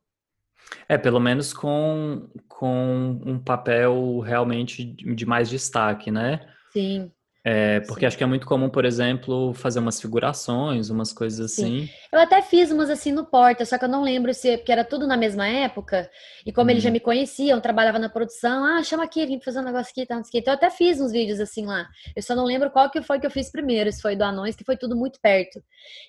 É, 0.88 0.96
pelo 0.96 1.18
menos 1.18 1.52
com, 1.52 2.28
com 2.48 3.20
um 3.24 3.38
papel 3.38 4.20
realmente 4.20 4.84
de 4.84 5.26
mais 5.26 5.48
destaque, 5.48 6.10
né? 6.10 6.46
Sim. 6.72 7.10
É, 7.42 7.80
porque 7.80 8.00
Sim. 8.00 8.06
acho 8.06 8.18
que 8.18 8.24
é 8.24 8.26
muito 8.26 8.46
comum, 8.46 8.68
por 8.68 8.84
exemplo, 8.84 9.54
fazer 9.54 9.78
umas 9.78 9.98
figurações, 9.98 10.90
umas 10.90 11.10
coisas 11.10 11.40
assim. 11.40 11.86
Sim. 11.86 11.90
Eu 12.12 12.20
até 12.20 12.42
fiz 12.42 12.70
umas 12.70 12.90
assim 12.90 13.12
no 13.12 13.24
Porta, 13.24 13.64
só 13.64 13.78
que 13.78 13.84
eu 13.86 13.88
não 13.88 14.02
lembro 14.02 14.34
se 14.34 14.58
porque 14.58 14.70
era 14.70 14.84
tudo 14.84 15.06
na 15.06 15.16
mesma 15.16 15.48
época. 15.48 16.10
E 16.44 16.52
como 16.52 16.68
hum. 16.68 16.70
eles 16.72 16.82
já 16.82 16.90
uhum. 16.90 16.94
me 16.94 17.00
conheciam, 17.00 17.58
trabalhava 17.58 17.98
na 17.98 18.10
produção, 18.10 18.62
ah, 18.64 18.82
chama 18.82 19.04
aqui, 19.04 19.24
vim 19.24 19.40
fazer 19.40 19.60
um 19.60 19.64
negócio 19.64 19.90
aqui, 19.90 20.04
tá, 20.04 20.16
não 20.16 20.24
sei 20.24 20.40
Então 20.40 20.52
eu 20.52 20.56
até 20.56 20.68
fiz 20.68 21.00
uns 21.00 21.12
vídeos 21.12 21.40
assim 21.40 21.64
lá. 21.64 21.88
Eu 22.14 22.22
só 22.22 22.34
não 22.34 22.44
lembro 22.44 22.70
qual 22.70 22.90
que 22.90 23.00
foi 23.00 23.18
que 23.18 23.26
eu 23.26 23.30
fiz 23.30 23.50
primeiro, 23.50 23.90
se 23.90 24.02
foi 24.02 24.14
do 24.14 24.22
Anões, 24.22 24.54
que 24.54 24.64
foi 24.64 24.76
tudo 24.76 24.94
muito 24.94 25.18
perto. 25.22 25.62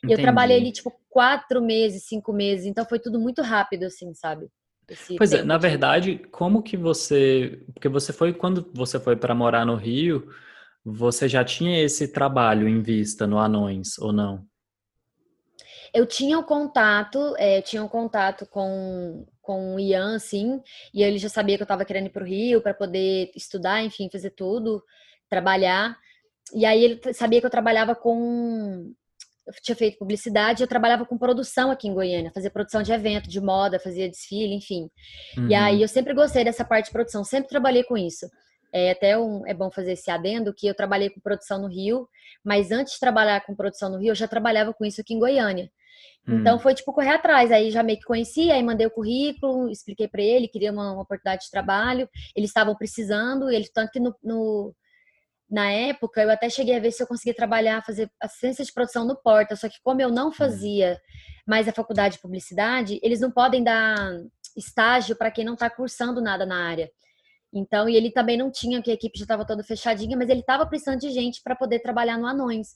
E 0.06 0.12
eu 0.12 0.18
trabalhei 0.18 0.58
ali, 0.58 0.72
tipo, 0.74 0.92
quatro 1.10 1.62
meses, 1.62 2.04
cinco 2.08 2.34
meses, 2.34 2.66
então 2.66 2.86
foi 2.86 3.00
tudo 3.00 3.18
muito 3.18 3.42
rápido, 3.42 3.86
assim, 3.86 4.14
sabe? 4.14 4.48
pois 5.18 5.32
é, 5.32 5.42
na 5.42 5.58
verdade, 5.58 6.18
como 6.32 6.62
que 6.62 6.76
você. 6.76 7.64
Porque 7.74 7.88
você 7.88 8.12
foi, 8.12 8.34
quando 8.34 8.70
você 8.74 9.00
foi 9.00 9.16
para 9.16 9.34
morar 9.34 9.66
no 9.66 9.76
Rio 9.76 10.28
você 10.84 11.30
já 11.30 11.44
tinha 11.44 11.84
esse 11.84 12.08
trabalho 12.08 12.68
em 12.68 12.82
vista 12.82 13.28
no 13.28 13.38
Anões 13.38 13.98
ou 14.00 14.12
não? 14.12 14.46
Eu 15.94 16.06
tinha 16.06 16.38
o 16.38 16.42
um 16.42 16.46
contato, 16.46 17.36
é, 17.38 17.62
tinha 17.62 17.84
um 17.84 17.88
contato 17.88 18.46
com, 18.46 19.26
com 19.42 19.76
o 19.76 19.80
Ian, 19.80 20.16
assim, 20.16 20.62
e 20.94 21.04
ele 21.04 21.18
já 21.18 21.28
sabia 21.28 21.58
que 21.58 21.64
eu 21.64 21.66
estava 21.66 21.84
querendo 21.84 22.06
ir 22.06 22.12
para 22.12 22.24
o 22.24 22.26
Rio 22.26 22.62
para 22.62 22.74
poder 22.74 23.30
estudar, 23.36 23.84
enfim, 23.84 24.10
fazer 24.10 24.32
tudo, 24.32 24.82
trabalhar. 25.30 25.98
E 26.54 26.66
aí 26.66 26.84
ele 26.84 27.14
sabia 27.14 27.40
que 27.42 27.46
eu 27.46 27.52
trabalhava 27.52 27.94
com 27.94 28.94
eu 29.46 29.54
tinha 29.62 29.76
feito 29.76 29.98
publicidade, 29.98 30.62
eu 30.62 30.68
trabalhava 30.68 31.06
com 31.06 31.18
produção 31.18 31.72
aqui 31.72 31.88
em 31.88 31.94
Goiânia, 31.94 32.32
fazia 32.34 32.50
produção 32.50 32.82
de 32.84 32.92
evento, 32.92 33.30
de 33.30 33.42
moda, 33.42 33.80
fazia 33.80 34.10
desfile, 34.10 34.54
enfim. 34.54 34.90
Uhum. 35.38 35.50
E 35.50 35.56
aí 35.56 35.82
eu 35.82 35.88
sempre 35.88 36.14
gostei 36.14 36.44
dessa 36.44 36.64
parte 36.64 36.86
de 36.86 36.92
produção, 36.92 37.24
sempre 37.24 37.50
trabalhei 37.50 37.84
com 37.84 37.98
isso. 37.98 38.28
É 38.74 38.92
até 38.92 39.18
um, 39.18 39.46
é 39.46 39.54
bom 39.54 39.70
fazer 39.70 39.94
esse 39.94 40.10
adendo 40.10 40.54
que 40.54 40.68
eu 40.68 40.74
trabalhei 40.74 41.10
com 41.10 41.20
produção 41.20 41.62
no 41.62 41.68
Rio, 41.68 42.08
mas 42.44 42.72
antes 42.72 42.94
de 42.94 43.00
trabalhar 43.00 43.46
com 43.46 43.56
produção 43.56 43.90
no 43.90 43.98
Rio, 43.98 44.12
eu 44.12 44.16
já 44.16 44.28
trabalhava 44.28 44.74
com 44.74 44.86
isso 44.86 45.02
aqui 45.02 45.14
em 45.14 45.20
Goiânia. 45.20 45.70
Então 46.28 46.58
hum. 46.58 46.60
foi 46.60 46.76
tipo 46.76 46.94
correr 46.94 47.16
atrás, 47.16 47.52
aí 47.52 47.72
já 47.72 47.82
meio 47.82 47.98
que 47.98 48.06
conheci, 48.06 48.52
aí 48.52 48.62
mandei 48.62 48.86
o 48.86 48.92
currículo, 48.92 49.70
expliquei 49.70 50.08
para 50.08 50.22
ele, 50.22 50.48
queria 50.48 50.72
uma, 50.72 50.94
uma, 50.94 51.02
oportunidade 51.02 51.46
de 51.46 51.52
trabalho, 51.52 52.08
eles 52.36 52.50
estavam 52.50 52.76
precisando, 52.76 53.52
e 53.52 53.56
ele 53.56 53.68
tanto 53.74 53.92
que 53.92 54.00
no, 54.00 54.16
no, 54.24 54.76
na 55.50 55.72
época 55.72 56.22
eu 56.22 56.30
até 56.30 56.48
cheguei 56.48 56.76
a 56.76 56.80
ver 56.80 56.92
se 56.92 57.02
eu 57.02 57.08
conseguia 57.08 57.34
trabalhar, 57.34 57.84
fazer 57.84 58.10
assistência 58.22 58.64
de 58.64 58.72
produção 58.72 59.04
no 59.04 59.20
Porta, 59.20 59.56
só 59.56 59.68
que 59.68 59.82
como 59.84 60.00
eu 60.00 60.10
não 60.10 60.30
hum. 60.30 60.32
fazia 60.32 61.00
mais 61.48 61.68
a 61.68 61.74
faculdade 61.74 62.16
de 62.16 62.22
publicidade, 62.22 63.00
eles 63.02 63.20
não 63.20 63.32
podem 63.32 63.64
dar 63.64 63.96
estágio 64.56 65.16
para 65.16 65.32
quem 65.32 65.44
não 65.44 65.56
está 65.56 65.70
cursando 65.70 66.22
nada 66.22 66.46
na 66.46 66.68
área. 66.68 66.90
Então, 67.54 67.90
e 67.90 67.96
ele 67.96 68.12
também 68.12 68.38
não 68.38 68.50
tinha, 68.50 68.82
que 68.82 68.90
a 68.90 68.94
equipe 68.94 69.18
já 69.18 69.24
estava 69.24 69.46
toda 69.46 69.64
fechadinha, 69.64 70.16
mas 70.18 70.30
ele 70.30 70.40
estava 70.40 70.66
precisando 70.66 71.00
de 71.00 71.10
gente 71.10 71.42
para 71.44 71.56
poder 71.56 71.80
trabalhar 71.80 72.18
no 72.18 72.26
Anões. 72.26 72.70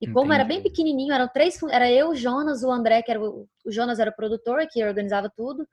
E 0.00 0.04
Entendi. 0.04 0.12
como 0.12 0.32
era 0.32 0.44
bem 0.44 0.62
pequenininho, 0.62 1.12
eram 1.12 1.28
três, 1.28 1.60
era 1.68 1.90
eu, 1.90 2.10
o 2.10 2.14
Jonas, 2.14 2.62
o 2.62 2.70
André, 2.70 3.02
que 3.02 3.10
era 3.10 3.20
o, 3.20 3.48
o 3.66 3.72
Jonas 3.72 3.98
era 3.98 4.10
o 4.10 4.14
produtor, 4.14 4.66
que 4.70 4.84
organizava 4.84 5.28
tudo, 5.34 5.66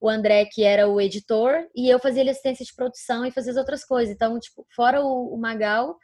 o 0.00 0.08
André, 0.08 0.44
que 0.44 0.62
era 0.62 0.88
o 0.88 1.00
editor, 1.00 1.66
e 1.74 1.88
eu 1.88 1.98
fazia 1.98 2.22
assistência 2.30 2.64
de 2.64 2.74
produção 2.74 3.24
e 3.24 3.32
fazia 3.32 3.52
as 3.52 3.58
outras 3.58 3.84
coisas. 3.84 4.14
Então, 4.14 4.38
tipo, 4.38 4.64
fora 4.74 5.02
o, 5.02 5.34
o 5.34 5.38
Magal 5.38 5.96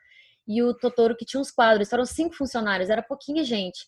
e 0.47 0.63
o 0.63 0.75
Totoro, 0.75 1.17
que 1.17 1.25
tinha 1.25 1.41
uns 1.41 1.53
quadros, 1.53 1.89
foram 1.89 2.05
cinco 2.05 2.35
funcionários, 2.35 2.91
era 2.91 3.03
pouquinha 3.03 3.45
gente. 3.45 3.87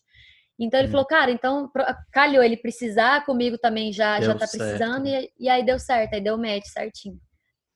Então 0.57 0.79
ele 0.79 0.87
hum. 0.87 0.91
falou, 0.91 1.05
cara, 1.05 1.31
então 1.31 1.69
calhou 2.11 2.41
ele 2.41 2.55
precisar, 2.55 3.25
comigo 3.25 3.57
também 3.57 3.91
já, 3.91 4.21
já 4.21 4.33
tá 4.33 4.47
precisando, 4.47 5.05
e, 5.05 5.29
e, 5.37 5.49
aí 5.49 5.65
deu 5.65 5.77
certo, 5.77 6.13
aí 6.13 6.21
deu 6.21 6.37
match 6.37 6.65
certinho. 6.67 7.19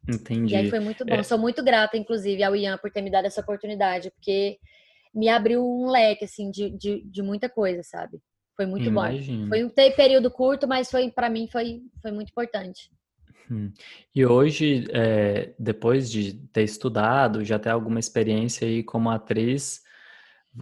Entendi. 0.08 0.54
E 0.54 0.58
aí 0.58 0.70
foi 0.70 0.80
muito 0.80 1.06
bom. 1.06 1.14
É. 1.14 1.24
Sou 1.24 1.38
muito 1.38 1.64
grata, 1.64 1.98
inclusive, 1.98 2.44
ao 2.44 2.56
Ian 2.56 2.78
por 2.78 2.92
ter 2.92 3.02
me 3.02 3.12
dado 3.12 3.26
essa 3.26 3.42
oportunidade, 3.42 4.12
porque 4.12 4.58
me 5.14 5.30
abriu 5.30 5.66
um 5.66 5.90
leque, 5.90 6.26
assim, 6.26 6.52
de, 6.52 6.70
de, 6.70 7.04
de 7.06 7.22
muita 7.22 7.50
coisa, 7.50 7.82
sabe? 7.84 8.20
Foi 8.56 8.66
muito 8.66 8.88
Imagino. 8.88 9.44
bom. 9.44 9.50
Foi 9.50 9.64
um 9.64 9.70
período 9.70 10.30
curto, 10.30 10.68
mas 10.68 10.90
foi 10.90 11.10
para 11.10 11.30
mim 11.30 11.48
foi, 11.52 11.82
foi 12.02 12.12
muito 12.12 12.30
importante. 12.30 12.92
Hum. 13.50 13.72
E 14.14 14.26
hoje, 14.26 14.86
é, 14.92 15.54
depois 15.58 16.12
de 16.12 16.34
ter 16.50 16.64
estudado, 16.64 17.44
já 17.44 17.58
ter 17.58 17.70
alguma 17.70 18.00
experiência 18.00 18.68
aí 18.68 18.84
como 18.84 19.10
atriz, 19.10 19.82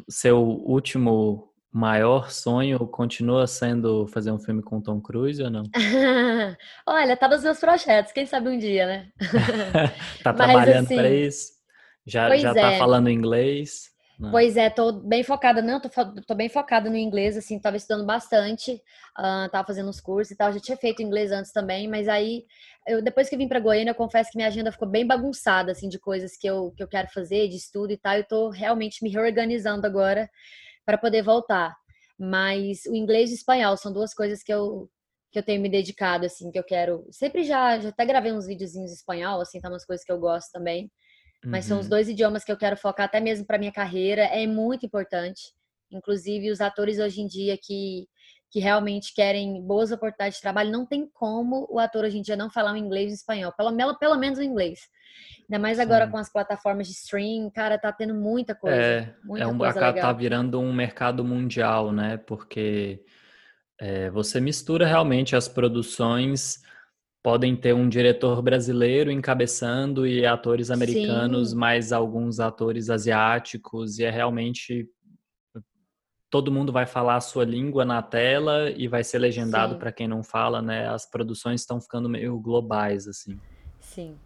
seu 0.09 0.39
último 0.39 1.46
maior 1.71 2.31
sonho 2.31 2.79
continua 2.87 3.45
sendo 3.45 4.07
fazer 4.07 4.31
um 4.31 4.39
filme 4.39 4.61
com 4.61 4.81
Tom 4.81 4.99
Cruise 4.99 5.41
ou 5.41 5.49
não? 5.49 5.63
Olha, 6.85 7.17
tá 7.17 7.27
nos 7.27 7.43
meus 7.43 7.59
projetos, 7.59 8.11
quem 8.11 8.25
sabe 8.25 8.49
um 8.49 8.57
dia, 8.57 8.85
né? 8.85 9.11
tá 10.23 10.33
trabalhando 10.33 10.85
assim, 10.85 10.95
para 10.95 11.09
isso? 11.09 11.51
Já, 12.05 12.35
já 12.37 12.53
tá 12.53 12.71
é. 12.73 12.77
falando 12.79 13.09
inglês? 13.09 13.91
Não. 14.17 14.31
Pois 14.31 14.57
é, 14.57 14.67
tô 14.67 14.91
bem 14.91 15.23
focada, 15.23 15.61
não, 15.61 15.79
tô, 15.79 15.89
tô, 16.25 16.33
bem 16.33 16.49
focada 16.49 16.89
no 16.89 16.97
inglês, 16.97 17.37
assim, 17.37 17.59
tava 17.59 17.77
estudando 17.77 18.03
bastante, 18.03 18.81
uh, 19.19 19.47
tava 19.51 19.67
fazendo 19.67 19.89
uns 19.89 20.01
cursos 20.01 20.31
e 20.31 20.35
tal, 20.35 20.51
já 20.51 20.59
tinha 20.59 20.75
feito 20.75 21.03
inglês 21.03 21.31
antes 21.31 21.51
também, 21.51 21.87
mas 21.87 22.07
aí, 22.07 22.45
eu, 22.87 22.99
depois 22.99 23.29
que 23.29 23.37
vim 23.37 23.47
para 23.47 23.59
Goiânia, 23.59 23.91
eu 23.91 23.95
confesso 23.95 24.31
que 24.31 24.37
minha 24.37 24.47
agenda 24.47 24.71
ficou 24.71 24.87
bem 24.87 25.05
bagunçada, 25.05 25.71
assim, 25.71 25.87
de 25.87 25.99
coisas 25.99 26.35
que 26.35 26.47
eu, 26.47 26.73
que 26.75 26.81
eu 26.81 26.87
quero 26.87 27.07
fazer, 27.09 27.47
de 27.47 27.57
estudo 27.57 27.91
e 27.91 27.97
tal, 27.97 28.15
eu 28.15 28.23
tô 28.23 28.49
realmente 28.49 29.03
me 29.03 29.11
reorganizando 29.11 29.85
agora 29.85 30.27
para 30.87 30.97
poder 30.97 31.21
voltar. 31.21 31.75
Mas 32.17 32.85
o 32.85 32.95
inglês 32.95 33.29
e 33.29 33.33
o 33.33 33.35
espanhol 33.35 33.75
são 33.75 33.91
duas 33.91 34.13
coisas 34.13 34.41
que 34.41 34.53
eu 34.53 34.89
que 35.29 35.37
eu 35.37 35.43
tenho 35.43 35.61
me 35.61 35.67
dedicado 35.67 36.25
assim, 36.25 36.49
que 36.49 36.57
eu 36.57 36.63
quero. 36.63 37.05
Sempre 37.11 37.43
já 37.43 37.77
já 37.77 37.89
até 37.89 38.05
gravei 38.05 38.31
uns 38.31 38.47
videozinhos 38.47 38.91
em 38.91 38.93
espanhol, 38.93 39.41
assim, 39.41 39.59
tá 39.59 39.67
umas 39.67 39.85
coisas 39.85 40.05
que 40.05 40.11
eu 40.11 40.17
gosto 40.17 40.49
também. 40.53 40.89
Mas 41.45 41.65
uhum. 41.65 41.69
são 41.69 41.79
os 41.79 41.85
uhum. 41.85 41.89
dois 41.89 42.07
idiomas 42.07 42.45
que 42.45 42.51
eu 42.51 42.57
quero 42.57 42.77
focar 42.77 43.05
até 43.05 43.19
mesmo 43.19 43.45
para 43.45 43.59
minha 43.59 43.71
carreira, 43.71 44.23
é 44.23 44.47
muito 44.47 44.85
importante. 44.85 45.53
Inclusive 45.91 46.49
os 46.49 46.61
atores 46.61 46.97
hoje 46.97 47.21
em 47.21 47.27
dia 47.27 47.57
que 47.61 48.07
que 48.49 48.59
realmente 48.59 49.13
querem 49.13 49.61
boas 49.61 49.91
oportunidades 49.91 50.37
de 50.37 50.41
trabalho, 50.41 50.71
não 50.71 50.85
tem 50.85 51.09
como 51.13 51.67
o 51.69 51.79
ator 51.79 52.05
hoje 52.05 52.17
em 52.17 52.21
dia 52.21 52.35
não 52.35 52.49
falar 52.49 52.73
o 52.73 52.77
inglês 52.77 53.11
e 53.11 53.13
o 53.13 53.15
espanhol, 53.15 53.51
pelo, 53.51 53.97
pelo 53.97 54.17
menos 54.17 54.39
o 54.39 54.43
inglês. 54.43 54.79
Ainda 55.49 55.61
mais 55.61 55.79
agora 55.79 56.05
Sim. 56.05 56.11
com 56.11 56.17
as 56.17 56.31
plataformas 56.31 56.87
de 56.87 56.93
stream, 56.93 57.49
cara, 57.49 57.77
tá 57.77 57.91
tendo 57.91 58.13
muita 58.13 58.53
coisa. 58.55 58.77
É, 58.77 59.15
muita 59.23 59.45
é 59.45 59.47
um, 59.47 59.57
coisa 59.57 59.79
legal. 59.79 60.01
tá 60.01 60.13
virando 60.13 60.59
um 60.59 60.73
mercado 60.73 61.23
mundial, 61.23 61.91
né? 61.91 62.17
Porque 62.17 63.03
é, 63.79 64.09
você 64.09 64.39
mistura 64.39 64.85
realmente 64.85 65.35
as 65.35 65.47
produções, 65.47 66.61
podem 67.23 67.55
ter 67.55 67.73
um 67.73 67.89
diretor 67.89 68.41
brasileiro 68.41 69.11
encabeçando 69.11 70.07
e 70.07 70.25
atores 70.25 70.71
americanos, 70.71 71.49
Sim. 71.49 71.55
mais 71.57 71.91
alguns 71.91 72.39
atores 72.39 72.89
asiáticos, 72.89 73.99
e 73.99 74.05
é 74.05 74.09
realmente 74.09 74.87
todo 76.29 76.51
mundo 76.51 76.71
vai 76.71 76.85
falar 76.85 77.15
a 77.15 77.21
sua 77.21 77.45
língua 77.45 77.85
na 77.85 78.01
tela 78.01 78.69
e 78.71 78.87
vai 78.87 79.03
ser 79.03 79.19
legendado 79.19 79.77
para 79.77 79.91
quem 79.91 80.07
não 80.07 80.23
fala, 80.23 80.61
né? 80.61 80.87
As 80.87 81.05
produções 81.05 81.61
estão 81.61 81.79
ficando 81.79 82.09
meio 82.09 82.39
globais, 82.39 83.07
assim. 83.07 83.39
Sim. 83.79 84.17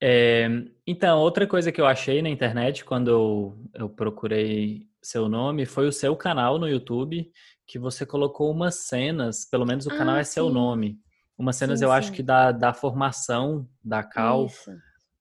É, 0.00 0.48
então, 0.86 1.18
outra 1.18 1.46
coisa 1.46 1.72
que 1.72 1.80
eu 1.80 1.86
achei 1.86 2.20
na 2.20 2.28
internet 2.28 2.84
quando 2.84 3.08
eu, 3.08 3.58
eu 3.74 3.88
procurei 3.88 4.86
seu 5.02 5.28
nome 5.28 5.66
foi 5.66 5.86
o 5.88 5.92
seu 5.92 6.14
canal 6.16 6.58
no 6.58 6.68
YouTube, 6.68 7.30
que 7.66 7.78
você 7.78 8.04
colocou 8.04 8.50
umas 8.50 8.86
cenas, 8.86 9.44
pelo 9.44 9.66
menos 9.66 9.86
o 9.86 9.92
ah, 9.92 9.96
canal 9.96 10.16
é 10.16 10.24
sim. 10.24 10.32
seu 10.32 10.50
nome, 10.50 10.98
umas 11.38 11.56
cenas 11.56 11.78
sim, 11.78 11.84
eu 11.84 11.90
sim. 11.90 11.96
acho 11.96 12.12
que 12.12 12.22
da, 12.22 12.52
da 12.52 12.72
formação 12.72 13.68
da 13.82 14.02
Cal, 14.02 14.48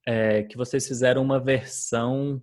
é, 0.06 0.44
que 0.44 0.58
vocês 0.58 0.88
fizeram 0.88 1.22
uma 1.22 1.40
versão 1.40 2.42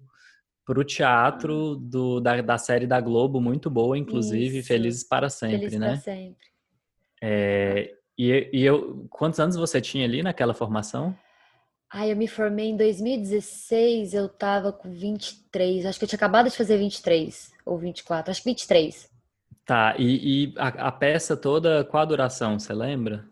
para 0.65 0.79
o 0.79 0.85
teatro 0.85 1.77
do, 1.77 2.21
da, 2.21 2.41
da 2.41 2.59
série 2.59 2.87
da 2.87 3.01
Globo, 3.01 3.41
muito 3.41 3.69
boa, 3.69 3.99
inclusive, 3.99 4.59
Isso. 4.59 4.69
Felizes 4.69 5.05
para 5.05 5.29
Sempre, 5.29 5.59
Felizes 5.59 5.81
né? 5.81 5.89
Para 5.89 5.97
sempre. 5.97 6.47
É, 7.23 7.95
e, 8.17 8.51
e 8.53 8.65
eu, 8.65 9.07
quantos 9.11 9.41
anos 9.41 9.57
você 9.57 9.81
tinha 9.81 10.05
ali 10.05 10.23
naquela 10.23 10.55
formação? 10.55 11.17
Ah, 11.93 12.07
eu 12.07 12.17
me 12.17 12.29
formei 12.29 12.69
em 12.69 12.77
2016, 12.77 14.15
eu 14.15 14.29
tava 14.29 14.73
com 14.73 14.91
23. 14.91 15.87
Acho 15.87 15.99
que 15.99 16.05
eu 16.05 16.09
tinha 16.09 16.19
acabado 16.19 16.49
de 16.49 16.57
fazer 16.57 16.79
23 16.79 17.53
ou 17.67 17.77
24, 17.77 18.31
acho 18.31 18.43
que 18.43 18.49
23. 18.49 19.11
Tá, 19.65 19.95
e, 19.99 20.45
e 20.45 20.55
a, 20.57 20.69
a, 20.69 20.93
peça 20.93 21.37
toda, 21.37 21.85
qual 21.85 22.03
a 22.03 22.07
duração, 22.07 22.59
você 22.59 22.73
lembra? 22.73 23.29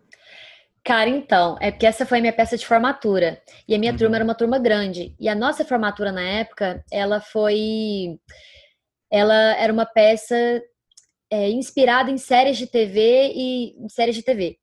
Cara, 0.88 1.11
então, 1.11 1.59
é 1.61 1.70
porque 1.70 1.85
essa 1.85 2.07
foi 2.07 2.16
a 2.16 2.20
minha 2.22 2.33
peça 2.33 2.57
de 2.57 2.66
formatura. 2.66 3.42
E 3.68 3.74
a 3.74 3.79
minha 3.79 3.92
uhum. 3.92 3.98
turma 3.98 4.16
era 4.16 4.24
uma 4.24 4.35
turma 4.35 4.59
grande. 4.59 5.14
E 5.20 5.29
a 5.29 5.35
nossa 5.35 5.62
formatura 5.62 6.11
na 6.11 6.22
época, 6.22 6.83
ela 6.90 7.20
foi. 7.20 8.18
Ela 9.12 9.55
era 9.59 9.70
uma 9.70 9.85
peça 9.85 10.35
é, 11.31 11.51
inspirada 11.51 12.11
em 12.11 12.16
séries 12.16 12.57
de 12.57 12.66
TV 12.66 13.33
e 13.35 13.85
em 13.85 13.88
séries 13.90 14.16
de 14.16 14.22
TV. 14.22 14.57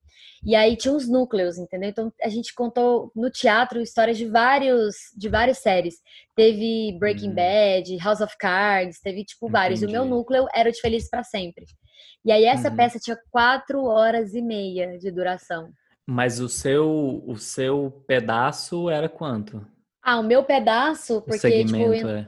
E 0.43 0.55
aí 0.55 0.75
tinha 0.75 0.95
uns 0.95 1.07
núcleos, 1.07 1.59
entendeu? 1.59 1.89
Então 1.89 2.11
a 2.19 2.29
gente 2.29 2.55
contou 2.55 3.11
no 3.15 3.29
teatro 3.29 3.79
histórias 3.79 4.17
de 4.17 4.25
vários 4.25 4.95
de 5.15 5.29
várias 5.29 5.59
séries. 5.59 5.97
Teve 6.35 6.97
Breaking 6.97 7.29
hum. 7.29 7.35
Bad, 7.35 7.97
House 7.97 8.21
of 8.21 8.35
Cards, 8.39 8.99
teve 8.99 9.23
tipo 9.25 9.47
vários. 9.47 9.83
E 9.83 9.85
o 9.85 9.91
meu 9.91 10.05
núcleo 10.05 10.47
era 10.55 10.69
o 10.69 10.71
de 10.71 10.81
Feliz 10.81 11.07
para 11.07 11.23
Sempre. 11.23 11.65
E 12.25 12.31
aí 12.31 12.45
essa 12.45 12.71
uhum. 12.71 12.75
peça 12.75 12.97
tinha 12.97 13.17
quatro 13.29 13.83
horas 13.85 14.33
e 14.33 14.41
meia 14.41 14.97
de 14.97 15.11
duração. 15.11 15.71
Mas 16.07 16.39
o 16.39 16.47
seu 16.47 17.23
o 17.25 17.35
seu 17.37 18.03
pedaço 18.07 18.89
era 18.89 19.09
quanto? 19.09 19.65
Ah, 20.01 20.19
o 20.19 20.23
meu 20.23 20.43
pedaço, 20.43 21.21
porque 21.21 21.47
o 21.47 21.49
tipo, 21.49 21.69
segmento, 21.69 21.95
tipo, 21.95 22.09
é. 22.09 22.27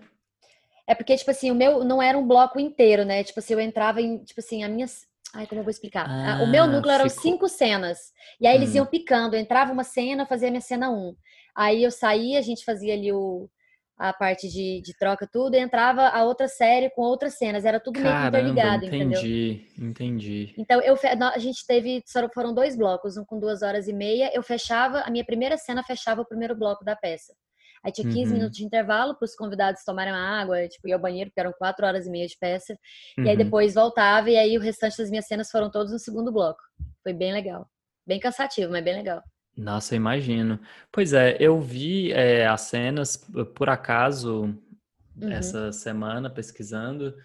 é 0.87 0.95
porque 0.95 1.15
tipo 1.15 1.29
assim, 1.29 1.51
o 1.51 1.55
meu 1.55 1.83
não 1.83 2.01
era 2.01 2.17
um 2.17 2.27
bloco 2.27 2.59
inteiro, 2.59 3.05
né? 3.05 3.23
Tipo 3.23 3.39
assim, 3.39 3.53
eu 3.53 3.59
entrava 3.59 4.01
em, 4.01 4.17
tipo 4.23 4.39
assim, 4.39 4.63
a 4.63 4.69
minha 4.69 4.87
Ai, 5.33 5.45
como 5.45 5.59
eu 5.59 5.63
vou 5.63 5.71
explicar? 5.71 6.07
Ah, 6.09 6.41
o 6.41 6.47
meu 6.47 6.63
ah, 6.63 6.67
núcleo 6.67 6.93
eram 6.93 7.09
cinco 7.09 7.49
cenas. 7.49 8.13
E 8.39 8.47
aí 8.47 8.55
eles 8.55 8.71
hum. 8.71 8.77
iam 8.77 8.85
picando. 8.85 9.35
Entrava 9.35 9.71
uma 9.73 9.83
cena, 9.83 10.25
fazia 10.25 10.49
minha 10.49 10.61
cena 10.61 10.89
um. 10.89 11.15
Aí 11.53 11.83
eu 11.83 11.91
saía, 11.91 12.39
a 12.39 12.41
gente 12.41 12.63
fazia 12.63 12.93
ali 12.93 13.11
o, 13.11 13.49
a 13.97 14.13
parte 14.13 14.47
de, 14.47 14.79
de 14.81 14.95
troca, 14.95 15.27
tudo, 15.31 15.55
e 15.55 15.59
entrava 15.59 16.07
a 16.09 16.23
outra 16.23 16.47
série 16.47 16.89
com 16.91 17.01
outras 17.01 17.37
cenas. 17.37 17.65
Era 17.65 17.79
tudo 17.79 17.99
meio 17.99 18.13
Caramba, 18.13 18.39
interligado, 18.39 18.85
entendi, 18.85 19.65
entendeu? 19.75 19.89
Entendi, 19.89 20.55
Então, 20.57 20.81
eu, 20.81 20.95
a 21.33 21.39
gente 21.39 21.65
teve, 21.65 22.03
foram 22.33 22.53
dois 22.53 22.77
blocos, 22.77 23.17
um 23.17 23.25
com 23.25 23.39
duas 23.39 23.63
horas 23.63 23.87
e 23.87 23.93
meia. 23.93 24.29
Eu 24.33 24.43
fechava, 24.43 24.99
a 24.99 25.09
minha 25.09 25.25
primeira 25.25 25.57
cena 25.57 25.83
fechava 25.83 26.21
o 26.21 26.25
primeiro 26.25 26.55
bloco 26.55 26.85
da 26.85 26.95
peça. 26.95 27.33
Aí 27.83 27.91
tinha 27.91 28.07
15 28.07 28.25
uhum. 28.25 28.37
minutos 28.37 28.57
de 28.57 28.65
intervalo 28.65 29.15
para 29.15 29.25
os 29.25 29.35
convidados 29.35 29.83
tomarem 29.83 30.13
uma 30.13 30.41
água, 30.41 30.67
tipo, 30.67 30.87
ir 30.87 30.93
ao 30.93 30.99
banheiro, 30.99 31.29
porque 31.29 31.39
eram 31.39 31.53
quatro 31.53 31.85
horas 31.85 32.05
e 32.05 32.09
meia 32.09 32.27
de 32.27 32.37
peça. 32.39 32.77
Uhum. 33.17 33.25
E 33.25 33.29
aí 33.29 33.35
uhum. 33.35 33.43
depois 33.43 33.73
voltava, 33.73 34.29
e 34.29 34.37
aí 34.37 34.57
o 34.57 34.61
restante 34.61 34.97
das 34.97 35.09
minhas 35.09 35.25
cenas 35.25 35.49
foram 35.49 35.71
todos 35.71 35.91
no 35.91 35.99
segundo 35.99 36.31
bloco. 36.31 36.59
Foi 37.01 37.13
bem 37.13 37.33
legal. 37.33 37.67
Bem 38.05 38.19
cansativo, 38.19 38.71
mas 38.71 38.83
bem 38.83 38.95
legal. 38.95 39.23
Nossa, 39.57 39.95
eu 39.95 39.97
imagino. 39.97 40.59
Pois 40.91 41.13
é, 41.13 41.35
eu 41.39 41.59
vi 41.59 42.11
é, 42.11 42.45
as 42.45 42.61
cenas 42.61 43.17
por 43.55 43.69
acaso 43.69 44.55
uhum. 45.19 45.31
essa 45.31 45.71
semana 45.71 46.29
pesquisando. 46.29 47.15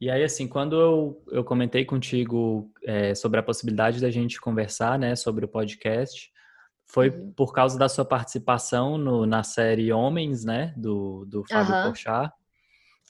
E 0.00 0.08
aí, 0.08 0.22
assim, 0.22 0.46
quando 0.46 0.80
eu, 0.80 1.22
eu 1.30 1.44
comentei 1.44 1.84
contigo 1.84 2.70
é, 2.84 3.14
sobre 3.14 3.40
a 3.40 3.42
possibilidade 3.42 4.00
da 4.00 4.10
gente 4.10 4.40
conversar, 4.40 4.98
né, 4.98 5.16
sobre 5.16 5.44
o 5.44 5.48
podcast, 5.48 6.30
foi 6.86 7.10
uhum. 7.10 7.32
por 7.32 7.52
causa 7.52 7.78
da 7.78 7.88
sua 7.88 8.04
participação 8.04 8.96
no, 8.96 9.26
na 9.26 9.42
série 9.42 9.92
Homens, 9.92 10.44
né, 10.44 10.72
do, 10.76 11.24
do 11.26 11.44
Fábio 11.48 11.74
uhum. 11.74 11.82
Porchat. 11.84 12.32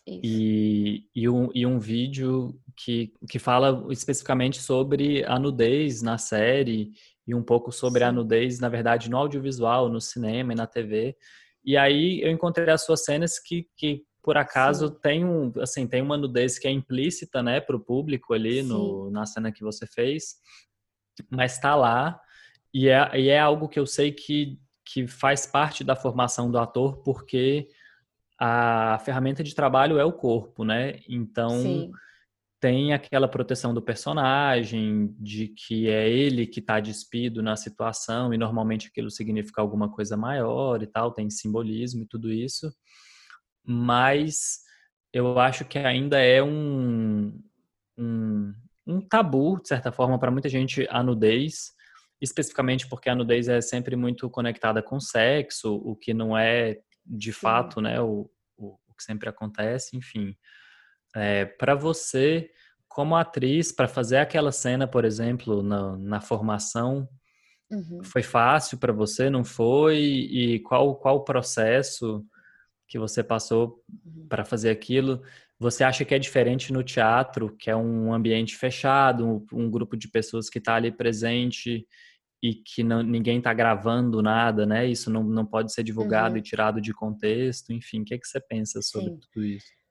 E, 0.07 1.07
e, 1.15 1.29
um, 1.29 1.49
e 1.55 1.65
um 1.65 1.79
vídeo 1.79 2.59
que, 2.77 3.13
que 3.29 3.39
fala 3.39 3.87
especificamente 3.91 4.61
sobre 4.61 5.25
a 5.25 5.39
nudez 5.39 6.03
na 6.03 6.19
série 6.19 6.93
e 7.27 7.35
um 7.35 7.43
pouco 7.43 7.71
sobre 7.71 8.01
Sim. 8.01 8.07
a 8.07 8.13
nudez, 8.13 8.59
na 8.59 8.69
verdade, 8.69 9.11
no 9.11 9.17
audiovisual, 9.17 9.89
no 9.89 10.01
cinema 10.01 10.53
e 10.53 10.57
na 10.57 10.67
TV. 10.67 11.17
E 11.65 11.77
aí 11.77 12.21
eu 12.23 12.31
encontrei 12.31 12.69
as 12.71 12.85
suas 12.85 13.05
cenas 13.05 13.39
que, 13.39 13.69
que 13.77 14.05
por 14.23 14.37
acaso 14.37 14.89
Sim. 14.89 14.99
tem 15.01 15.25
um, 15.25 15.53
assim, 15.61 15.87
tem 15.87 16.03
uma 16.03 16.17
nudez 16.17 16.59
que 16.59 16.67
é 16.67 16.71
implícita, 16.71 17.43
né, 17.43 17.61
para 17.61 17.77
o 17.77 17.81
público 17.81 18.35
ali 18.35 18.63
no, 18.63 19.11
na 19.11 19.25
cena 19.27 19.53
que 19.53 19.63
você 19.63 19.87
fez, 19.87 20.37
mas 21.31 21.55
está 21.55 21.75
lá 21.75 22.21
e 22.75 22.89
é, 22.89 23.21
e 23.21 23.29
é 23.29 23.39
algo 23.39 23.69
que 23.69 23.79
eu 23.79 23.87
sei 23.87 24.11
que, 24.11 24.59
que 24.85 25.07
faz 25.07 25.47
parte 25.47 25.85
da 25.85 25.95
formação 25.95 26.51
do 26.51 26.59
ator, 26.59 27.03
porque 27.03 27.69
a 28.39 28.99
ferramenta 29.05 29.45
de 29.45 29.55
trabalho 29.55 29.99
é 29.99 30.05
o 30.05 30.13
corpo, 30.13 30.65
né? 30.65 31.01
Então 31.09 31.61
Sim 31.61 31.93
tem 32.63 32.93
aquela 32.93 33.27
proteção 33.27 33.75
do 33.75 33.83
personagem, 33.83 35.13
de 35.19 35.49
que 35.49 35.91
é 35.91 36.09
ele 36.09 36.47
que 36.47 36.61
está 36.61 36.79
despido 36.79 37.43
na 37.43 37.57
situação, 37.57 38.33
e 38.33 38.39
normalmente 38.39 38.87
aquilo 38.87 39.11
significa 39.11 39.61
alguma 39.61 39.91
coisa 39.91 40.17
maior 40.17 40.81
e 40.81 40.87
tal, 40.87 41.11
tem 41.11 41.29
simbolismo 41.29 42.05
e 42.05 42.07
tudo 42.07 42.33
isso. 42.33 42.73
Mas 43.65 44.61
eu 45.13 45.41
acho 45.41 45.65
que 45.65 45.77
ainda 45.77 46.21
é 46.21 46.41
um, 46.41 47.37
um, 47.99 48.55
um 48.87 49.01
tabu, 49.01 49.61
de 49.61 49.67
certa 49.67 49.91
forma, 49.91 50.17
para 50.17 50.31
muita 50.31 50.49
gente 50.49 50.87
a 50.89 51.03
nudez, 51.03 51.73
especificamente 52.21 52.89
porque 52.89 53.11
a 53.11 53.15
nudez 53.17 53.49
é 53.49 53.61
sempre 53.61 53.97
muito 53.97 54.31
conectada 54.31 54.81
com 54.81 55.01
sexo, 55.01 55.75
o 55.85 55.97
que 55.97 56.15
não 56.15 56.39
é 56.39 56.79
de 57.05 57.33
fato 57.33 57.81
né, 57.81 58.01
o, 58.01 58.31
o, 58.57 58.79
o 58.87 58.95
que 58.97 59.03
sempre 59.03 59.29
acontece, 59.29 59.97
enfim. 59.97 60.37
É, 61.15 61.45
para 61.45 61.75
você, 61.75 62.51
como 62.89 63.17
atriz, 63.17 63.73
para 63.73 63.89
fazer 63.89 64.19
aquela 64.19 64.53
cena, 64.53 64.87
por 64.87 65.05
exemplo, 65.05 65.63
na, 65.63 65.97
na 65.97 66.21
formação, 66.21 67.09
uhum. 67.71 68.03
foi 68.05 68.23
fácil 68.23 68.79
para 68.79 68.93
você? 68.93 69.31
Não 69.31 69.45
foi? 69.45 69.99
E 69.99 70.61
qual 70.61 70.97
qual 70.97 71.17
o 71.17 71.25
processo 71.25 72.25
que 72.89 72.99
você 72.99 73.23
passou 73.23 73.83
uhum. 74.05 74.27
para 74.29 74.45
fazer 74.45 74.71
aquilo? 74.71 75.23
Você 75.59 75.85
acha 75.85 76.05
que 76.05 76.15
é 76.15 76.19
diferente 76.19 76.73
no 76.73 76.83
teatro, 76.83 77.57
que 77.57 77.71
é 77.71 77.77
um 77.77 78.13
ambiente 78.13 78.57
fechado, 78.57 79.25
um, 79.27 79.47
um 79.53 79.71
grupo 79.71 79.97
de 79.97 80.09
pessoas 80.09 80.51
que 80.51 80.59
está 80.59 80.75
ali 80.75 80.91
presente 80.91 81.87
e 82.43 82.55
que 82.55 82.83
não, 82.83 83.03
ninguém 83.03 83.39
está 83.39 83.55
gravando 83.55 84.21
nada, 84.21 84.67
né? 84.67 84.85
Isso 84.87 85.09
não, 85.09 85.23
não 85.23 85.47
pode 85.47 85.73
ser 85.73 85.85
divulgado 85.85 86.35
uhum. 86.35 86.41
e 86.41 86.43
tirado 86.43 86.81
de 86.81 86.93
contexto. 86.93 87.73
Enfim, 87.73 88.03
o 88.03 88.05
que, 88.05 88.15
é 88.15 88.19
que 88.19 88.27
você 88.27 88.41
pensa 88.41 88.83
sobre 88.83 89.11
Sim. 89.11 89.21
tudo 89.21 89.45
isso? 89.47 89.82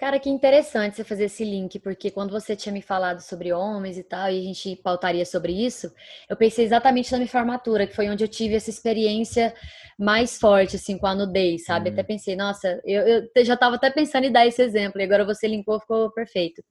Cara, 0.00 0.18
que 0.18 0.30
interessante 0.30 0.96
você 0.96 1.04
fazer 1.04 1.24
esse 1.24 1.44
link, 1.44 1.78
porque 1.78 2.10
quando 2.10 2.30
você 2.30 2.56
tinha 2.56 2.72
me 2.72 2.80
falado 2.80 3.20
sobre 3.20 3.52
homens 3.52 3.98
e 3.98 4.02
tal, 4.02 4.30
e 4.30 4.38
a 4.38 4.42
gente 4.42 4.74
pautaria 4.76 5.26
sobre 5.26 5.52
isso, 5.52 5.92
eu 6.26 6.34
pensei 6.38 6.64
exatamente 6.64 7.12
na 7.12 7.18
minha 7.18 7.28
formatura, 7.28 7.86
que 7.86 7.94
foi 7.94 8.08
onde 8.08 8.24
eu 8.24 8.28
tive 8.28 8.54
essa 8.54 8.70
experiência 8.70 9.54
mais 9.98 10.38
forte, 10.38 10.76
assim, 10.76 10.96
com 10.96 11.06
a 11.06 11.14
nudez, 11.14 11.66
sabe? 11.66 11.90
Uhum. 11.90 11.92
Até 11.92 12.02
pensei, 12.02 12.34
nossa, 12.34 12.80
eu, 12.82 13.28
eu 13.36 13.44
já 13.44 13.52
estava 13.52 13.76
até 13.76 13.90
pensando 13.90 14.24
em 14.24 14.32
dar 14.32 14.46
esse 14.46 14.62
exemplo, 14.62 14.98
e 15.02 15.04
agora 15.04 15.22
você 15.22 15.46
linkou, 15.46 15.78
ficou 15.78 16.10
perfeito. 16.12 16.62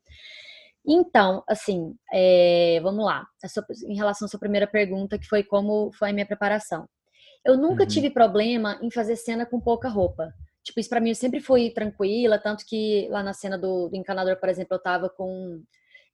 Então, 0.84 1.44
assim, 1.48 1.94
é, 2.12 2.80
vamos 2.82 3.06
lá, 3.06 3.28
sua, 3.46 3.64
em 3.88 3.96
relação 3.96 4.26
à 4.26 4.30
sua 4.30 4.40
primeira 4.40 4.66
pergunta, 4.66 5.20
que 5.20 5.28
foi 5.28 5.44
como 5.44 5.92
foi 5.94 6.10
a 6.10 6.14
minha 6.14 6.26
preparação. 6.26 6.90
Eu 7.46 7.56
nunca 7.56 7.84
uhum. 7.84 7.90
tive 7.90 8.10
problema 8.10 8.80
em 8.82 8.90
fazer 8.90 9.16
cena 9.18 9.46
com 9.46 9.62
pouca 9.62 9.88
roupa. 9.88 10.34
Tipo, 10.70 10.80
isso 10.80 10.90
pra 10.90 11.00
mim 11.00 11.10
eu 11.10 11.16
sempre 11.16 11.40
fui 11.42 11.72
tranquila, 11.72 12.38
tanto 12.38 12.64
que 12.64 13.08
lá 13.10 13.24
na 13.24 13.34
cena 13.34 13.58
do, 13.58 13.90
do 13.90 13.96
encanador, 13.96 14.40
por 14.40 14.50
exemplo, 14.50 14.76
eu 14.76 14.82
tava 14.82 15.10
com. 15.10 15.64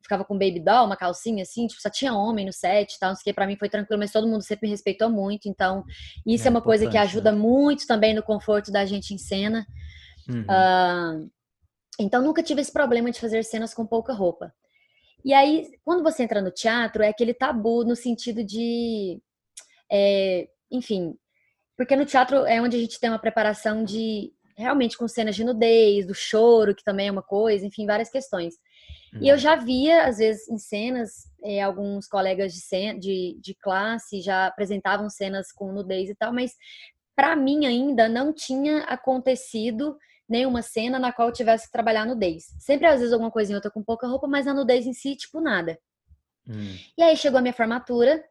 Ficava 0.02 0.24
com 0.24 0.38
baby 0.38 0.60
doll, 0.60 0.86
uma 0.86 0.96
calcinha 0.96 1.42
assim, 1.42 1.66
tipo, 1.66 1.82
só 1.82 1.90
tinha 1.90 2.14
homem 2.14 2.46
no 2.46 2.54
set 2.54 2.94
e 2.94 3.00
tal, 3.00 3.10
não 3.10 3.16
sei 3.16 3.22
o 3.22 3.24
que, 3.24 3.34
pra 3.34 3.48
mim 3.48 3.58
foi 3.58 3.68
tranquilo, 3.68 4.00
mas 4.00 4.12
todo 4.12 4.28
mundo 4.28 4.44
sempre 4.44 4.68
me 4.68 4.72
respeitou 4.72 5.10
muito, 5.10 5.50
então 5.50 5.84
isso 6.28 6.44
é, 6.44 6.48
é 6.48 6.52
uma 6.52 6.62
coisa 6.62 6.88
que 6.88 6.96
ajuda 6.96 7.32
né? 7.32 7.38
muito 7.40 7.88
também 7.88 8.14
no 8.14 8.22
conforto 8.22 8.72
da 8.72 8.86
gente 8.86 9.16
em 9.16 9.18
cena. 9.18 9.66
Uhum. 10.30 10.42
Uh, 10.42 11.30
então 12.00 12.22
nunca 12.22 12.44
tive 12.44 12.62
esse 12.62 12.72
problema 12.72 13.10
de 13.10 13.20
fazer 13.20 13.44
cenas 13.44 13.74
com 13.74 13.86
pouca 13.86 14.14
roupa. 14.14 14.54
E 15.24 15.34
aí, 15.34 15.68
quando 15.84 16.04
você 16.04 16.22
entra 16.22 16.40
no 16.40 16.52
teatro, 16.52 17.02
é 17.02 17.10
aquele 17.10 17.34
tabu 17.34 17.84
no 17.84 17.96
sentido 17.96 18.44
de. 18.44 19.20
É, 19.92 20.48
enfim, 20.72 21.18
porque 21.78 21.96
no 21.96 22.06
teatro 22.06 22.46
é 22.46 22.62
onde 22.62 22.78
a 22.78 22.80
gente 22.80 23.00
tem 23.00 23.10
uma 23.10 23.20
preparação 23.20 23.84
de 23.84 24.32
realmente 24.58 24.98
com 24.98 25.08
cenas 25.08 25.36
de 25.36 25.44
nudez, 25.44 26.06
do 26.06 26.14
choro, 26.14 26.76
que 26.76 26.84
também 26.84 27.08
é 27.08 27.12
uma 27.12 27.24
coisa, 27.24 27.66
enfim, 27.66 27.86
várias 27.86 28.10
questões. 28.10 28.56
Uhum. 29.14 29.20
E 29.22 29.30
eu 29.30 29.36
uhum. 29.36 29.40
já 29.40 29.56
via, 29.56 30.06
às 30.06 30.18
vezes, 30.18 30.48
em 30.50 30.58
cenas, 30.58 31.12
é, 31.44 31.62
alguns 31.62 32.08
colegas 32.08 32.54
de, 32.54 32.62
cena, 32.62 33.00
de, 33.00 33.38
de 33.42 33.54
classe 33.56 34.22
já 34.22 34.48
apresentavam 34.48 35.10
cenas 35.10 35.52
com 35.52 35.72
nudez 35.72 36.10
e 36.10 36.16
tal, 36.16 36.34
mas 36.34 36.54
para 37.16 37.36
mim 37.36 37.66
ainda 37.66 38.10
não 38.10 38.34
tinha 38.34 38.80
acontecido 38.84 39.98
nenhuma 40.28 40.62
cena 40.62 40.98
na 41.00 41.14
qual 41.14 41.30
eu 41.30 41.34
tivesse 41.34 41.68
que 41.68 41.72
trabalhar 41.72 42.06
nudez. 42.06 42.46
Sempre, 42.60 42.88
às 42.88 43.00
vezes, 43.00 43.14
alguma 43.14 43.32
coisinha 43.32 43.58
outra 43.58 43.72
com 43.72 43.84
pouca 43.84 44.08
roupa, 44.08 44.28
mas 44.28 44.48
a 44.48 44.54
nudez 44.54 44.86
em 44.86 44.94
si, 44.94 45.16
tipo, 45.16 45.40
nada. 45.40 45.78
Uhum. 46.48 46.78
E 46.98 47.04
aí 47.04 47.16
chegou 47.16 47.38
a 47.38 47.42
minha 47.42 47.54
formatura, 47.54 48.24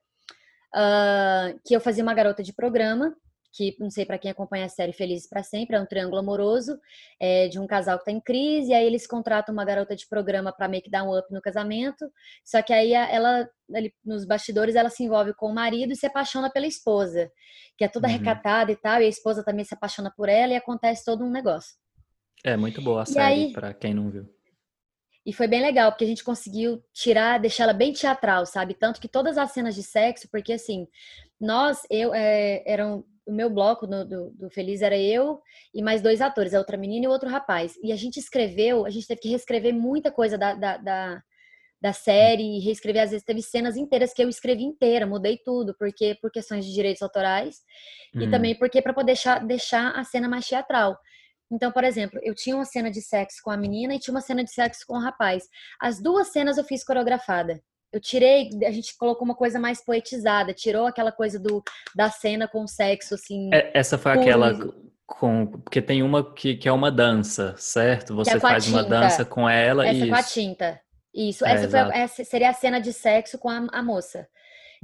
uh, 0.74 1.60
que 1.64 1.74
eu 1.74 1.80
fazia 1.80 2.02
uma 2.02 2.14
garota 2.14 2.42
de 2.42 2.52
programa, 2.52 3.14
que 3.54 3.76
não 3.78 3.88
sei 3.88 4.04
para 4.04 4.18
quem 4.18 4.30
acompanha 4.30 4.66
a 4.66 4.68
série 4.68 4.92
Felizes 4.92 5.28
para 5.28 5.44
Sempre, 5.44 5.76
é 5.76 5.80
um 5.80 5.86
triângulo 5.86 6.18
amoroso 6.18 6.76
é, 7.20 7.46
de 7.46 7.60
um 7.60 7.66
casal 7.66 7.96
que 7.98 8.02
está 8.02 8.10
em 8.10 8.20
crise, 8.20 8.72
e 8.72 8.74
aí 8.74 8.84
eles 8.84 9.06
contratam 9.06 9.52
uma 9.52 9.64
garota 9.64 9.94
de 9.94 10.08
programa 10.08 10.52
para 10.52 10.66
meio 10.66 10.82
que 10.82 10.90
dar 10.90 11.04
um 11.04 11.16
up 11.16 11.32
no 11.32 11.40
casamento, 11.40 12.10
só 12.44 12.60
que 12.60 12.72
aí 12.72 12.92
ela, 12.92 13.48
ali, 13.72 13.94
nos 14.04 14.26
bastidores, 14.26 14.74
ela 14.74 14.90
se 14.90 15.04
envolve 15.04 15.32
com 15.34 15.46
o 15.46 15.54
marido 15.54 15.92
e 15.92 15.96
se 15.96 16.04
apaixona 16.04 16.50
pela 16.50 16.66
esposa, 16.66 17.30
que 17.78 17.84
é 17.84 17.88
toda 17.88 18.08
uhum. 18.08 18.14
recatada 18.14 18.72
e 18.72 18.76
tal, 18.76 19.00
e 19.00 19.04
a 19.04 19.08
esposa 19.08 19.44
também 19.44 19.64
se 19.64 19.72
apaixona 19.72 20.12
por 20.16 20.28
ela 20.28 20.52
e 20.52 20.56
acontece 20.56 21.04
todo 21.04 21.24
um 21.24 21.30
negócio. 21.30 21.76
É 22.42 22.56
muito 22.56 22.82
boa 22.82 23.02
a 23.02 23.04
e 23.04 23.06
série, 23.06 23.52
para 23.52 23.72
quem 23.72 23.94
não 23.94 24.10
viu. 24.10 24.28
E 25.24 25.32
foi 25.32 25.46
bem 25.46 25.62
legal, 25.62 25.90
porque 25.90 26.04
a 26.04 26.08
gente 26.08 26.24
conseguiu 26.24 26.84
tirar, 26.92 27.38
deixar 27.38 27.64
ela 27.64 27.72
bem 27.72 27.92
teatral, 27.92 28.44
sabe? 28.44 28.74
Tanto 28.74 29.00
que 29.00 29.08
todas 29.08 29.38
as 29.38 29.52
cenas 29.52 29.74
de 29.74 29.82
sexo, 29.82 30.28
porque 30.30 30.52
assim, 30.52 30.86
nós, 31.40 31.80
eu, 31.88 32.12
é, 32.12 32.62
eram 32.66 33.04
o 33.26 33.32
meu 33.32 33.48
bloco 33.48 33.86
do, 33.86 34.04
do, 34.04 34.30
do, 34.30 34.50
Feliz 34.50 34.82
era 34.82 34.98
eu 34.98 35.40
e 35.74 35.82
mais 35.82 36.02
dois 36.02 36.20
atores, 36.20 36.54
a 36.54 36.58
outra 36.58 36.76
menina 36.76 37.04
e 37.04 37.08
o 37.08 37.10
outro 37.10 37.28
rapaz. 37.28 37.74
E 37.82 37.92
a 37.92 37.96
gente 37.96 38.18
escreveu, 38.18 38.84
a 38.84 38.90
gente 38.90 39.06
teve 39.06 39.20
que 39.20 39.28
reescrever 39.28 39.74
muita 39.74 40.10
coisa 40.10 40.36
da, 40.36 40.54
da, 40.54 40.76
da, 40.76 41.22
da 41.80 41.92
série, 41.92 42.60
reescrever, 42.60 43.02
às 43.02 43.10
vezes 43.10 43.24
teve 43.24 43.42
cenas 43.42 43.76
inteiras 43.76 44.12
que 44.12 44.22
eu 44.22 44.28
escrevi 44.28 44.64
inteira, 44.64 45.06
mudei 45.06 45.38
tudo, 45.44 45.74
porque 45.78 46.16
por 46.20 46.30
questões 46.30 46.64
de 46.64 46.72
direitos 46.72 47.02
autorais 47.02 47.56
hum. 48.14 48.22
e 48.22 48.30
também 48.30 48.58
porque 48.58 48.82
para 48.82 48.92
poder 48.92 49.06
deixar, 49.06 49.44
deixar 49.44 49.90
a 49.90 50.04
cena 50.04 50.28
mais 50.28 50.46
teatral. 50.46 50.98
Então, 51.50 51.70
por 51.70 51.84
exemplo, 51.84 52.18
eu 52.22 52.34
tinha 52.34 52.56
uma 52.56 52.64
cena 52.64 52.90
de 52.90 53.00
sexo 53.00 53.38
com 53.42 53.50
a 53.50 53.56
menina 53.56 53.94
e 53.94 53.98
tinha 53.98 54.14
uma 54.14 54.20
cena 54.20 54.42
de 54.42 54.50
sexo 54.50 54.84
com 54.86 54.96
o 54.96 55.00
rapaz. 55.00 55.44
As 55.80 56.00
duas 56.02 56.28
cenas 56.28 56.58
eu 56.58 56.64
fiz 56.64 56.82
coreografada 56.84 57.62
eu 57.94 58.00
tirei, 58.00 58.50
a 58.66 58.72
gente 58.72 58.98
colocou 58.98 59.24
uma 59.24 59.36
coisa 59.36 59.56
mais 59.56 59.80
poetizada, 59.80 60.52
tirou 60.52 60.84
aquela 60.84 61.12
coisa 61.12 61.38
do 61.38 61.62
da 61.94 62.10
cena 62.10 62.48
com 62.48 62.66
sexo, 62.66 63.14
assim. 63.14 63.50
É, 63.54 63.70
essa 63.72 63.96
foi 63.96 64.10
aquela 64.10 64.52
com. 65.06 65.46
Porque 65.46 65.80
tem 65.80 66.02
uma 66.02 66.34
que, 66.34 66.56
que 66.56 66.68
é 66.68 66.72
uma 66.72 66.90
dança, 66.90 67.54
certo? 67.56 68.12
É 68.12 68.16
Você 68.16 68.36
é 68.36 68.40
faz 68.40 68.66
uma 68.66 68.82
dança 68.82 69.24
com 69.24 69.48
ela 69.48 69.86
e. 69.86 70.02
Essa 70.02 70.06
com 70.08 70.14
a 70.16 70.22
tinta. 70.24 70.80
Isso. 71.14 71.46
É, 71.46 71.52
essa, 71.52 71.68
foi, 71.68 71.96
essa 71.96 72.24
seria 72.24 72.50
a 72.50 72.52
cena 72.52 72.80
de 72.80 72.92
sexo 72.92 73.38
com 73.38 73.48
a, 73.48 73.64
a 73.70 73.80
moça. 73.80 74.26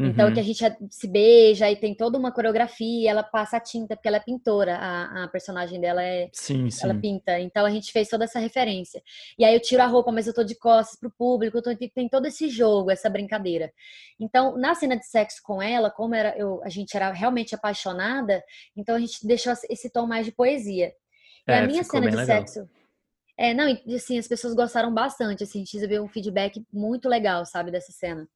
Então, 0.08 0.28
uhum. 0.28 0.34
que 0.34 0.40
a 0.40 0.42
gente 0.42 0.64
se 0.90 1.06
beija 1.06 1.70
e 1.70 1.76
tem 1.76 1.94
toda 1.94 2.16
uma 2.16 2.32
coreografia, 2.32 3.10
ela 3.10 3.22
passa 3.22 3.58
a 3.58 3.60
tinta, 3.60 3.94
porque 3.94 4.08
ela 4.08 4.16
é 4.16 4.20
pintora, 4.20 4.76
a, 4.76 5.24
a 5.24 5.28
personagem 5.28 5.78
dela 5.78 6.02
é. 6.02 6.30
Sim, 6.32 6.70
sim. 6.70 6.84
Ela 6.84 6.94
pinta. 6.94 7.38
Então 7.38 7.66
a 7.66 7.70
gente 7.70 7.92
fez 7.92 8.08
toda 8.08 8.24
essa 8.24 8.38
referência. 8.38 9.02
E 9.38 9.44
aí 9.44 9.54
eu 9.54 9.60
tiro 9.60 9.82
a 9.82 9.86
roupa, 9.86 10.10
mas 10.10 10.26
eu 10.26 10.32
tô 10.32 10.42
de 10.42 10.54
costas 10.54 10.98
pro 10.98 11.10
público, 11.10 11.60
tô, 11.60 11.74
tem 11.76 12.08
todo 12.08 12.26
esse 12.26 12.48
jogo, 12.48 12.90
essa 12.90 13.10
brincadeira. 13.10 13.72
Então, 14.18 14.56
na 14.56 14.74
cena 14.74 14.96
de 14.96 15.06
sexo 15.06 15.40
com 15.42 15.60
ela, 15.60 15.90
como 15.90 16.14
era, 16.14 16.36
eu, 16.36 16.62
a 16.64 16.70
gente 16.70 16.96
era 16.96 17.12
realmente 17.12 17.54
apaixonada, 17.54 18.42
então 18.74 18.96
a 18.96 19.00
gente 19.00 19.26
deixou 19.26 19.52
esse 19.68 19.90
tom 19.90 20.06
mais 20.06 20.24
de 20.24 20.32
poesia. 20.32 20.92
E 21.46 21.52
é, 21.52 21.58
a 21.58 21.66
minha 21.66 21.84
cena 21.84 22.10
de 22.10 22.16
legal. 22.16 22.26
sexo. 22.26 22.68
É, 23.36 23.54
não, 23.54 23.68
e 23.68 23.94
assim, 23.94 24.18
as 24.18 24.28
pessoas 24.28 24.54
gostaram 24.54 24.92
bastante, 24.92 25.42
assim, 25.42 25.60
a 25.60 25.64
gente 25.64 25.74
recebeu 25.74 26.02
um 26.02 26.08
feedback 26.08 26.62
muito 26.72 27.08
legal, 27.08 27.44
sabe, 27.44 27.70
dessa 27.70 27.92
cena. 27.92 28.28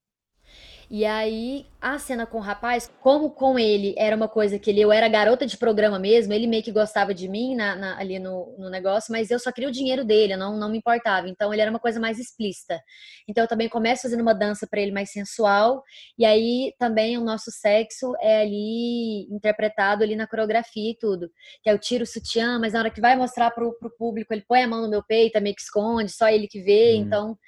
E 0.90 1.04
aí, 1.04 1.66
a 1.80 1.98
cena 1.98 2.26
com 2.26 2.38
o 2.38 2.40
rapaz, 2.40 2.90
como 3.00 3.30
com 3.30 3.58
ele 3.58 3.94
era 3.96 4.14
uma 4.14 4.28
coisa 4.28 4.58
que 4.58 4.70
ele, 4.70 4.80
eu 4.80 4.92
era 4.92 5.08
garota 5.08 5.46
de 5.46 5.56
programa 5.56 5.98
mesmo, 5.98 6.32
ele 6.32 6.46
meio 6.46 6.62
que 6.62 6.70
gostava 6.70 7.14
de 7.14 7.28
mim 7.28 7.54
na, 7.54 7.74
na, 7.74 7.98
ali 7.98 8.18
no, 8.18 8.54
no, 8.58 8.68
negócio, 8.68 9.10
mas 9.10 9.30
eu 9.30 9.38
só 9.38 9.50
queria 9.50 9.68
o 9.68 9.72
dinheiro 9.72 10.04
dele, 10.04 10.34
eu 10.34 10.38
não, 10.38 10.56
não 10.56 10.70
me 10.70 10.78
importava. 10.78 11.28
Então, 11.28 11.52
ele 11.52 11.62
era 11.62 11.70
uma 11.70 11.80
coisa 11.80 11.98
mais 11.98 12.18
explícita. 12.18 12.80
Então, 13.28 13.44
eu 13.44 13.48
também 13.48 13.68
começo 13.68 14.02
fazendo 14.02 14.20
uma 14.20 14.34
dança 14.34 14.66
para 14.66 14.80
ele 14.80 14.92
mais 14.92 15.10
sensual, 15.10 15.82
e 16.18 16.24
aí 16.24 16.74
também 16.78 17.16
o 17.18 17.24
nosso 17.24 17.50
sexo 17.50 18.14
é 18.20 18.42
ali 18.42 19.26
interpretado 19.30 20.02
ali 20.02 20.16
na 20.16 20.26
coreografia 20.26 20.90
e 20.90 20.96
tudo. 20.98 21.30
Que 21.62 21.70
é 21.70 21.72
eu 21.72 21.78
tiro 21.78 22.04
o 22.04 22.06
sutiã, 22.06 22.58
mas 22.58 22.72
na 22.72 22.80
hora 22.80 22.90
que 22.90 23.00
vai 23.00 23.16
mostrar 23.16 23.50
pro, 23.50 23.76
pro 23.78 23.94
público, 23.96 24.32
ele 24.32 24.44
põe 24.46 24.62
a 24.62 24.68
mão 24.68 24.82
no 24.82 24.90
meu 24.90 25.02
peito, 25.02 25.36
é 25.36 25.40
meio 25.40 25.54
que 25.54 25.62
esconde, 25.62 26.10
só 26.12 26.28
ele 26.28 26.46
que 26.46 26.60
vê, 26.62 26.94
hum. 26.94 27.02
então 27.02 27.38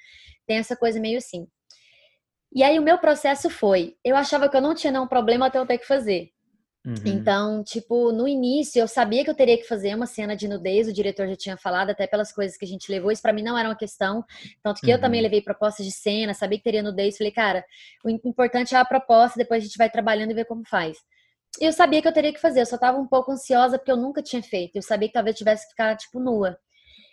tem 0.47 0.57
essa 0.57 0.75
coisa 0.75 0.99
meio 0.99 1.17
assim. 1.17 1.47
E 2.57 2.63
aí 2.63 2.79
o 2.79 2.81
meu 2.81 2.97
processo 2.97 3.51
foi, 3.51 3.95
eu 4.03 4.15
achava 4.15 4.49
que 4.49 4.57
eu 4.57 4.61
não 4.61 4.73
tinha 4.73 4.91
nenhum 4.91 5.05
problema 5.05 5.45
até 5.45 5.59
eu 5.59 5.65
ter 5.67 5.77
que 5.77 5.85
fazer. 5.85 6.31
Uhum. 6.83 6.95
Então, 7.05 7.63
tipo, 7.63 8.11
no 8.11 8.27
início 8.27 8.79
eu 8.79 8.87
sabia 8.87 9.23
que 9.23 9.29
eu 9.29 9.35
teria 9.35 9.55
que 9.59 9.67
fazer 9.67 9.93
uma 9.93 10.07
cena 10.07 10.35
de 10.35 10.47
nudez, 10.47 10.87
o 10.87 10.91
diretor 10.91 11.27
já 11.27 11.35
tinha 11.35 11.55
falado, 11.55 11.91
até 11.91 12.07
pelas 12.07 12.31
coisas 12.31 12.57
que 12.57 12.65
a 12.65 12.67
gente 12.67 12.91
levou, 12.91 13.11
isso 13.11 13.21
para 13.21 13.31
mim 13.31 13.43
não 13.43 13.55
era 13.55 13.69
uma 13.69 13.75
questão. 13.75 14.25
Tanto 14.63 14.81
que 14.81 14.87
uhum. 14.87 14.93
eu 14.93 14.99
também 14.99 15.19
uhum. 15.19 15.25
levei 15.25 15.39
propostas 15.39 15.85
de 15.85 15.91
cena, 15.91 16.33
sabia 16.33 16.57
que 16.57 16.63
teria 16.63 16.81
nudez, 16.81 17.15
falei, 17.15 17.31
cara, 17.31 17.63
o 18.03 18.09
importante 18.09 18.73
é 18.73 18.79
a 18.79 18.83
proposta, 18.83 19.37
depois 19.37 19.61
a 19.61 19.67
gente 19.67 19.77
vai 19.77 19.91
trabalhando 19.91 20.31
e 20.31 20.33
ver 20.33 20.45
como 20.45 20.65
faz. 20.67 20.97
Eu 21.61 21.71
sabia 21.71 22.01
que 22.01 22.07
eu 22.07 22.13
teria 22.13 22.33
que 22.33 22.41
fazer, 22.41 22.61
eu 22.61 22.65
só 22.65 22.79
tava 22.79 22.97
um 22.97 23.05
pouco 23.05 23.31
ansiosa 23.31 23.77
porque 23.77 23.91
eu 23.91 23.97
nunca 23.97 24.23
tinha 24.23 24.41
feito. 24.41 24.77
Eu 24.77 24.81
sabia 24.81 25.09
que 25.09 25.13
talvez 25.13 25.37
tivesse 25.37 25.63
que 25.65 25.73
ficar, 25.73 25.95
tipo, 25.95 26.19
nua. 26.19 26.57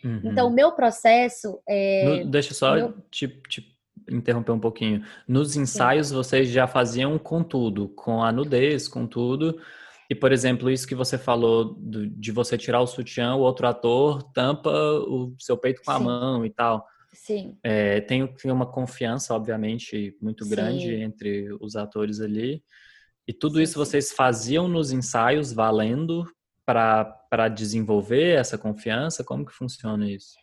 Uhum. 0.02 0.22
Então, 0.24 0.48
o 0.48 0.50
meu 0.50 0.72
processo. 0.72 1.61
É... 1.68 2.04
No, 2.04 2.30
deixa 2.30 2.54
só 2.54 2.74
meu... 2.74 2.94
te, 3.11 3.28
te 3.28 3.73
interromper 4.10 4.52
um 4.52 4.60
pouquinho. 4.60 5.04
Nos 5.26 5.56
ensaios, 5.56 6.08
Sim. 6.08 6.14
vocês 6.14 6.48
já 6.48 6.66
faziam 6.66 7.18
com 7.18 7.42
tudo, 7.42 7.88
com 7.88 8.22
a 8.22 8.32
nudez, 8.32 8.88
com 8.88 9.06
tudo. 9.06 9.58
E, 10.08 10.14
por 10.14 10.32
exemplo, 10.32 10.70
isso 10.70 10.86
que 10.86 10.94
você 10.94 11.16
falou 11.16 11.74
do, 11.74 12.06
de 12.06 12.30
você 12.30 12.58
tirar 12.58 12.80
o 12.80 12.86
sutiã, 12.86 13.34
o 13.34 13.40
outro 13.40 13.66
ator 13.66 14.22
tampa 14.32 14.70
o 14.70 15.34
seu 15.38 15.56
peito 15.56 15.82
com 15.84 15.90
Sim. 15.92 15.96
a 15.96 16.00
mão 16.00 16.46
e 16.46 16.50
tal. 16.50 16.86
Sim. 17.12 17.56
É, 17.62 18.00
tem, 18.00 18.26
tem 18.26 18.50
uma 18.50 18.66
confiança, 18.66 19.34
obviamente, 19.34 20.16
muito 20.20 20.46
grande 20.48 20.86
Sim. 20.86 21.02
entre 21.02 21.48
os 21.60 21.76
atores 21.76 22.20
ali. 22.20 22.62
E 23.26 23.32
tudo 23.32 23.60
isso 23.62 23.78
vocês 23.78 24.12
faziam 24.12 24.68
nos 24.68 24.92
ensaios, 24.92 25.52
valendo 25.52 26.26
para 26.66 27.48
desenvolver 27.48 28.38
essa 28.38 28.58
confiança? 28.58 29.24
Como 29.24 29.46
que 29.46 29.52
funciona 29.52 30.10
isso? 30.10 30.34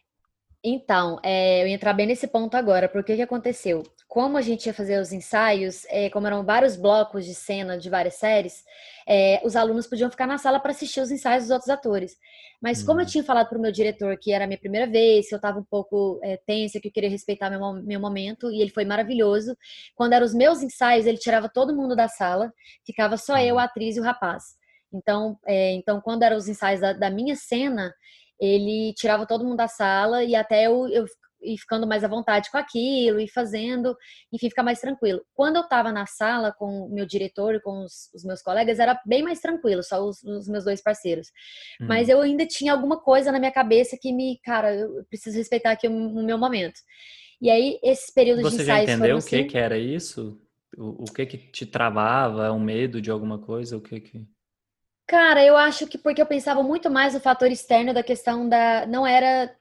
Então, 0.64 1.20
é, 1.24 1.64
eu 1.64 1.68
ia 1.68 1.74
entrar 1.74 1.92
bem 1.92 2.06
nesse 2.06 2.28
ponto 2.28 2.56
agora, 2.56 2.88
porque 2.88 3.14
o 3.14 3.16
que 3.16 3.22
aconteceu? 3.22 3.82
Como 4.08 4.38
a 4.38 4.42
gente 4.42 4.68
ia 4.68 4.74
fazer 4.74 5.02
os 5.02 5.12
ensaios, 5.12 5.86
é, 5.90 6.08
como 6.12 6.28
eram 6.28 6.46
vários 6.46 6.76
blocos 6.76 7.26
de 7.26 7.34
cena 7.34 7.80
de 7.80 7.90
várias 7.90 8.16
séries, 8.16 8.64
é, 9.08 9.42
os 9.44 9.56
alunos 9.56 9.88
podiam 9.88 10.12
ficar 10.12 10.28
na 10.28 10.38
sala 10.38 10.60
para 10.60 10.70
assistir 10.70 11.02
os 11.02 11.10
ensaios 11.10 11.46
dos 11.46 11.52
outros 11.52 11.70
atores. 11.70 12.16
Mas 12.62 12.84
como 12.84 13.00
eu 13.00 13.06
hum. 13.06 13.08
tinha 13.08 13.24
falado 13.24 13.50
para 13.50 13.58
o 13.58 13.62
meu 13.62 13.72
diretor 13.72 14.16
que 14.20 14.32
era 14.32 14.44
a 14.44 14.48
minha 14.48 14.60
primeira 14.60 14.86
vez, 14.86 15.30
que 15.30 15.34
eu 15.34 15.38
estava 15.38 15.58
um 15.58 15.64
pouco 15.64 16.20
é, 16.24 16.38
tensa, 16.46 16.80
que 16.80 16.90
eu 16.90 16.92
queria 16.92 17.10
respeitar 17.10 17.50
meu, 17.50 17.74
meu 17.82 18.00
momento, 18.00 18.52
e 18.52 18.62
ele 18.62 18.70
foi 18.70 18.86
maravilhoso. 18.86 19.58
Quando 19.96 20.14
eram 20.14 20.26
os 20.28 20.34
meus 20.34 20.62
ensaios, 20.62 21.08
ele 21.08 21.18
tirava 21.18 21.50
todo 21.50 21.76
mundo 21.76 21.96
da 21.96 22.08
sala, 22.08 22.54
ficava 22.86 23.18
só 23.18 23.40
eu, 23.40 23.58
a 23.58 23.64
atriz 23.64 23.96
e 23.98 24.00
o 24.00 24.04
rapaz. 24.04 24.44
Então, 24.94 25.40
é, 25.48 25.72
então 25.72 26.00
quando 26.02 26.22
eram 26.22 26.38
os 26.38 26.48
ensaios 26.48 26.82
da, 26.82 26.94
da 26.94 27.10
minha 27.10 27.36
cena, 27.36 27.92
ele 28.42 28.94
tirava 28.96 29.28
todo 29.28 29.44
mundo 29.44 29.58
da 29.58 29.68
sala 29.68 30.24
e 30.24 30.36
até 30.36 30.66
eu, 30.66 30.88
eu 30.90 31.06
ir 31.44 31.58
ficando 31.58 31.88
mais 31.88 32.04
à 32.04 32.08
vontade 32.08 32.50
com 32.52 32.58
aquilo 32.58 33.20
e 33.20 33.28
fazendo, 33.28 33.96
enfim, 34.32 34.50
ficar 34.50 34.64
mais 34.64 34.80
tranquilo. 34.80 35.22
Quando 35.34 35.58
eu 35.58 35.64
estava 35.64 35.92
na 35.92 36.06
sala 36.06 36.52
com 36.52 36.86
o 36.86 36.94
meu 36.94 37.06
diretor 37.06 37.56
e 37.56 37.62
com 37.62 37.84
os, 37.84 38.10
os, 38.14 38.24
meus 38.24 38.42
colegas, 38.42 38.80
era 38.80 39.00
bem 39.06 39.24
mais 39.24 39.40
tranquilo, 39.40 39.84
só 39.84 40.04
os, 40.04 40.24
os 40.24 40.48
meus 40.48 40.66
dois 40.66 40.82
parceiros. 40.82 41.28
Hum. 41.82 41.88
Mas 41.88 42.10
eu 42.10 42.22
ainda 42.22 42.46
tinha 42.46 42.74
alguma 42.74 43.00
coisa 43.00 43.32
na 43.32 43.40
minha 43.40 43.52
cabeça 43.52 43.98
que 44.00 44.14
me, 44.14 44.40
cara, 44.44 44.74
eu 44.74 45.04
preciso 45.06 45.38
respeitar 45.38 45.72
aqui 45.72 45.88
o, 45.88 45.92
o 45.92 46.24
meu 46.24 46.38
momento. 46.38 46.80
E 47.42 47.50
aí, 47.50 47.80
esse 47.84 48.14
período 48.14 48.44
Você 48.44 48.58
de 48.58 48.64
ensaios... 48.64 48.86
Você 48.86 48.92
já 48.92 48.98
entendeu 48.98 49.18
o 49.18 49.24
que, 49.24 49.36
assim, 49.36 49.48
que 49.48 49.58
era 49.58 49.78
isso? 49.78 50.40
O, 50.78 51.04
o 51.04 51.06
que 51.06 51.26
que 51.26 51.38
te 51.38 51.66
travava? 51.66 52.52
Um 52.52 52.60
medo 52.60 53.02
de 53.02 53.10
alguma 53.10 53.40
coisa? 53.40 53.76
O 53.76 53.82
que 53.82 54.00
que... 54.00 54.28
Cara, 55.12 55.44
eu 55.44 55.58
acho 55.58 55.88
que 55.88 55.98
porque 55.98 56.22
eu 56.22 56.26
pensava 56.26 56.64
muito 56.64 56.90
mais 56.90 57.14
no 57.14 57.20
fator 57.20 57.52
externo 57.52 57.94
da 57.94 58.02
questão 58.02 58.48
da. 58.48 58.86
Não 58.86 59.06
era. 59.06 59.54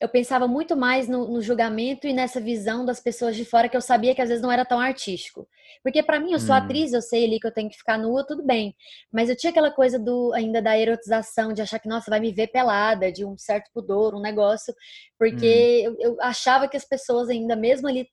Eu 0.00 0.08
pensava 0.08 0.48
muito 0.48 0.76
mais 0.76 1.06
no, 1.08 1.28
no 1.28 1.40
julgamento 1.40 2.08
e 2.08 2.12
nessa 2.12 2.40
visão 2.40 2.84
das 2.84 2.98
pessoas 2.98 3.36
de 3.36 3.44
fora 3.44 3.68
que 3.68 3.76
eu 3.76 3.80
sabia 3.80 4.16
que 4.16 4.20
às 4.20 4.28
vezes 4.28 4.42
não 4.42 4.50
era 4.50 4.64
tão 4.64 4.80
artístico. 4.80 5.48
Porque 5.80 6.02
para 6.02 6.18
mim, 6.18 6.32
eu 6.32 6.40
sou 6.40 6.56
hum. 6.56 6.58
atriz, 6.58 6.92
eu 6.92 7.00
sei 7.00 7.24
ali 7.24 7.38
que 7.38 7.46
eu 7.46 7.54
tenho 7.54 7.70
que 7.70 7.76
ficar 7.76 7.96
nua, 7.96 8.26
tudo 8.26 8.44
bem. 8.44 8.74
Mas 9.12 9.30
eu 9.30 9.36
tinha 9.36 9.52
aquela 9.52 9.70
coisa 9.70 9.96
do 9.96 10.32
ainda 10.34 10.60
da 10.60 10.76
erotização, 10.76 11.52
de 11.52 11.62
achar 11.62 11.78
que, 11.78 11.88
nossa, 11.88 12.10
vai 12.10 12.18
me 12.18 12.32
ver 12.32 12.48
pelada, 12.48 13.12
de 13.12 13.24
um 13.24 13.38
certo 13.38 13.70
pudor, 13.72 14.12
um 14.12 14.20
negócio. 14.20 14.74
Porque 15.16 15.86
hum. 15.88 15.96
eu, 16.00 16.10
eu 16.10 16.16
achava 16.20 16.66
que 16.66 16.76
as 16.76 16.84
pessoas 16.84 17.28
ainda, 17.28 17.54
mesmo 17.54 17.86
ali 17.86 18.08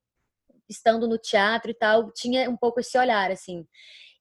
estando 0.69 1.07
no 1.07 1.17
teatro 1.17 1.71
e 1.71 1.73
tal, 1.73 2.11
tinha 2.13 2.47
um 2.47 2.55
pouco 2.55 2.79
esse 2.79 2.95
olhar, 2.99 3.31
assim. 3.31 3.65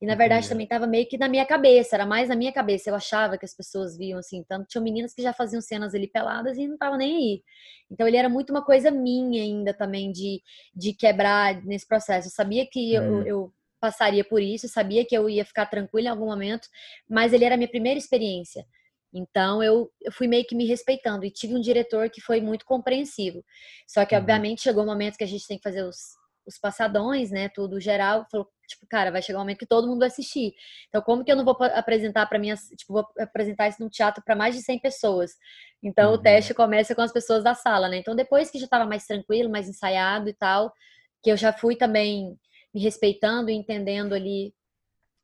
E 0.03 0.07
na 0.07 0.17
verdade 0.17 0.49
também 0.49 0.65
estava 0.65 0.85
meio 0.85 1.07
que 1.07 1.17
na 1.17 1.29
minha 1.29 1.47
cabeça, 1.47 1.95
era 1.95 2.05
mais 2.05 2.29
na 2.29 2.35
minha 2.35 2.53
cabeça. 2.53 2.91
Eu 2.91 2.97
achava 2.97 3.39
que 3.39 3.45
as 3.45 3.55
pessoas 3.55 3.97
viam 3.97 4.19
assim, 4.19 4.45
tanto 4.49 4.67
tinham 4.67 4.83
meninas 4.83 5.15
que 5.15 5.23
já 5.23 5.33
faziam 5.33 5.61
cenas 5.61 5.95
ali 5.95 6.09
peladas 6.09 6.59
e 6.59 6.67
não 6.67 6.75
estavam 6.75 6.99
nem 6.99 7.17
aí. 7.17 7.43
Então 7.89 8.09
ele 8.09 8.17
era 8.17 8.29
muito 8.29 8.51
uma 8.51 8.65
coisa 8.65 8.91
minha 8.91 9.41
ainda 9.41 9.73
também 9.73 10.11
de, 10.11 10.43
de 10.75 10.93
quebrar 10.93 11.65
nesse 11.65 11.87
processo. 11.87 12.27
Eu 12.27 12.33
sabia 12.33 12.67
que 12.67 12.99
hum. 12.99 13.21
eu, 13.21 13.27
eu 13.27 13.53
passaria 13.81 14.25
por 14.25 14.43
isso, 14.43 14.67
sabia 14.67 15.05
que 15.05 15.17
eu 15.17 15.31
ia 15.31 15.45
ficar 15.45 15.67
tranquila 15.67 16.09
em 16.09 16.11
algum 16.11 16.27
momento, 16.27 16.67
mas 17.09 17.33
ele 17.33 17.45
era 17.45 17.55
a 17.55 17.59
minha 17.59 17.71
primeira 17.71 17.97
experiência. 17.97 18.67
Então 19.15 19.63
eu, 19.63 19.89
eu 20.01 20.11
fui 20.11 20.27
meio 20.27 20.45
que 20.45 20.57
me 20.57 20.67
respeitando 20.67 21.25
e 21.25 21.31
tive 21.31 21.55
um 21.55 21.61
diretor 21.61 22.11
que 22.11 22.21
foi 22.21 22.41
muito 22.41 22.65
compreensivo. 22.65 23.45
Só 23.87 24.05
que, 24.05 24.17
uhum. 24.17 24.21
obviamente, 24.21 24.63
chegou 24.63 24.83
um 24.83 24.87
momento 24.87 25.17
que 25.17 25.23
a 25.23 25.29
gente 25.29 25.47
tem 25.47 25.59
que 25.59 25.63
fazer 25.63 25.85
os, 25.85 26.17
os 26.47 26.59
passadões, 26.59 27.31
né, 27.31 27.49
tudo 27.49 27.81
geral, 27.81 28.27
falou, 28.31 28.49
tipo, 28.67 28.87
cara, 28.89 29.11
vai 29.11 29.23
chegar 29.23 29.39
um 29.39 29.43
momento 29.43 29.59
que 29.59 29.67
todo 29.67 29.87
mundo 29.87 30.01
vai 30.01 30.09
assistir. 30.09 30.55
Então, 30.89 31.01
como 31.03 31.25
que 31.25 31.31
eu 31.31 31.37
não 31.37 31.45
vou 31.45 31.57
apresentar 31.75 32.27
para 32.27 32.39
mim, 32.39 32.53
tipo, 32.77 32.93
vou 32.93 33.07
apresentar 33.19 33.69
isso 33.69 33.83
num 33.83 33.89
teatro 33.89 34.23
para 34.25 34.35
mais 34.35 34.55
de 34.55 34.63
100 34.63 34.81
pessoas? 34.81 35.33
Então, 35.83 36.11
uhum. 36.11 36.17
o 36.17 36.23
teste 36.23 36.55
começa 36.55 36.95
com 36.95 37.03
as 37.03 37.13
pessoas 37.13 37.45
da 37.45 37.55
sala, 37.55 37.89
né? 37.89 37.99
Então, 37.99 38.15
depois 38.15 38.51
que 38.51 38.59
já 38.59 38.65
estava 38.65 38.85
mais 38.85 39.07
tranquilo, 39.07 39.51
mais 39.51 39.69
ensaiado 39.69 40.29
e 40.29 40.35
tal, 40.35 40.73
que 41.23 41.31
eu 41.31 41.37
já 41.37 41.53
fui 41.53 41.77
também 41.77 42.37
me 42.75 42.81
respeitando 42.81 43.51
e 43.51 43.55
entendendo 43.55 44.15
ali 44.15 44.55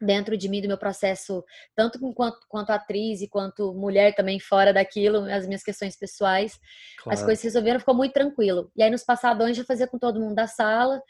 dentro 0.01 0.37
de 0.37 0.49
mim 0.49 0.63
do 0.63 0.69
meu 0.69 0.79
processo, 0.79 1.45
tanto 1.75 1.99
quanto, 2.15 2.39
quanto 2.49 2.71
atriz 2.71 3.21
e 3.21 3.29
quanto 3.29 3.75
mulher 3.75 4.15
também 4.15 4.39
fora 4.39 4.73
daquilo, 4.73 5.25
as 5.25 5.47
minhas 5.47 5.63
questões 5.63 5.97
pessoais, 5.97 6.59
claro. 7.03 7.19
as 7.19 7.25
coisas 7.25 7.41
se 7.41 7.47
resolveram, 7.47 7.81
ficou 7.81 7.95
muito 7.95 8.13
tranquilo. 8.13 8.71
E 8.77 8.83
aí 8.83 8.91
nos 8.91 9.05
passadões 9.05 9.57
já 9.57 9.65
fazia 9.65 9.87
com 9.87 9.99
todo 9.99 10.21
mundo 10.21 10.35
da 10.35 10.47
sala, 10.47 11.03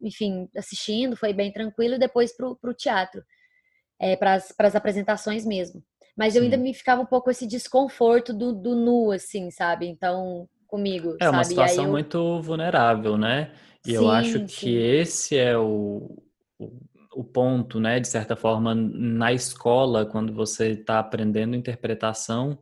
enfim, 0.00 0.48
assistindo, 0.56 1.16
foi 1.16 1.32
bem 1.32 1.52
tranquilo, 1.52 1.94
e 1.94 1.98
depois 1.98 2.36
pro, 2.36 2.56
pro 2.56 2.74
teatro, 2.74 3.22
é, 4.00 4.16
para 4.16 4.34
as 4.34 4.76
apresentações 4.76 5.44
mesmo. 5.44 5.82
Mas 6.16 6.34
eu 6.34 6.42
ainda 6.42 6.56
me 6.56 6.72
ficava 6.72 7.02
um 7.02 7.06
pouco 7.06 7.30
esse 7.30 7.46
desconforto 7.46 8.32
do, 8.32 8.52
do 8.52 8.74
nu, 8.74 9.10
assim, 9.10 9.50
sabe? 9.50 9.86
Então, 9.86 10.48
comigo. 10.66 11.16
É 11.20 11.28
uma 11.28 11.44
sabe? 11.44 11.48
situação 11.48 11.84
eu... 11.84 11.90
muito 11.90 12.40
vulnerável, 12.40 13.18
né? 13.18 13.52
E 13.86 13.90
sim, 13.90 13.96
eu 13.96 14.10
acho 14.10 14.44
que 14.44 14.48
sim. 14.48 14.76
esse 14.76 15.36
é 15.36 15.56
o, 15.56 16.22
o 16.58 16.70
o 17.16 17.24
ponto, 17.24 17.80
né, 17.80 17.98
de 17.98 18.08
certa 18.08 18.36
forma, 18.36 18.74
na 18.74 19.32
escola, 19.32 20.04
quando 20.04 20.34
você 20.34 20.72
está 20.72 20.98
aprendendo 20.98 21.56
interpretação, 21.56 22.58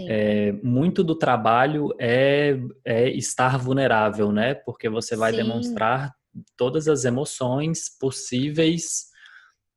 é, 0.00 0.52
muito 0.62 1.02
do 1.02 1.14
trabalho 1.14 1.94
é, 1.98 2.58
é, 2.84 3.08
estar 3.10 3.56
vulnerável, 3.56 4.30
né? 4.30 4.54
Porque 4.54 4.88
você 4.88 5.16
vai 5.16 5.30
Sim. 5.30 5.38
demonstrar 5.38 6.12
todas 6.56 6.86
as 6.86 7.04
emoções 7.04 7.88
possíveis 7.98 9.06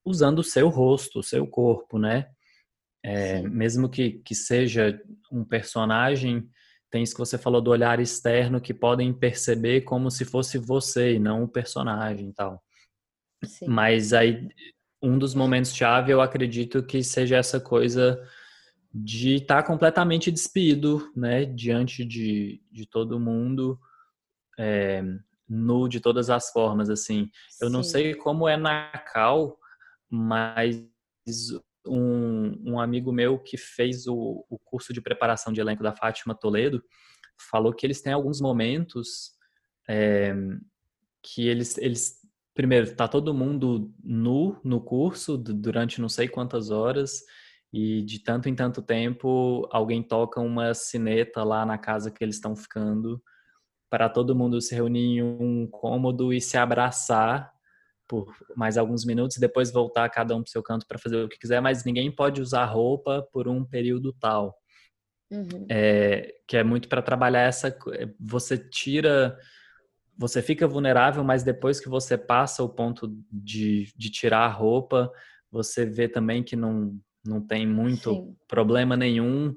usando 0.03 0.39
o 0.39 0.43
seu 0.43 0.67
rosto, 0.67 1.19
o 1.19 1.23
seu 1.23 1.47
corpo, 1.47 1.97
né? 1.97 2.27
É, 3.03 3.41
mesmo 3.43 3.87
que, 3.87 4.19
que 4.25 4.35
seja 4.35 4.99
um 5.31 5.45
personagem, 5.45 6.49
tem 6.89 7.03
isso 7.03 7.13
que 7.13 7.19
você 7.19 7.37
falou 7.37 7.61
do 7.61 7.71
olhar 7.71 7.99
externo 7.99 8.59
que 8.59 8.73
podem 8.73 9.13
perceber 9.13 9.81
como 9.81 10.11
se 10.11 10.25
fosse 10.25 10.57
você 10.57 11.13
e 11.13 11.19
não 11.19 11.43
o 11.43 11.47
personagem 11.47 12.29
e 12.29 12.33
tal. 12.33 12.61
Sim. 13.43 13.67
Mas 13.67 14.13
aí, 14.13 14.49
um 15.01 15.17
dos 15.17 15.33
momentos 15.33 15.73
chave, 15.73 16.11
eu 16.11 16.21
acredito 16.21 16.83
que 16.83 17.03
seja 17.03 17.37
essa 17.37 17.59
coisa 17.59 18.19
de 18.93 19.35
estar 19.35 19.61
tá 19.61 19.67
completamente 19.67 20.31
despido, 20.31 21.11
né, 21.15 21.45
diante 21.45 22.03
de, 22.03 22.61
de 22.71 22.85
todo 22.87 23.19
mundo, 23.19 23.79
é, 24.57 25.03
nu 25.47 25.87
de 25.87 25.99
todas 25.99 26.29
as 26.29 26.51
formas, 26.51 26.89
assim. 26.89 27.29
Eu 27.61 27.67
Sim. 27.67 27.73
não 27.73 27.83
sei 27.83 28.15
como 28.15 28.47
é 28.47 28.57
na 28.57 28.91
Cal, 29.13 29.57
mas 30.09 30.83
um, 31.87 32.73
um 32.73 32.79
amigo 32.79 33.11
meu 33.11 33.39
que 33.39 33.57
fez 33.57 34.07
o, 34.07 34.45
o 34.49 34.59
curso 34.59 34.91
de 34.91 35.01
preparação 35.01 35.53
de 35.53 35.61
elenco 35.61 35.83
da 35.83 35.95
Fátima 35.95 36.35
Toledo 36.35 36.83
falou 37.49 37.73
que 37.73 37.85
eles 37.85 38.01
têm 38.01 38.11
alguns 38.11 38.41
momentos 38.41 39.31
é, 39.87 40.33
que 41.23 41.47
eles, 41.47 41.77
eles 41.77 42.18
primeiro, 42.59 42.93
tá 42.93 43.07
todo 43.07 43.33
mundo 43.33 43.89
nu 44.03 44.59
no 44.65 44.81
curso 44.81 45.37
durante 45.37 46.01
não 46.01 46.09
sei 46.09 46.27
quantas 46.27 46.69
horas 46.69 47.21
e 47.71 48.01
de 48.01 48.21
tanto 48.21 48.49
em 48.49 48.53
tanto 48.53 48.81
tempo 48.81 49.65
alguém 49.71 50.03
toca 50.03 50.41
uma 50.41 50.73
sineta 50.73 51.41
lá 51.41 51.65
na 51.65 51.77
casa 51.77 52.11
que 52.11 52.21
eles 52.21 52.35
estão 52.35 52.57
ficando 52.57 53.23
para 53.89 54.09
todo 54.09 54.35
mundo 54.35 54.59
se 54.59 54.75
reunir 54.75 55.19
em 55.19 55.23
um 55.23 55.67
cômodo 55.67 56.33
e 56.33 56.41
se 56.41 56.57
abraçar 56.57 57.49
por 58.05 58.35
mais 58.57 58.77
alguns 58.77 59.05
minutos 59.05 59.37
e 59.37 59.39
depois 59.39 59.71
voltar 59.71 60.09
cada 60.09 60.35
um 60.35 60.41
para 60.41 60.49
o 60.49 60.51
seu 60.51 60.61
canto 60.61 60.85
para 60.85 60.99
fazer 60.99 61.15
o 61.15 61.29
que 61.29 61.39
quiser, 61.39 61.61
mas 61.61 61.85
ninguém 61.85 62.13
pode 62.13 62.41
usar 62.41 62.65
roupa 62.65 63.25
por 63.31 63.47
um 63.47 63.63
período 63.63 64.11
tal. 64.19 64.53
Uhum. 65.31 65.65
É, 65.69 66.35
que 66.45 66.57
é 66.57 66.63
muito 66.63 66.89
para 66.89 67.01
trabalhar 67.01 67.43
essa. 67.43 67.73
Você 68.19 68.57
tira. 68.57 69.39
Você 70.19 70.41
fica 70.41 70.67
vulnerável, 70.67 71.23
mas 71.23 71.43
depois 71.43 71.79
que 71.79 71.87
você 71.87 72.17
passa 72.17 72.61
o 72.61 72.67
ponto 72.67 73.07
de, 73.31 73.89
de 73.95 74.11
tirar 74.11 74.39
a 74.39 74.49
roupa, 74.49 75.09
você 75.49 75.85
vê 75.85 76.09
também 76.09 76.43
que 76.43 76.57
não, 76.57 76.99
não 77.25 77.39
tem 77.39 77.65
muito 77.65 78.11
Sim. 78.11 78.35
problema 78.45 78.97
nenhum 78.97 79.55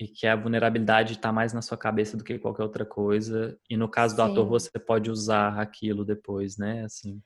e 0.00 0.08
que 0.08 0.26
a 0.26 0.34
vulnerabilidade 0.34 1.12
está 1.12 1.30
mais 1.30 1.52
na 1.52 1.60
sua 1.60 1.76
cabeça 1.76 2.16
do 2.16 2.24
que 2.24 2.38
qualquer 2.38 2.62
outra 2.62 2.86
coisa. 2.86 3.58
E 3.68 3.76
no 3.76 3.86
caso 3.86 4.16
do 4.16 4.22
Sim. 4.22 4.30
ator, 4.30 4.48
você 4.48 4.78
pode 4.78 5.10
usar 5.10 5.60
aquilo 5.60 6.06
depois, 6.06 6.56
né? 6.56 6.84
Assim. 6.84 7.20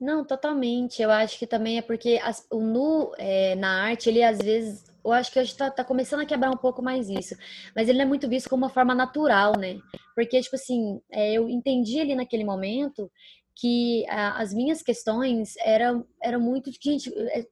Não, 0.00 0.24
totalmente. 0.24 1.02
Eu 1.02 1.10
acho 1.10 1.38
que 1.38 1.46
também 1.46 1.76
é 1.76 1.82
porque 1.82 2.18
as, 2.22 2.46
o 2.50 2.60
nu 2.60 3.12
é, 3.18 3.54
na 3.56 3.82
arte, 3.82 4.08
ele 4.08 4.22
às 4.22 4.38
vezes, 4.38 4.82
eu 5.04 5.12
acho 5.12 5.30
que 5.30 5.38
hoje 5.38 5.54
tá, 5.54 5.70
tá, 5.70 5.84
começando 5.84 6.20
a 6.20 6.26
quebrar 6.26 6.50
um 6.50 6.56
pouco 6.56 6.82
mais 6.82 7.10
isso, 7.10 7.36
mas 7.76 7.86
ele 7.86 8.00
é 8.00 8.04
muito 8.06 8.26
visto 8.26 8.48
como 8.48 8.64
uma 8.64 8.70
forma 8.70 8.94
natural, 8.94 9.58
né? 9.58 9.78
Porque, 10.14 10.40
tipo 10.40 10.56
assim, 10.56 11.02
é, 11.12 11.34
eu 11.34 11.50
entendi 11.50 12.00
ali 12.00 12.14
naquele 12.14 12.44
momento 12.44 13.10
que 13.54 14.06
a, 14.08 14.40
as 14.40 14.54
minhas 14.54 14.82
questões 14.82 15.54
eram, 15.58 16.06
eram 16.22 16.40
muito, 16.40 16.70
gente, 16.82 17.12
é, 17.16 17.46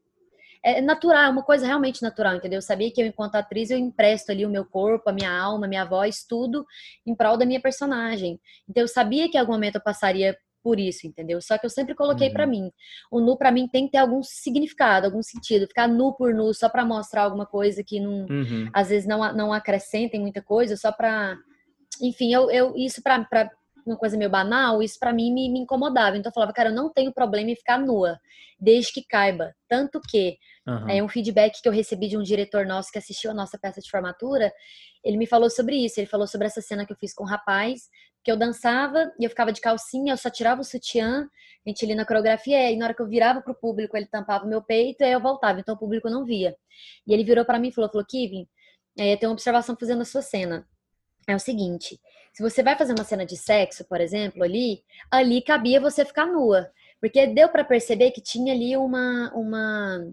é 0.63 0.81
natural, 0.81 1.25
é 1.25 1.29
uma 1.29 1.43
coisa 1.43 1.67
realmente 1.67 2.01
natural, 2.03 2.37
entendeu? 2.37 2.59
Eu 2.59 2.63
sabia 2.63 2.91
que 2.91 3.03
eu, 3.03 3.07
enquanto 3.07 3.35
atriz, 3.35 3.71
eu 3.71 3.79
empresto 3.79 4.33
ali 4.33 4.47
o 4.47 4.51
meu 4.51 4.65
corpo, 4.65 5.11
a 5.11 5.13
minha 5.13 5.31
alma, 5.31 5.67
a 5.67 5.69
minha 5.69 5.85
voz, 5.85 6.25
tudo 6.25 6.67
em 7.07 7.15
prol 7.15 7.37
da 7.37 7.45
minha 7.45 7.61
personagem. 7.61 8.41
Então, 8.67 8.83
eu 8.83 8.89
sabia 8.89 9.31
que 9.31 9.37
em 9.37 9.41
algum 9.41 9.53
momento 9.53 9.77
eu 9.77 9.83
passaria 9.83 10.37
por 10.63 10.79
isso, 10.79 11.07
entendeu? 11.07 11.41
Só 11.41 11.57
que 11.59 11.67
eu 11.67 11.71
sempre 11.71 11.95
coloquei 11.95 12.29
uhum. 12.29 12.35
para 12.35 12.47
mim. 12.47 12.71
O 13.11 13.21
nu 13.21 13.37
para 13.37 13.51
mim 13.51 13.69
tem 13.69 13.87
que 13.87 13.93
ter 13.93 13.99
algum 13.99 14.23
significado, 14.23 15.07
algum 15.07 15.23
sentido. 15.23 15.67
Ficar 15.67 15.89
nu 15.89 16.15
por 16.15 16.35
nu 16.35 16.53
só 16.53 16.69
para 16.69 16.85
mostrar 16.85 17.23
alguma 17.23 17.47
coisa 17.47 17.83
que 17.85 18.01
não, 18.01 18.27
uhum. 18.27 18.69
às 18.73 18.89
vezes 18.89 19.09
não 19.09 19.19
não 19.35 19.53
acrescentem 19.53 20.21
muita 20.21 20.43
coisa, 20.43 20.77
só 20.77 20.93
para, 20.93 21.37
enfim, 22.01 22.33
eu, 22.33 22.51
eu 22.51 22.75
isso 22.77 23.03
para 23.03 23.27
uma 23.89 23.97
coisa 23.97 24.17
meio 24.17 24.31
banal, 24.31 24.83
isso 24.83 24.99
para 24.99 25.13
mim 25.13 25.33
me, 25.33 25.51
me, 25.51 25.61
incomodava. 25.61 26.17
Então 26.17 26.31
eu 26.31 26.35
falava, 26.35 26.53
cara, 26.53 26.69
eu 26.69 26.75
não 26.75 26.93
tenho 26.93 27.13
problema 27.13 27.51
em 27.51 27.57
ficar 27.57 27.79
nua, 27.79 28.19
desde 28.59 28.93
que 28.93 29.03
caiba. 29.03 29.55
Tanto 29.69 30.01
que 30.01 30.37
uhum. 30.67 30.89
é 30.89 31.03
um 31.03 31.09
feedback 31.09 31.61
que 31.61 31.69
eu 31.69 31.73
recebi 31.73 32.09
de 32.09 32.17
um 32.17 32.23
diretor 32.23 32.67
nosso 32.67 32.93
que 32.93 32.99
assistiu 32.99 33.31
a 33.31 33.35
nossa 33.35 33.59
peça 33.59 33.81
de 33.81 33.91
formatura, 33.91 34.53
ele 35.05 35.17
me 35.17 35.27
falou 35.27 35.49
sobre 35.51 35.77
isso. 35.77 35.99
Ele 35.99 36.07
falou 36.07 36.27
sobre 36.27 36.47
essa 36.47 36.61
cena 36.61 36.85
que 36.85 36.93
eu 36.93 36.97
fiz 36.97 37.15
com 37.15 37.25
o 37.25 37.27
rapaz, 37.27 37.89
que 38.29 38.33
eu 38.33 38.37
dançava 38.37 39.11
e 39.19 39.25
eu 39.25 39.31
ficava 39.31 39.51
de 39.51 39.59
calcinha, 39.59 40.13
eu 40.13 40.17
só 40.19 40.29
tirava 40.29 40.61
o 40.61 40.65
sutiã, 40.65 41.27
a 41.67 41.71
gente 41.71 41.83
ali 41.83 41.95
na 41.95 42.05
coreografia, 42.05 42.71
e 42.71 42.77
na 42.77 42.85
hora 42.85 42.95
que 42.95 43.01
eu 43.01 43.09
virava 43.09 43.41
pro 43.41 43.55
público, 43.55 43.97
ele 43.97 44.05
tampava 44.05 44.45
o 44.45 44.49
meu 44.49 44.61
peito 44.61 45.01
e 45.01 45.05
aí 45.05 45.13
eu 45.13 45.21
voltava, 45.21 45.61
então 45.61 45.75
o 45.75 45.79
público 45.79 46.11
não 46.11 46.27
via. 46.27 46.55
E 47.07 47.15
ele 47.15 47.25
virou 47.25 47.43
para 47.43 47.59
mim 47.59 47.69
e 47.69 47.73
falou, 47.73 47.89
falou, 47.91 48.05
Kevin, 48.07 48.47
é, 48.99 49.17
tem 49.17 49.27
uma 49.27 49.33
observação 49.33 49.75
fazendo 49.81 50.03
a 50.03 50.05
sua 50.05 50.21
cena. 50.21 50.69
É 51.27 51.35
o 51.35 51.39
seguinte, 51.39 51.99
se 52.35 52.43
você 52.43 52.63
vai 52.63 52.77
fazer 52.77 52.93
uma 52.93 53.05
cena 53.05 53.25
de 53.25 53.35
sexo, 53.35 53.83
por 53.87 53.99
exemplo, 53.99 54.45
ali, 54.45 54.85
ali 55.11 55.41
cabia 55.41 55.81
você 55.81 56.05
ficar 56.05 56.27
nua. 56.27 56.71
Porque 57.01 57.27
deu 57.29 57.49
para 57.49 57.65
perceber 57.65 58.11
que 58.11 58.21
tinha 58.21 58.53
ali 58.53 58.77
uma, 58.77 59.33
uma 59.35 60.07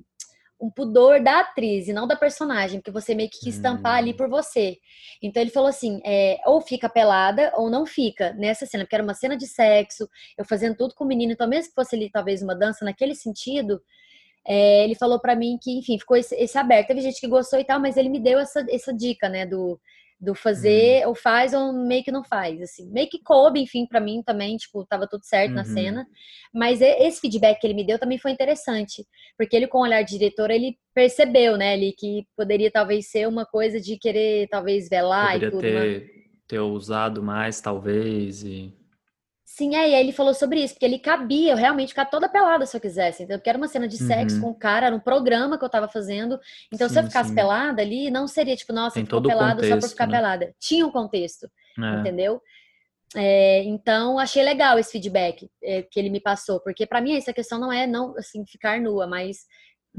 um 0.59 0.69
pudor 0.69 1.21
da 1.21 1.41
atriz 1.41 1.87
e 1.87 1.93
não 1.93 2.07
da 2.07 2.15
personagem, 2.15 2.79
porque 2.79 2.91
você 2.91 3.13
meio 3.13 3.29
que 3.29 3.39
quis 3.39 3.55
estampar 3.55 3.97
ali 3.97 4.11
hum. 4.11 4.17
por 4.17 4.29
você. 4.29 4.77
Então 5.21 5.41
ele 5.41 5.51
falou 5.51 5.69
assim: 5.69 6.01
é, 6.05 6.39
ou 6.45 6.61
fica 6.61 6.89
pelada 6.89 7.51
ou 7.55 7.69
não 7.69 7.85
fica 7.85 8.33
nessa 8.33 8.65
cena, 8.65 8.83
porque 8.83 8.95
era 8.95 9.03
uma 9.03 9.13
cena 9.13 9.35
de 9.35 9.47
sexo, 9.47 10.09
eu 10.37 10.45
fazendo 10.45 10.75
tudo 10.75 10.95
com 10.95 11.03
o 11.03 11.07
menino, 11.07 11.33
então 11.33 11.47
mesmo 11.47 11.69
que 11.69 11.75
fosse 11.75 11.95
ali 11.95 12.09
talvez 12.09 12.41
uma 12.41 12.55
dança 12.55 12.85
naquele 12.85 13.15
sentido. 13.15 13.81
É, 14.47 14.83
ele 14.83 14.93
falou 14.93 15.19
para 15.19 15.35
mim 15.35 15.57
que, 15.59 15.79
enfim, 15.79 15.97
ficou 15.97 16.15
esse, 16.15 16.35
esse, 16.35 16.55
aberto. 16.57 16.87
Teve 16.87 17.01
gente 17.01 17.19
que 17.19 17.27
gostou 17.27 17.59
e 17.59 17.63
tal, 17.63 17.79
mas 17.79 17.97
ele 17.97 18.09
me 18.09 18.19
deu 18.19 18.37
essa, 18.37 18.63
essa 18.69 18.93
dica, 18.93 19.27
né, 19.27 19.43
do 19.43 19.79
do 20.19 20.33
fazer 20.33 21.03
uhum. 21.03 21.09
ou 21.09 21.15
faz 21.15 21.53
ou 21.53 21.73
meio 21.73 22.03
que 22.03 22.11
não 22.11 22.23
faz, 22.23 22.61
assim. 22.61 22.89
Meio 22.91 23.09
que 23.09 23.21
coube, 23.21 23.61
enfim, 23.61 23.85
para 23.85 23.99
mim 23.99 24.23
também, 24.25 24.55
tipo, 24.57 24.85
tava 24.85 25.07
tudo 25.07 25.25
certo 25.25 25.49
uhum. 25.49 25.55
na 25.55 25.65
cena. 25.65 26.07
Mas 26.53 26.81
esse 26.81 27.19
feedback 27.21 27.59
que 27.59 27.67
ele 27.67 27.73
me 27.73 27.85
deu 27.85 27.99
também 27.99 28.17
foi 28.17 28.31
interessante, 28.31 29.05
porque 29.37 29.55
ele 29.55 29.67
com 29.67 29.79
o 29.79 29.83
olhar 29.83 30.01
de 30.03 30.17
diretor, 30.17 30.49
ele 30.49 30.77
percebeu, 30.93 31.57
né, 31.57 31.73
ali 31.73 31.93
que 31.93 32.25
poderia 32.35 32.71
talvez 32.71 33.09
ser 33.09 33.27
uma 33.27 33.45
coisa 33.45 33.79
de 33.79 33.97
querer 33.97 34.47
talvez 34.47 34.87
velar 34.87 35.33
poderia 35.33 35.47
e 35.47 35.51
tudo, 35.51 35.61
ter, 35.61 36.11
ter 36.47 36.59
usado 36.59 37.21
mais 37.21 37.59
talvez 37.59 38.43
e 38.43 38.73
Sim, 39.55 39.73
é, 39.73 39.89
e 39.89 39.95
aí 39.95 40.01
ele 40.01 40.11
falou 40.11 40.33
sobre 40.33 40.61
isso, 40.61 40.73
porque 40.73 40.83
ele 40.83 40.99
cabia 40.99 41.53
eu 41.53 41.55
realmente 41.55 41.87
ficar 41.87 42.03
toda 42.03 42.27
pelada 42.27 42.65
se 42.65 42.75
eu 42.75 42.81
quisesse, 42.81 43.23
então 43.23 43.37
porque 43.37 43.47
era 43.47 43.57
uma 43.57 43.69
cena 43.69 43.87
de 43.87 43.97
sexo 43.97 44.35
uhum. 44.35 44.41
com 44.41 44.49
o 44.49 44.55
cara, 44.55 44.87
era 44.87 44.95
um 44.95 44.99
programa 44.99 45.57
que 45.57 45.63
eu 45.63 45.69
tava 45.69 45.87
fazendo, 45.87 46.37
então 46.73 46.89
sim, 46.89 46.95
se 46.95 46.99
eu 46.99 47.03
ficasse 47.05 47.29
sim. 47.29 47.35
pelada 47.35 47.81
ali, 47.81 48.11
não 48.11 48.27
seria 48.27 48.53
tipo, 48.53 48.73
nossa, 48.73 48.95
Tem 48.95 49.05
ficou 49.05 49.21
pelado 49.21 49.61
contexto, 49.61 49.73
só 49.73 49.79
pra 49.79 49.87
ficar 49.87 50.07
né? 50.07 50.17
pelada. 50.17 50.55
Tinha 50.59 50.85
um 50.85 50.91
contexto, 50.91 51.49
é. 51.79 51.99
entendeu? 52.01 52.41
É, 53.15 53.63
então, 53.63 54.19
achei 54.19 54.43
legal 54.43 54.77
esse 54.77 54.91
feedback 54.91 55.47
é, 55.63 55.83
que 55.83 56.01
ele 56.01 56.09
me 56.09 56.19
passou, 56.19 56.59
porque 56.59 56.85
para 56.85 56.99
mim 56.99 57.15
essa 57.15 57.31
questão 57.31 57.57
não 57.57 57.71
é 57.71 57.87
não 57.87 58.13
assim 58.17 58.45
ficar 58.45 58.81
nua, 58.81 59.07
mas 59.07 59.45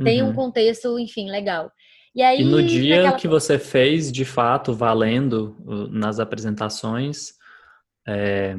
tem 0.04 0.20
uhum. 0.20 0.28
um 0.28 0.34
contexto, 0.34 0.98
enfim, 0.98 1.30
legal. 1.30 1.72
E, 2.14 2.20
aí, 2.20 2.42
e 2.42 2.44
no 2.44 2.62
dia 2.62 2.96
naquela... 2.96 3.16
que 3.16 3.26
você 3.26 3.58
fez, 3.58 4.12
de 4.12 4.26
fato, 4.26 4.74
valendo 4.74 5.56
nas 5.90 6.20
apresentações, 6.20 7.32
é, 8.06 8.54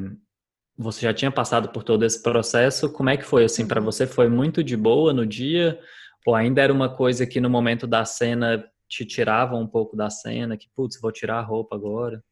você 0.78 1.02
já 1.02 1.12
tinha 1.12 1.30
passado 1.30 1.70
por 1.70 1.82
todo 1.82 2.04
esse 2.04 2.22
processo. 2.22 2.92
Como 2.92 3.10
é 3.10 3.16
que 3.16 3.24
foi 3.24 3.44
assim 3.44 3.66
para 3.66 3.80
uhum. 3.80 3.86
você? 3.86 4.06
Foi 4.06 4.28
muito 4.28 4.62
de 4.62 4.76
boa 4.76 5.12
no 5.12 5.26
dia 5.26 5.78
ou 6.24 6.34
ainda 6.34 6.62
era 6.62 6.72
uma 6.72 6.94
coisa 6.94 7.26
que 7.26 7.40
no 7.40 7.50
momento 7.50 7.86
da 7.86 8.04
cena 8.04 8.64
te 8.88 9.04
tirava 9.04 9.56
um 9.56 9.66
pouco 9.66 9.96
da 9.96 10.08
cena, 10.08 10.56
que 10.56 10.68
putz, 10.74 11.00
vou 11.00 11.10
tirar 11.10 11.38
a 11.38 11.42
roupa 11.42 11.74
agora? 11.74 12.22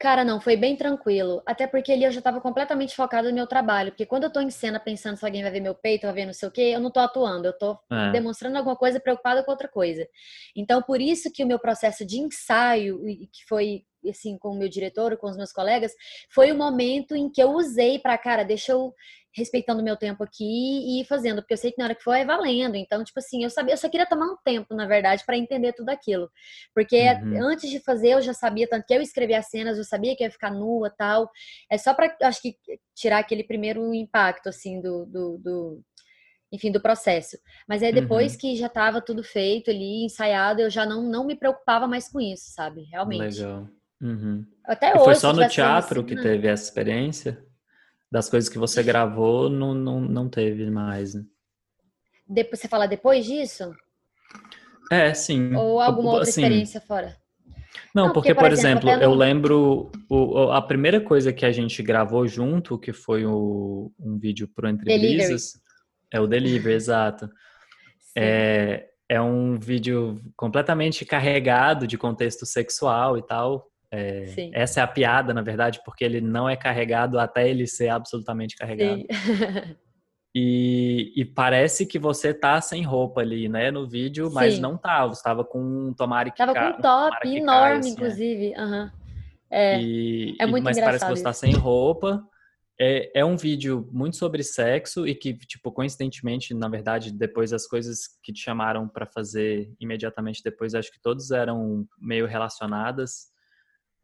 Cara, 0.00 0.24
não, 0.24 0.40
foi 0.40 0.56
bem 0.56 0.76
tranquilo. 0.76 1.42
Até 1.44 1.66
porque 1.66 1.90
ali 1.90 2.04
eu 2.04 2.12
já 2.12 2.18
estava 2.18 2.40
completamente 2.40 2.94
focada 2.94 3.28
no 3.28 3.34
meu 3.34 3.48
trabalho. 3.48 3.90
Porque 3.90 4.06
quando 4.06 4.24
eu 4.24 4.32
tô 4.32 4.40
em 4.40 4.50
cena 4.50 4.78
pensando 4.78 5.16
se 5.16 5.24
alguém 5.24 5.42
vai 5.42 5.50
ver 5.50 5.60
meu 5.60 5.74
peito, 5.74 6.06
vai 6.06 6.14
ver 6.14 6.26
não 6.26 6.32
sei 6.32 6.48
o 6.48 6.52
quê, 6.52 6.70
eu 6.72 6.78
não 6.80 6.90
tô 6.90 7.00
atuando, 7.00 7.48
eu 7.48 7.52
tô 7.52 7.76
é. 7.90 8.12
demonstrando 8.12 8.56
alguma 8.56 8.76
coisa 8.76 9.00
preocupada 9.00 9.42
com 9.42 9.50
outra 9.50 9.66
coisa. 9.66 10.06
Então, 10.54 10.80
por 10.82 11.00
isso 11.00 11.32
que 11.32 11.42
o 11.42 11.46
meu 11.46 11.58
processo 11.58 12.06
de 12.06 12.18
ensaio, 12.18 13.00
que 13.04 13.44
foi 13.48 13.82
assim, 14.08 14.38
com 14.38 14.50
o 14.50 14.58
meu 14.58 14.68
diretor, 14.68 15.16
com 15.16 15.28
os 15.28 15.36
meus 15.36 15.52
colegas, 15.52 15.92
foi 16.30 16.52
o 16.52 16.56
momento 16.56 17.14
em 17.14 17.30
que 17.30 17.42
eu 17.42 17.50
usei 17.52 17.98
para, 17.98 18.18
cara, 18.18 18.44
deixa 18.44 18.72
eu 18.72 18.94
respeitando 19.38 19.80
o 19.80 19.84
meu 19.84 19.96
tempo 19.96 20.24
aqui 20.24 21.00
e 21.00 21.04
fazendo, 21.04 21.40
porque 21.40 21.54
eu 21.54 21.58
sei 21.58 21.70
que 21.70 21.78
na 21.78 21.84
hora 21.84 21.94
que 21.94 22.02
for 22.02 22.14
é 22.14 22.24
valendo. 22.24 22.76
Então, 22.76 23.04
tipo 23.04 23.18
assim, 23.18 23.44
eu 23.44 23.50
sabia, 23.50 23.74
eu 23.74 23.78
só 23.78 23.88
queria 23.88 24.06
tomar 24.06 24.26
um 24.26 24.36
tempo, 24.44 24.74
na 24.74 24.86
verdade, 24.86 25.24
para 25.24 25.36
entender 25.36 25.72
tudo 25.72 25.90
aquilo. 25.90 26.28
Porque 26.74 27.00
uhum. 27.00 27.44
antes 27.44 27.70
de 27.70 27.78
fazer, 27.78 28.10
eu 28.10 28.22
já 28.22 28.34
sabia 28.34 28.68
tanto 28.68 28.86
que 28.86 28.94
eu 28.94 29.00
escrevia 29.00 29.38
as 29.38 29.48
cenas, 29.48 29.78
eu 29.78 29.84
sabia 29.84 30.16
que 30.16 30.24
ia 30.24 30.30
ficar 30.30 30.50
nua, 30.50 30.90
tal. 30.90 31.30
É 31.70 31.78
só 31.78 31.94
para 31.94 32.14
acho 32.22 32.42
que 32.42 32.56
tirar 32.94 33.18
aquele 33.18 33.44
primeiro 33.44 33.94
impacto 33.94 34.48
assim 34.48 34.80
do, 34.80 35.06
do, 35.06 35.38
do 35.38 35.82
enfim, 36.52 36.72
do 36.72 36.80
processo. 36.80 37.38
Mas 37.68 37.82
aí 37.82 37.92
depois 37.92 38.32
uhum. 38.32 38.38
que 38.38 38.56
já 38.56 38.66
estava 38.66 39.00
tudo 39.00 39.22
feito 39.22 39.70
ali, 39.70 40.04
ensaiado, 40.04 40.60
eu 40.60 40.70
já 40.70 40.84
não, 40.84 41.02
não 41.02 41.26
me 41.26 41.36
preocupava 41.36 41.86
mais 41.86 42.10
com 42.10 42.20
isso, 42.20 42.50
sabe? 42.50 42.82
Realmente. 42.90 43.40
Legal. 43.40 43.68
Uhum. 44.00 44.44
Até 44.64 44.90
e 44.90 44.94
hoje. 44.94 45.04
Foi 45.04 45.14
só 45.14 45.32
no 45.32 45.48
teatro 45.48 46.04
que 46.04 46.14
teve 46.16 46.46
essa 46.46 46.64
experiência? 46.64 47.44
Das 48.10 48.30
coisas 48.30 48.48
que 48.48 48.58
você 48.58 48.82
gravou, 48.82 49.50
não, 49.50 49.74
não, 49.74 50.00
não 50.00 50.28
teve 50.30 50.70
mais, 50.70 51.14
né? 51.14 51.24
Depois, 52.26 52.60
você 52.60 52.68
fala 52.68 52.86
depois 52.86 53.24
disso? 53.24 53.74
É, 54.90 55.12
sim. 55.12 55.54
Ou 55.54 55.80
alguma 55.80 56.12
outra 56.12 56.28
assim, 56.28 56.42
experiência 56.42 56.80
fora? 56.80 57.16
Não, 57.94 58.06
não 58.06 58.12
porque, 58.12 58.34
porque, 58.34 58.48
por, 58.48 58.52
exemplo, 58.52 58.88
exemplo 58.88 59.04
eu 59.04 59.14
lembro 59.14 59.92
o, 60.08 60.50
a 60.50 60.62
primeira 60.62 61.00
coisa 61.00 61.32
que 61.32 61.44
a 61.44 61.52
gente 61.52 61.82
gravou 61.82 62.26
junto, 62.26 62.78
que 62.78 62.92
foi 62.92 63.24
o, 63.26 63.92
um 63.98 64.18
vídeo 64.18 64.48
pro 64.48 64.68
Entrevistas, 64.68 65.52
é 66.12 66.20
o 66.20 66.26
Delivery, 66.26 66.74
exato. 66.74 67.28
É, 68.16 68.88
é 69.08 69.20
um 69.20 69.58
vídeo 69.58 70.20
completamente 70.36 71.04
carregado 71.04 71.86
de 71.86 71.96
contexto 71.96 72.44
sexual 72.44 73.16
e 73.16 73.22
tal. 73.22 73.66
É, 73.90 74.50
essa 74.52 74.80
é 74.80 74.82
a 74.82 74.86
piada, 74.86 75.32
na 75.32 75.40
verdade, 75.40 75.80
porque 75.84 76.04
ele 76.04 76.20
não 76.20 76.48
é 76.48 76.56
carregado 76.56 77.18
até 77.18 77.48
ele 77.48 77.66
ser 77.66 77.88
absolutamente 77.88 78.56
carregado. 78.56 79.02
E, 80.34 81.12
e, 81.16 81.24
parece 81.24 81.86
que 81.86 81.98
você 81.98 82.34
tá 82.34 82.60
sem 82.60 82.82
roupa 82.82 83.22
ali, 83.22 83.48
né, 83.48 83.70
no 83.70 83.88
vídeo, 83.88 84.30
mas 84.30 84.54
Sim. 84.54 84.60
não 84.60 84.76
tá. 84.76 85.06
Você 85.06 85.22
tava 85.22 85.42
com 85.42 85.58
um 85.58 85.94
tomara 85.94 86.30
que 86.30 86.36
Tava 86.36 86.54
com 86.54 86.78
um 86.78 86.82
top 86.82 87.28
enorme, 87.36 87.44
cai, 87.46 87.78
assim, 87.78 87.88
é. 87.88 87.92
inclusive. 87.92 88.52
É. 88.52 88.60
Uhum. 88.60 88.90
É, 89.50 89.80
e, 89.80 90.36
é 90.38 90.46
muito 90.46 90.64
Mas 90.64 90.78
parece 90.78 91.04
que 91.06 91.10
você 91.10 91.22
tá 91.22 91.32
sem 91.32 91.54
roupa. 91.54 92.22
é, 92.78 93.20
é 93.20 93.24
um 93.24 93.36
vídeo 93.36 93.88
muito 93.90 94.16
sobre 94.16 94.42
sexo 94.42 95.08
e 95.08 95.14
que, 95.14 95.34
tipo, 95.34 95.72
coincidentemente, 95.72 96.54
na 96.54 96.68
verdade, 96.68 97.10
depois 97.10 97.52
as 97.52 97.66
coisas 97.66 98.02
que 98.22 98.32
te 98.32 98.40
chamaram 98.40 98.86
para 98.86 99.06
fazer 99.06 99.72
imediatamente 99.80 100.42
depois, 100.44 100.74
acho 100.74 100.92
que 100.92 101.00
todos 101.00 101.30
eram 101.30 101.86
meio 101.98 102.26
relacionadas. 102.26 103.32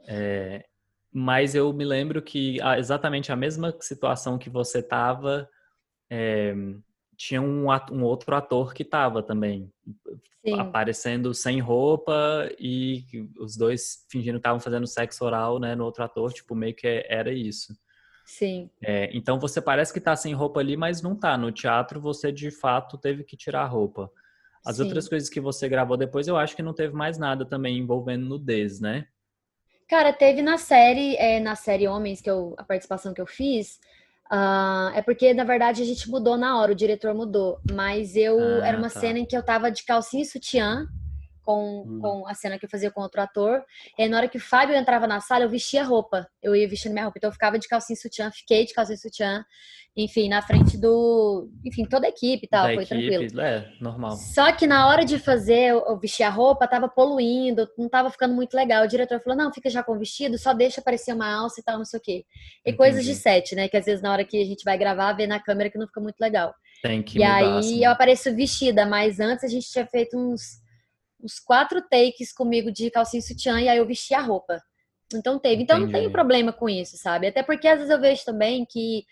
É, 0.06 0.64
mas 1.12 1.54
eu 1.54 1.72
me 1.72 1.84
lembro 1.84 2.20
que 2.20 2.58
exatamente 2.76 3.30
a 3.30 3.36
mesma 3.36 3.74
situação 3.80 4.38
que 4.38 4.50
você 4.50 4.82
tava, 4.82 5.48
é, 6.10 6.54
tinha 7.16 7.40
um, 7.40 7.66
um, 7.92 8.02
outro 8.02 8.34
ator 8.34 8.74
que 8.74 8.84
tava 8.84 9.22
também 9.22 9.72
Sim. 10.44 10.58
aparecendo 10.58 11.32
sem 11.32 11.60
roupa 11.60 12.50
e 12.58 13.04
os 13.38 13.56
dois 13.56 14.04
fingindo 14.10 14.34
que 14.34 14.40
estavam 14.40 14.60
fazendo 14.60 14.86
sexo 14.86 15.24
oral, 15.24 15.58
né, 15.58 15.74
no 15.74 15.84
outro 15.84 16.04
ator, 16.04 16.32
tipo, 16.32 16.54
meio 16.54 16.74
que 16.74 17.06
era 17.08 17.32
isso. 17.32 17.72
Sim. 18.26 18.70
É, 18.82 19.10
então 19.16 19.38
você 19.38 19.60
parece 19.60 19.92
que 19.92 20.00
tá 20.00 20.16
sem 20.16 20.34
roupa 20.34 20.60
ali, 20.60 20.76
mas 20.76 21.02
não 21.02 21.14
tá. 21.14 21.36
No 21.38 21.52
teatro 21.52 22.00
você 22.00 22.32
de 22.32 22.50
fato 22.50 22.98
teve 22.98 23.22
que 23.22 23.36
tirar 23.36 23.62
a 23.62 23.66
roupa. 23.66 24.10
As 24.64 24.76
Sim. 24.76 24.84
outras 24.84 25.08
coisas 25.08 25.28
que 25.28 25.40
você 25.40 25.68
gravou 25.68 25.96
depois, 25.96 26.26
eu 26.26 26.36
acho 26.36 26.56
que 26.56 26.62
não 26.62 26.72
teve 26.72 26.94
mais 26.94 27.18
nada 27.18 27.44
também 27.44 27.78
envolvendo 27.78 28.26
nudez, 28.26 28.80
né? 28.80 29.06
Cara, 29.88 30.12
teve 30.12 30.42
na 30.42 30.56
série, 30.56 31.16
é, 31.16 31.38
na 31.40 31.54
série 31.54 31.86
Homens, 31.86 32.20
que 32.20 32.30
eu, 32.30 32.54
a 32.56 32.64
participação 32.64 33.12
que 33.12 33.20
eu 33.20 33.26
fiz, 33.26 33.78
uh, 34.32 34.90
é 34.94 35.02
porque, 35.02 35.34
na 35.34 35.44
verdade, 35.44 35.82
a 35.82 35.84
gente 35.84 36.10
mudou 36.10 36.36
na 36.36 36.58
hora, 36.58 36.72
o 36.72 36.74
diretor 36.74 37.14
mudou. 37.14 37.60
Mas 37.70 38.16
eu 38.16 38.38
ah, 38.38 38.66
era 38.66 38.78
uma 38.78 38.90
tá. 38.90 39.00
cena 39.00 39.18
em 39.18 39.26
que 39.26 39.36
eu 39.36 39.42
tava 39.42 39.70
de 39.70 39.84
calcinha 39.84 40.22
e 40.22 40.26
sutiã, 40.26 40.86
com, 41.44 41.82
hum. 41.86 41.98
com 42.00 42.26
a 42.26 42.34
cena 42.34 42.58
que 42.58 42.64
eu 42.64 42.70
fazia 42.70 42.90
com 42.90 43.02
outro 43.02 43.20
ator. 43.20 43.62
E 43.98 44.02
aí, 44.02 44.08
na 44.08 44.16
hora 44.16 44.28
que 44.28 44.38
o 44.38 44.40
Fábio 44.40 44.74
entrava 44.74 45.06
na 45.06 45.20
sala, 45.20 45.44
eu 45.44 45.50
vestia 45.50 45.82
a 45.82 45.84
roupa. 45.84 46.26
Eu 46.42 46.56
ia 46.56 46.68
vestindo 46.68 46.92
minha 46.92 47.04
roupa. 47.04 47.18
Então, 47.18 47.28
eu 47.28 47.32
ficava 47.32 47.58
de 47.58 47.68
calcinha 47.68 47.96
sutiã, 47.96 48.30
fiquei 48.30 48.64
de 48.64 48.72
calcinha 48.72 48.96
sutiã. 48.96 49.44
Enfim, 49.96 50.28
na 50.28 50.42
frente 50.42 50.76
do. 50.76 51.48
Enfim, 51.64 51.84
toda 51.84 52.06
a 52.06 52.08
equipe 52.08 52.46
e 52.46 52.48
tal, 52.48 52.66
da 52.66 52.74
foi 52.74 52.82
equipe, 52.82 53.08
tranquilo. 53.08 53.40
É, 53.40 53.70
normal. 53.80 54.16
Só 54.16 54.50
que 54.50 54.66
na 54.66 54.88
hora 54.88 55.04
de 55.04 55.20
fazer, 55.20 55.70
eu 55.70 55.96
vestir 56.00 56.24
a 56.24 56.30
roupa, 56.30 56.66
tava 56.66 56.88
poluindo, 56.88 57.68
não 57.78 57.88
tava 57.88 58.10
ficando 58.10 58.34
muito 58.34 58.54
legal. 58.54 58.84
O 58.84 58.88
diretor 58.88 59.20
falou: 59.20 59.38
não, 59.38 59.52
fica 59.52 59.70
já 59.70 59.84
com 59.84 59.92
o 59.92 59.98
vestido, 59.98 60.36
só 60.36 60.52
deixa 60.52 60.80
aparecer 60.80 61.14
uma 61.14 61.32
alça 61.32 61.60
e 61.60 61.62
tal, 61.62 61.78
não 61.78 61.84
sei 61.84 62.00
o 62.00 62.02
quê. 62.02 62.24
E 62.66 62.70
Entendi. 62.70 62.76
coisas 62.76 63.04
de 63.04 63.14
set, 63.14 63.54
né? 63.54 63.68
Que 63.68 63.76
às 63.76 63.84
vezes 63.84 64.02
na 64.02 64.10
hora 64.10 64.24
que 64.24 64.42
a 64.42 64.44
gente 64.44 64.64
vai 64.64 64.76
gravar, 64.76 65.12
vê 65.12 65.28
na 65.28 65.38
câmera 65.38 65.70
que 65.70 65.78
não 65.78 65.86
fica 65.86 66.00
muito 66.00 66.18
legal. 66.20 66.52
Tem 66.82 67.00
que 67.00 67.16
e 67.16 67.20
mudar, 67.20 67.36
aí 67.36 67.58
assim. 67.58 67.84
eu 67.84 67.90
apareço 67.92 68.34
vestida, 68.34 68.84
mas 68.84 69.20
antes 69.20 69.44
a 69.44 69.48
gente 69.48 69.70
tinha 69.70 69.86
feito 69.86 70.18
uns 70.18 70.63
uns 71.24 71.40
quatro 71.40 71.80
takes 71.88 72.32
comigo 72.32 72.70
de 72.70 72.90
calcinha 72.90 73.20
e 73.20 73.22
sutiã 73.22 73.60
e 73.60 73.68
aí 73.68 73.78
eu 73.78 73.86
vesti 73.86 74.14
a 74.14 74.20
roupa. 74.20 74.60
Então 75.14 75.38
teve. 75.38 75.62
Então 75.62 75.76
Entendi. 75.78 75.92
não 75.92 75.98
tenho 75.98 76.12
problema 76.12 76.52
com 76.52 76.68
isso, 76.68 76.96
sabe? 76.98 77.26
Até 77.26 77.42
porque 77.42 77.66
às 77.66 77.78
vezes 77.78 77.90
eu 77.90 78.00
vejo 78.00 78.24
também 78.24 78.66
que 78.68 79.04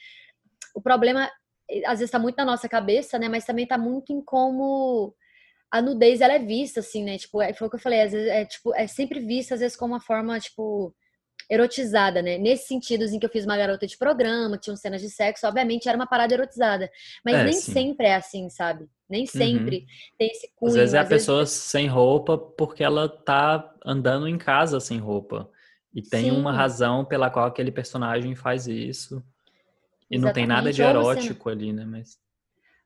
o 0.74 0.80
problema 0.80 1.30
às 1.86 2.00
vezes 2.00 2.10
tá 2.10 2.18
muito 2.18 2.36
na 2.36 2.44
nossa 2.44 2.68
cabeça, 2.68 3.18
né? 3.18 3.28
Mas 3.28 3.46
também 3.46 3.66
tá 3.66 3.78
muito 3.78 4.12
em 4.12 4.22
como 4.22 5.14
a 5.70 5.80
nudez 5.80 6.20
ela 6.20 6.34
é 6.34 6.38
vista, 6.38 6.80
assim, 6.80 7.02
né? 7.02 7.16
Tipo, 7.16 7.40
é, 7.40 7.54
foi 7.54 7.66
o 7.66 7.70
que 7.70 7.76
eu 7.76 7.80
falei, 7.80 8.02
às 8.02 8.12
vezes 8.12 8.28
é, 8.28 8.44
tipo, 8.44 8.74
é 8.74 8.86
sempre 8.86 9.20
vista, 9.20 9.54
às 9.54 9.60
vezes, 9.60 9.76
como 9.76 9.94
uma 9.94 10.00
forma, 10.00 10.38
tipo, 10.38 10.94
erotizada, 11.52 12.22
né? 12.22 12.38
Nesse 12.38 12.66
sentido, 12.66 13.04
em 13.04 13.18
que 13.18 13.26
eu 13.26 13.30
fiz 13.30 13.44
uma 13.44 13.56
garota 13.56 13.86
de 13.86 13.96
programa, 13.98 14.56
tinham 14.56 14.76
cenas 14.76 15.02
de 15.02 15.10
sexo, 15.10 15.46
obviamente 15.46 15.86
era 15.86 15.96
uma 15.96 16.06
parada 16.06 16.32
erotizada. 16.32 16.90
Mas 17.22 17.34
é, 17.34 17.44
nem 17.44 17.52
sim. 17.52 17.72
sempre 17.72 18.06
é 18.06 18.14
assim, 18.14 18.48
sabe? 18.48 18.88
Nem 19.08 19.22
uhum. 19.22 19.26
sempre 19.26 19.76
uhum. 19.78 19.86
tem 20.18 20.30
esse 20.30 20.50
cunho. 20.56 20.70
Às 20.70 20.76
vezes 20.76 20.94
é 20.94 20.98
a 20.98 21.04
pessoa 21.04 21.40
vezes... 21.40 21.54
sem 21.54 21.86
roupa 21.86 22.38
porque 22.38 22.82
ela 22.82 23.06
tá 23.06 23.74
andando 23.84 24.26
em 24.26 24.38
casa 24.38 24.80
sem 24.80 24.98
roupa. 24.98 25.50
E 25.94 26.00
tem 26.00 26.30
Sim. 26.30 26.30
uma 26.30 26.54
razão 26.54 27.04
pela 27.04 27.28
qual 27.28 27.44
aquele 27.44 27.70
personagem 27.70 28.34
faz 28.34 28.66
isso. 28.66 29.22
E 30.10 30.16
Exatamente. 30.16 30.22
não 30.22 30.32
tem 30.32 30.46
nada 30.46 30.72
de 30.72 30.80
erótico 30.80 31.50
ali, 31.50 31.70
né? 31.70 31.84
Mas 31.84 32.18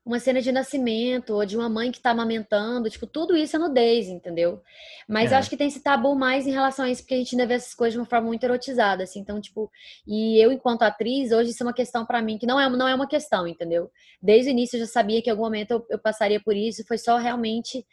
uma 0.07 0.19
cena 0.19 0.41
de 0.41 0.53
nascimento 0.53 1.33
ou 1.33 1.45
de 1.45 1.57
uma 1.57 1.67
mãe 1.67 1.91
que 1.91 1.99
tá 1.99 2.11
amamentando, 2.11 2.89
tipo, 2.89 3.05
tudo 3.05 3.35
isso 3.35 3.57
é 3.57 3.59
nudez, 3.59 4.07
entendeu? 4.07 4.61
Mas 5.05 5.31
é. 5.31 5.35
eu 5.35 5.39
acho 5.39 5.49
que 5.49 5.57
tem 5.57 5.67
esse 5.67 5.83
tabu 5.83 6.15
mais 6.15 6.47
em 6.47 6.51
relação 6.51 6.85
a 6.85 6.89
isso, 6.89 7.01
porque 7.01 7.13
a 7.13 7.17
gente 7.17 7.35
ainda 7.35 7.45
vê 7.45 7.55
essas 7.55 7.75
coisas 7.75 7.91
de 7.91 7.99
uma 7.99 8.05
forma 8.05 8.27
muito 8.27 8.41
erotizada, 8.41 9.03
assim. 9.03 9.19
Então, 9.19 9.41
tipo, 9.41 9.69
e 10.07 10.41
eu, 10.41 10.49
enquanto 10.49 10.83
atriz, 10.83 11.33
hoje 11.33 11.49
isso 11.49 11.61
é 11.61 11.65
uma 11.65 11.73
questão 11.73 12.05
para 12.05 12.21
mim 12.21 12.37
que 12.37 12.47
não 12.47 12.57
é, 12.57 12.69
não 12.69 12.87
é 12.87 12.95
uma 12.95 13.07
questão, 13.07 13.45
entendeu? 13.45 13.91
Desde 14.21 14.49
o 14.49 14.51
início 14.51 14.77
eu 14.77 14.79
já 14.81 14.87
sabia 14.87 15.21
que 15.21 15.29
em 15.29 15.31
algum 15.31 15.43
momento 15.43 15.71
eu, 15.71 15.85
eu 15.89 15.99
passaria 15.99 16.39
por 16.39 16.55
isso, 16.55 16.87
foi 16.87 16.97
só 16.97 17.17
realmente 17.17 17.85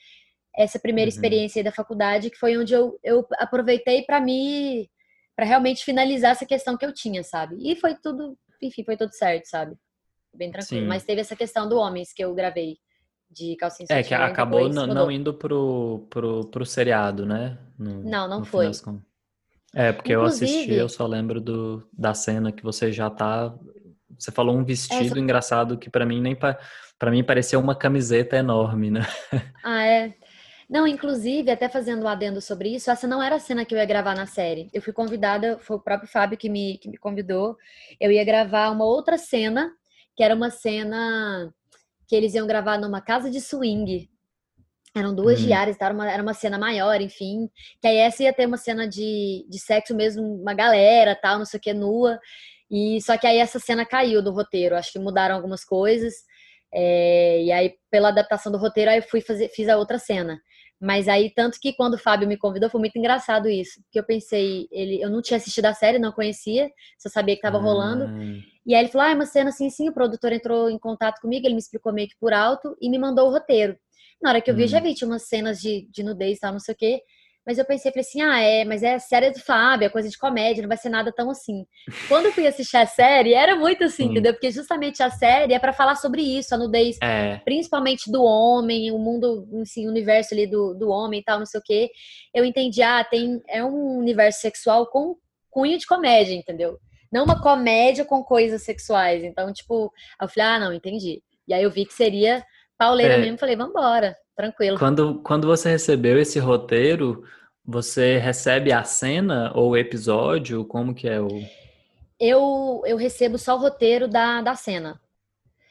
essa 0.56 0.78
primeira 0.78 1.10
uhum. 1.10 1.14
experiência 1.14 1.64
da 1.64 1.72
faculdade, 1.72 2.30
que 2.30 2.38
foi 2.38 2.56
onde 2.56 2.72
eu, 2.72 2.96
eu 3.02 3.26
aproveitei 3.38 4.02
para 4.02 4.20
me. 4.20 4.88
para 5.34 5.44
realmente 5.44 5.84
finalizar 5.84 6.30
essa 6.30 6.46
questão 6.46 6.76
que 6.76 6.86
eu 6.86 6.94
tinha, 6.94 7.24
sabe? 7.24 7.56
E 7.60 7.74
foi 7.74 7.96
tudo, 7.96 8.38
enfim, 8.62 8.84
foi 8.84 8.96
tudo 8.96 9.12
certo, 9.12 9.46
sabe? 9.46 9.76
Bem 10.36 10.50
tranquilo. 10.50 10.82
Sim. 10.82 10.88
Mas 10.88 11.04
teve 11.04 11.20
essa 11.20 11.36
questão 11.36 11.68
do 11.68 11.76
Homens 11.76 12.12
que 12.12 12.24
eu 12.24 12.34
gravei 12.34 12.78
de 13.30 13.56
calcinha 13.56 13.86
É, 13.90 14.02
que 14.02 14.14
acabou 14.14 14.68
não, 14.68 14.86
não 14.86 15.10
indo 15.10 15.34
pro, 15.34 16.06
pro, 16.08 16.44
pro 16.46 16.64
seriado, 16.64 17.26
né? 17.26 17.58
No, 17.78 18.02
não, 18.02 18.28
não 18.28 18.44
foi. 18.44 18.70
É, 19.74 19.92
porque 19.92 20.12
Inclusive, 20.12 20.50
eu 20.50 20.54
assisti, 20.54 20.72
eu 20.74 20.88
só 20.88 21.06
lembro 21.06 21.40
do, 21.40 21.86
da 21.92 22.14
cena 22.14 22.52
que 22.52 22.62
você 22.62 22.92
já 22.92 23.10
tá. 23.10 23.52
Você 24.16 24.30
falou 24.30 24.56
um 24.56 24.64
vestido 24.64 25.04
essa... 25.04 25.18
engraçado 25.18 25.76
que 25.76 25.90
para 25.90 26.06
mim 26.06 26.20
nem 26.20 26.36
para 26.36 27.10
mim 27.10 27.24
parecia 27.24 27.58
uma 27.58 27.74
camiseta 27.74 28.36
enorme, 28.36 28.90
né? 28.90 29.00
Ah, 29.64 29.84
é. 29.84 30.14
Não, 30.68 30.86
inclusive, 30.86 31.50
até 31.50 31.68
fazendo 31.68 32.04
um 32.04 32.08
adendo 32.08 32.40
sobre 32.40 32.74
isso, 32.74 32.90
essa 32.90 33.06
não 33.06 33.22
era 33.22 33.36
a 33.36 33.40
cena 33.40 33.64
que 33.64 33.74
eu 33.74 33.78
ia 33.78 33.84
gravar 33.84 34.14
na 34.14 34.26
série. 34.26 34.70
Eu 34.72 34.80
fui 34.80 34.92
convidada, 34.92 35.58
foi 35.58 35.76
o 35.76 35.80
próprio 35.80 36.08
Fábio 36.08 36.38
que 36.38 36.48
me, 36.48 36.78
que 36.78 36.88
me 36.88 36.96
convidou. 36.96 37.56
Eu 38.00 38.10
ia 38.10 38.24
gravar 38.24 38.70
uma 38.70 38.84
outra 38.84 39.18
cena 39.18 39.70
que 40.16 40.22
era 40.22 40.34
uma 40.34 40.50
cena 40.50 41.52
que 42.06 42.14
eles 42.14 42.34
iam 42.34 42.46
gravar 42.46 42.78
numa 42.78 43.00
casa 43.00 43.30
de 43.30 43.40
swing. 43.40 44.08
Eram 44.96 45.14
duas 45.14 45.40
hum. 45.40 45.46
diárias, 45.46 45.76
tá? 45.76 45.86
era, 45.86 45.94
uma, 45.94 46.10
era 46.10 46.22
uma 46.22 46.34
cena 46.34 46.56
maior, 46.58 47.00
enfim. 47.00 47.48
Que 47.80 47.88
aí 47.88 47.96
essa 47.96 48.22
ia 48.22 48.32
ter 48.32 48.46
uma 48.46 48.56
cena 48.56 48.86
de, 48.86 49.44
de 49.48 49.58
sexo 49.58 49.94
mesmo, 49.94 50.22
uma 50.22 50.54
galera, 50.54 51.18
tal, 51.20 51.38
não 51.38 51.44
sei 51.44 51.58
o 51.58 51.60
que, 51.60 51.72
nua. 51.72 52.18
E 52.70 53.00
só 53.02 53.16
que 53.18 53.26
aí 53.26 53.38
essa 53.38 53.58
cena 53.58 53.84
caiu 53.84 54.22
do 54.22 54.32
roteiro. 54.32 54.76
Acho 54.76 54.92
que 54.92 54.98
mudaram 54.98 55.34
algumas 55.34 55.64
coisas. 55.64 56.14
É, 56.72 57.42
e 57.42 57.52
aí, 57.52 57.74
pela 57.90 58.08
adaptação 58.08 58.52
do 58.52 58.58
roteiro, 58.58 58.90
aí 58.90 58.98
eu 58.98 59.02
fui 59.02 59.20
fazer, 59.20 59.48
fiz 59.48 59.68
a 59.68 59.76
outra 59.76 59.98
cena. 59.98 60.40
Mas 60.80 61.08
aí, 61.08 61.32
tanto 61.32 61.58
que 61.60 61.72
quando 61.72 61.94
o 61.94 61.98
Fábio 61.98 62.28
me 62.28 62.36
convidou, 62.36 62.68
foi 62.68 62.80
muito 62.80 62.96
engraçado 62.98 63.48
isso. 63.48 63.80
Porque 63.84 63.98
eu 63.98 64.04
pensei, 64.04 64.68
ele, 64.70 65.00
eu 65.00 65.10
não 65.10 65.22
tinha 65.22 65.38
assistido 65.38 65.66
a 65.66 65.74
série, 65.74 65.98
não 65.98 66.12
conhecia, 66.12 66.70
só 66.98 67.08
sabia 67.08 67.34
que 67.34 67.38
estava 67.38 67.58
ah. 67.58 67.60
rolando. 67.60 68.06
E 68.66 68.74
aí 68.74 68.82
ele 68.82 68.90
falou: 68.90 69.06
ah, 69.06 69.10
é 69.10 69.14
uma 69.14 69.26
cena 69.26 69.50
assim, 69.50 69.68
sim. 69.70 69.88
O 69.88 69.92
produtor 69.92 70.32
entrou 70.32 70.70
em 70.70 70.78
contato 70.78 71.20
comigo, 71.20 71.46
ele 71.46 71.54
me 71.54 71.60
explicou 71.60 71.92
meio 71.92 72.08
que 72.08 72.16
por 72.18 72.32
alto 72.32 72.76
e 72.80 72.88
me 72.88 72.98
mandou 72.98 73.28
o 73.28 73.32
roteiro. 73.32 73.76
Na 74.22 74.30
hora 74.30 74.40
que 74.40 74.50
eu 74.50 74.54
vi, 74.54 74.64
hum. 74.64 74.68
já 74.68 74.80
vi, 74.80 74.94
tinha 74.94 75.08
umas 75.08 75.28
cenas 75.28 75.60
de, 75.60 75.88
de 75.90 76.02
nudez 76.02 76.38
e 76.38 76.40
tal, 76.40 76.52
não 76.52 76.60
sei 76.60 76.74
o 76.74 76.76
quê. 76.76 77.02
Mas 77.46 77.58
eu 77.58 77.64
pensei, 77.66 77.92
falei 77.92 78.00
assim, 78.00 78.22
ah, 78.22 78.40
é, 78.40 78.64
mas 78.64 78.82
é 78.82 78.98
série 78.98 79.30
do 79.30 79.38
Fábio, 79.38 79.84
é 79.84 79.90
coisa 79.90 80.08
de 80.08 80.16
comédia, 80.16 80.62
não 80.62 80.68
vai 80.68 80.78
ser 80.78 80.88
nada 80.88 81.12
tão 81.12 81.28
assim. 81.28 81.66
Quando 82.08 82.26
eu 82.26 82.32
fui 82.32 82.46
assistir 82.46 82.78
a 82.78 82.86
série, 82.86 83.34
era 83.34 83.54
muito 83.54 83.84
assim, 83.84 84.04
entendeu? 84.06 84.32
Porque 84.32 84.50
justamente 84.50 85.02
a 85.02 85.10
série 85.10 85.52
é 85.52 85.58
para 85.58 85.74
falar 85.74 85.96
sobre 85.96 86.22
isso, 86.22 86.54
a 86.54 86.58
nudez, 86.58 86.96
é. 87.02 87.36
principalmente 87.44 88.10
do 88.10 88.22
homem, 88.22 88.90
o 88.90 88.98
mundo, 88.98 89.46
assim, 89.60 89.86
o 89.86 89.90
universo 89.90 90.32
ali 90.32 90.46
do, 90.46 90.72
do 90.72 90.88
homem 90.88 91.20
e 91.20 91.22
tal, 91.22 91.38
não 91.38 91.44
sei 91.44 91.60
o 91.60 91.62
quê. 91.62 91.90
Eu 92.32 92.46
entendi, 92.46 92.80
ah, 92.80 93.04
tem, 93.04 93.42
é 93.46 93.62
um 93.62 93.98
universo 93.98 94.40
sexual 94.40 94.86
com 94.86 95.14
cunho 95.50 95.76
de 95.76 95.86
comédia, 95.86 96.34
entendeu? 96.34 96.78
Não 97.14 97.24
uma 97.24 97.40
comédia 97.40 98.04
com 98.04 98.24
coisas 98.24 98.64
sexuais. 98.64 99.22
Então, 99.22 99.52
tipo, 99.52 99.92
eu 100.20 100.28
falei, 100.28 100.50
ah, 100.50 100.58
não, 100.58 100.72
entendi. 100.72 101.22
E 101.46 101.54
aí 101.54 101.62
eu 101.62 101.70
vi 101.70 101.86
que 101.86 101.94
seria 101.94 102.44
pauleira 102.76 103.14
é. 103.14 103.18
mesmo, 103.18 103.38
falei, 103.38 103.54
vambora 103.54 104.16
tranquilo. 104.34 104.78
Quando, 104.78 105.22
quando 105.22 105.46
você 105.46 105.70
recebeu 105.70 106.18
esse 106.18 106.38
roteiro, 106.38 107.24
você 107.64 108.18
recebe 108.18 108.72
a 108.72 108.84
cena 108.84 109.52
ou 109.54 109.70
o 109.70 109.76
episódio? 109.76 110.64
Como 110.64 110.94
que 110.94 111.08
é 111.08 111.20
o. 111.20 111.28
Eu, 112.18 112.82
eu 112.84 112.96
recebo 112.96 113.38
só 113.38 113.54
o 113.54 113.60
roteiro 113.60 114.08
da, 114.08 114.42
da 114.42 114.54
cena. 114.54 115.00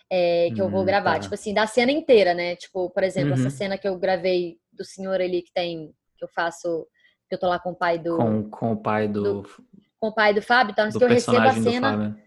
É, 0.10 0.50
que 0.54 0.62
eu 0.62 0.70
vou 0.70 0.82
hum, 0.82 0.86
gravar. 0.86 1.16
Tá. 1.16 1.20
Tipo 1.22 1.34
assim, 1.34 1.54
da 1.54 1.66
cena 1.66 1.92
inteira, 1.92 2.34
né? 2.34 2.56
Tipo, 2.56 2.90
por 2.90 3.04
exemplo, 3.04 3.34
uhum. 3.34 3.40
essa 3.40 3.50
cena 3.50 3.78
que 3.78 3.88
eu 3.88 3.98
gravei 3.98 4.58
do 4.72 4.86
senhor 4.86 5.20
ali 5.20 5.42
que 5.42 5.52
tem. 5.52 5.94
Que 6.18 6.24
eu 6.24 6.30
faço. 6.30 6.88
Que 7.28 7.36
eu 7.36 7.40
tô 7.40 7.48
lá 7.48 7.60
com 7.60 7.72
o 7.72 7.76
pai 7.76 7.98
do. 7.98 8.18
Com, 8.18 8.50
com 8.50 8.72
o 8.74 8.78
pai 8.78 9.08
do. 9.08 9.42
do 9.42 9.50
com 10.04 10.10
o 10.10 10.14
pai 10.14 10.34
do 10.34 10.42
Fábio, 10.42 10.74
então, 10.74 10.90
que 10.92 11.02
eu 11.02 11.08
recebo 11.08 11.38
a 11.38 11.54
cena. 11.54 12.20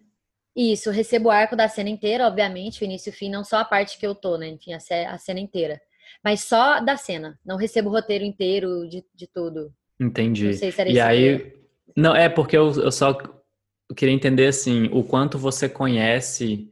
Isso, 0.56 0.88
eu 0.88 0.94
recebo 0.94 1.28
o 1.28 1.30
arco 1.30 1.54
da 1.54 1.68
cena 1.68 1.90
inteira, 1.90 2.26
obviamente, 2.26 2.80
o 2.80 2.86
início 2.86 3.10
e 3.10 3.12
o 3.12 3.14
fim, 3.14 3.28
não 3.28 3.44
só 3.44 3.58
a 3.58 3.64
parte 3.66 3.98
que 3.98 4.06
eu 4.06 4.14
tô, 4.14 4.38
né? 4.38 4.48
Enfim, 4.48 4.72
a, 4.72 5.18
cena 5.18 5.40
inteira 5.40 5.78
mas 6.24 6.40
só 6.40 6.80
da 6.80 6.96
cena. 6.96 7.38
Não 7.44 7.56
recebo 7.56 7.90
o 7.90 7.92
roteiro 7.92 8.24
inteiro 8.24 8.88
de, 8.88 9.04
de 9.14 9.26
tudo. 9.26 9.70
Entendi. 10.00 10.46
Não 10.46 10.52
sei 10.54 10.72
se 10.72 10.80
era 10.80 10.90
e 10.90 10.98
aí, 10.98 11.52
não 11.94 12.16
é 12.16 12.28
porque 12.28 12.56
eu, 12.56 12.72
eu 12.80 12.90
só 12.90 13.18
queria 13.94 14.14
entender 14.14 14.46
assim 14.46 14.88
o 14.92 15.04
quanto 15.04 15.36
você 15.36 15.68
conhece 15.68 16.70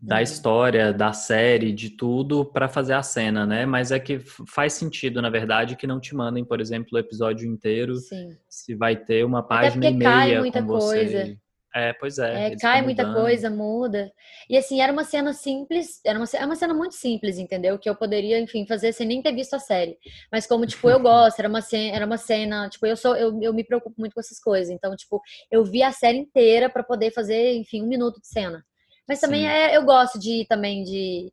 da 0.00 0.16
uhum. 0.16 0.22
história, 0.22 0.92
da 0.92 1.12
série, 1.12 1.72
de 1.72 1.90
tudo 1.90 2.44
para 2.44 2.68
fazer 2.68 2.94
a 2.94 3.02
cena, 3.02 3.44
né? 3.44 3.66
Mas 3.66 3.92
é 3.92 3.98
que 4.00 4.18
faz 4.18 4.72
sentido, 4.72 5.20
na 5.20 5.28
verdade, 5.28 5.76
que 5.76 5.86
não 5.86 6.00
te 6.00 6.14
mandem, 6.14 6.44
por 6.44 6.60
exemplo, 6.60 6.88
o 6.94 6.98
episódio 6.98 7.46
inteiro. 7.46 7.96
Sim. 7.96 8.36
Se 8.48 8.74
vai 8.74 8.96
ter 8.96 9.24
uma 9.24 9.42
página 9.42 9.88
e 9.88 9.94
meia 9.94 10.10
cai 10.10 10.38
muita 10.38 10.62
com 10.62 10.68
coisa. 10.68 11.26
Você. 11.26 11.38
É, 11.72 11.92
pois 11.92 12.18
é. 12.18 12.46
é 12.52 12.56
cai 12.56 12.82
muita 12.82 13.12
coisa, 13.12 13.48
muda. 13.48 14.10
E 14.48 14.56
assim, 14.56 14.80
era 14.80 14.92
uma 14.92 15.04
cena 15.04 15.32
simples, 15.32 16.00
era 16.04 16.18
uma, 16.18 16.26
é 16.34 16.44
uma 16.44 16.56
cena 16.56 16.74
muito 16.74 16.94
simples, 16.94 17.38
entendeu? 17.38 17.78
Que 17.78 17.88
eu 17.88 17.94
poderia, 17.94 18.40
enfim, 18.40 18.66
fazer 18.66 18.92
sem 18.92 19.06
nem 19.06 19.22
ter 19.22 19.32
visto 19.32 19.54
a 19.54 19.58
série. 19.60 19.96
Mas 20.32 20.46
como, 20.46 20.66
tipo, 20.66 20.90
eu 20.90 20.98
gosto, 20.98 21.38
era 21.38 21.48
uma 21.48 21.60
cena, 21.60 21.94
era 21.94 22.06
uma 22.06 22.16
cena 22.16 22.68
tipo, 22.68 22.86
eu 22.86 22.96
sou, 22.96 23.14
eu, 23.16 23.40
eu 23.40 23.54
me 23.54 23.62
preocupo 23.62 23.94
muito 23.98 24.14
com 24.14 24.20
essas 24.20 24.40
coisas. 24.40 24.70
Então, 24.70 24.96
tipo, 24.96 25.20
eu 25.50 25.62
vi 25.62 25.82
a 25.82 25.92
série 25.92 26.18
inteira 26.18 26.68
para 26.68 26.82
poder 26.82 27.12
fazer, 27.12 27.52
enfim, 27.54 27.82
um 27.82 27.88
minuto 27.88 28.20
de 28.20 28.26
cena. 28.26 28.64
Mas 29.10 29.18
também 29.18 29.48
é, 29.48 29.76
eu 29.76 29.84
gosto 29.84 30.20
de 30.20 30.46
também 30.48 30.84
de, 30.84 31.32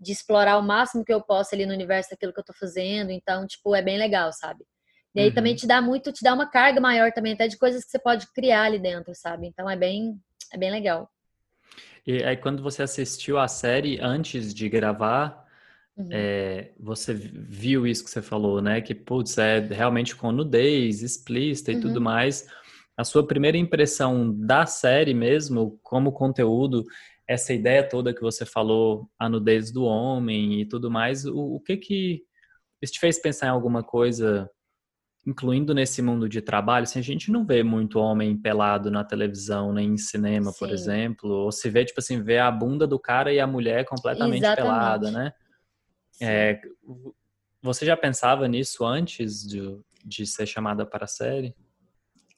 de 0.00 0.10
explorar 0.10 0.56
o 0.56 0.62
máximo 0.62 1.04
que 1.04 1.12
eu 1.12 1.20
posso 1.20 1.54
ali 1.54 1.66
no 1.66 1.74
universo 1.74 2.08
daquilo 2.08 2.32
que 2.32 2.40
eu 2.40 2.44
tô 2.44 2.54
fazendo. 2.54 3.10
Então, 3.10 3.46
tipo, 3.46 3.74
é 3.74 3.82
bem 3.82 3.98
legal, 3.98 4.32
sabe? 4.32 4.64
E 5.14 5.20
aí 5.20 5.28
uhum. 5.28 5.34
também 5.34 5.54
te 5.54 5.66
dá 5.66 5.82
muito, 5.82 6.10
te 6.12 6.24
dá 6.24 6.32
uma 6.32 6.50
carga 6.50 6.80
maior 6.80 7.12
também, 7.12 7.34
até 7.34 7.46
de 7.46 7.58
coisas 7.58 7.84
que 7.84 7.90
você 7.90 7.98
pode 7.98 8.26
criar 8.32 8.62
ali 8.62 8.78
dentro, 8.78 9.14
sabe? 9.14 9.46
Então 9.46 9.68
é 9.68 9.76
bem, 9.76 10.18
é 10.50 10.56
bem 10.56 10.70
legal. 10.70 11.10
E 12.06 12.24
aí 12.24 12.38
quando 12.38 12.62
você 12.62 12.84
assistiu 12.84 13.38
a 13.38 13.46
série 13.46 14.00
antes 14.00 14.54
de 14.54 14.66
gravar, 14.70 15.46
uhum. 15.98 16.08
é, 16.10 16.70
você 16.80 17.12
viu 17.12 17.86
isso 17.86 18.02
que 18.02 18.08
você 18.08 18.22
falou, 18.22 18.62
né? 18.62 18.80
Que, 18.80 18.94
putz, 18.94 19.36
é 19.36 19.58
realmente 19.58 20.16
com 20.16 20.32
nudez, 20.32 21.02
explícita 21.02 21.70
e 21.70 21.74
uhum. 21.74 21.80
tudo 21.82 22.00
mais. 22.00 22.48
A 23.00 23.04
sua 23.04 23.26
primeira 23.26 23.56
impressão 23.56 24.30
da 24.30 24.66
série 24.66 25.14
mesmo, 25.14 25.80
como 25.82 26.12
conteúdo, 26.12 26.84
essa 27.30 27.52
ideia 27.54 27.88
toda 27.88 28.12
que 28.12 28.20
você 28.20 28.44
falou, 28.44 29.08
a 29.16 29.28
nudez 29.28 29.70
do 29.70 29.84
homem 29.84 30.60
e 30.60 30.66
tudo 30.66 30.90
mais, 30.90 31.24
o, 31.24 31.54
o 31.54 31.60
que 31.60 31.76
que 31.76 32.24
isso 32.82 32.94
te 32.94 32.98
fez 32.98 33.20
pensar 33.20 33.46
em 33.46 33.50
alguma 33.50 33.84
coisa 33.84 34.50
incluindo 35.24 35.72
nesse 35.72 36.02
mundo 36.02 36.28
de 36.28 36.40
trabalho, 36.40 36.84
assim, 36.84 36.98
a 36.98 37.02
gente 37.02 37.30
não 37.30 37.44
vê 37.44 37.62
muito 37.62 38.00
homem 38.00 38.36
pelado 38.36 38.90
na 38.90 39.04
televisão, 39.04 39.72
nem 39.72 39.90
em 39.90 39.96
cinema, 39.96 40.50
Sim. 40.50 40.58
por 40.58 40.70
exemplo, 40.70 41.30
ou 41.30 41.52
se 41.52 41.68
vê, 41.68 41.84
tipo 41.84 42.00
assim, 42.00 42.20
vê 42.22 42.38
a 42.38 42.50
bunda 42.50 42.86
do 42.86 42.98
cara 42.98 43.32
e 43.32 43.38
a 43.38 43.46
mulher 43.46 43.84
completamente 43.84 44.42
Exatamente. 44.42 44.72
pelada, 44.72 45.10
né? 45.10 45.32
É, 46.20 46.60
você 47.62 47.84
já 47.84 47.96
pensava 47.96 48.48
nisso 48.48 48.84
antes 48.84 49.46
de, 49.46 49.78
de 50.04 50.26
ser 50.26 50.46
chamada 50.46 50.84
para 50.86 51.04
a 51.04 51.08
série? 51.08 51.54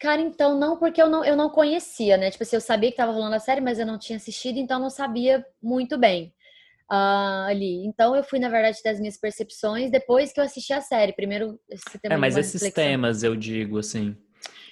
Cara, 0.02 0.20
então 0.20 0.58
não, 0.58 0.76
porque 0.76 1.00
eu 1.00 1.08
não, 1.08 1.24
eu 1.24 1.36
não 1.36 1.48
conhecia, 1.48 2.16
né? 2.16 2.28
Tipo 2.28 2.42
assim, 2.42 2.56
eu 2.56 2.60
sabia 2.60 2.90
que 2.90 2.94
estava 2.94 3.12
rolando 3.12 3.36
a 3.36 3.38
série, 3.38 3.60
mas 3.60 3.78
eu 3.78 3.86
não 3.86 3.96
tinha 3.96 4.16
assistido, 4.16 4.58
então 4.58 4.80
não 4.80 4.90
sabia 4.90 5.46
muito 5.62 5.96
bem 5.96 6.34
uh, 6.90 7.46
ali. 7.48 7.86
Então 7.86 8.16
eu 8.16 8.24
fui, 8.24 8.40
na 8.40 8.48
verdade, 8.48 8.78
das 8.84 8.98
minhas 8.98 9.16
percepções 9.16 9.92
depois 9.92 10.32
que 10.32 10.40
eu 10.40 10.44
assisti 10.44 10.72
a 10.72 10.80
série. 10.80 11.12
Primeiro, 11.12 11.56
esse 11.70 12.00
tema 12.00 12.16
É, 12.16 12.18
mas 12.18 12.36
esses 12.36 12.54
reflexão. 12.54 12.82
temas, 12.82 13.22
eu 13.22 13.36
digo, 13.36 13.78
assim. 13.78 14.16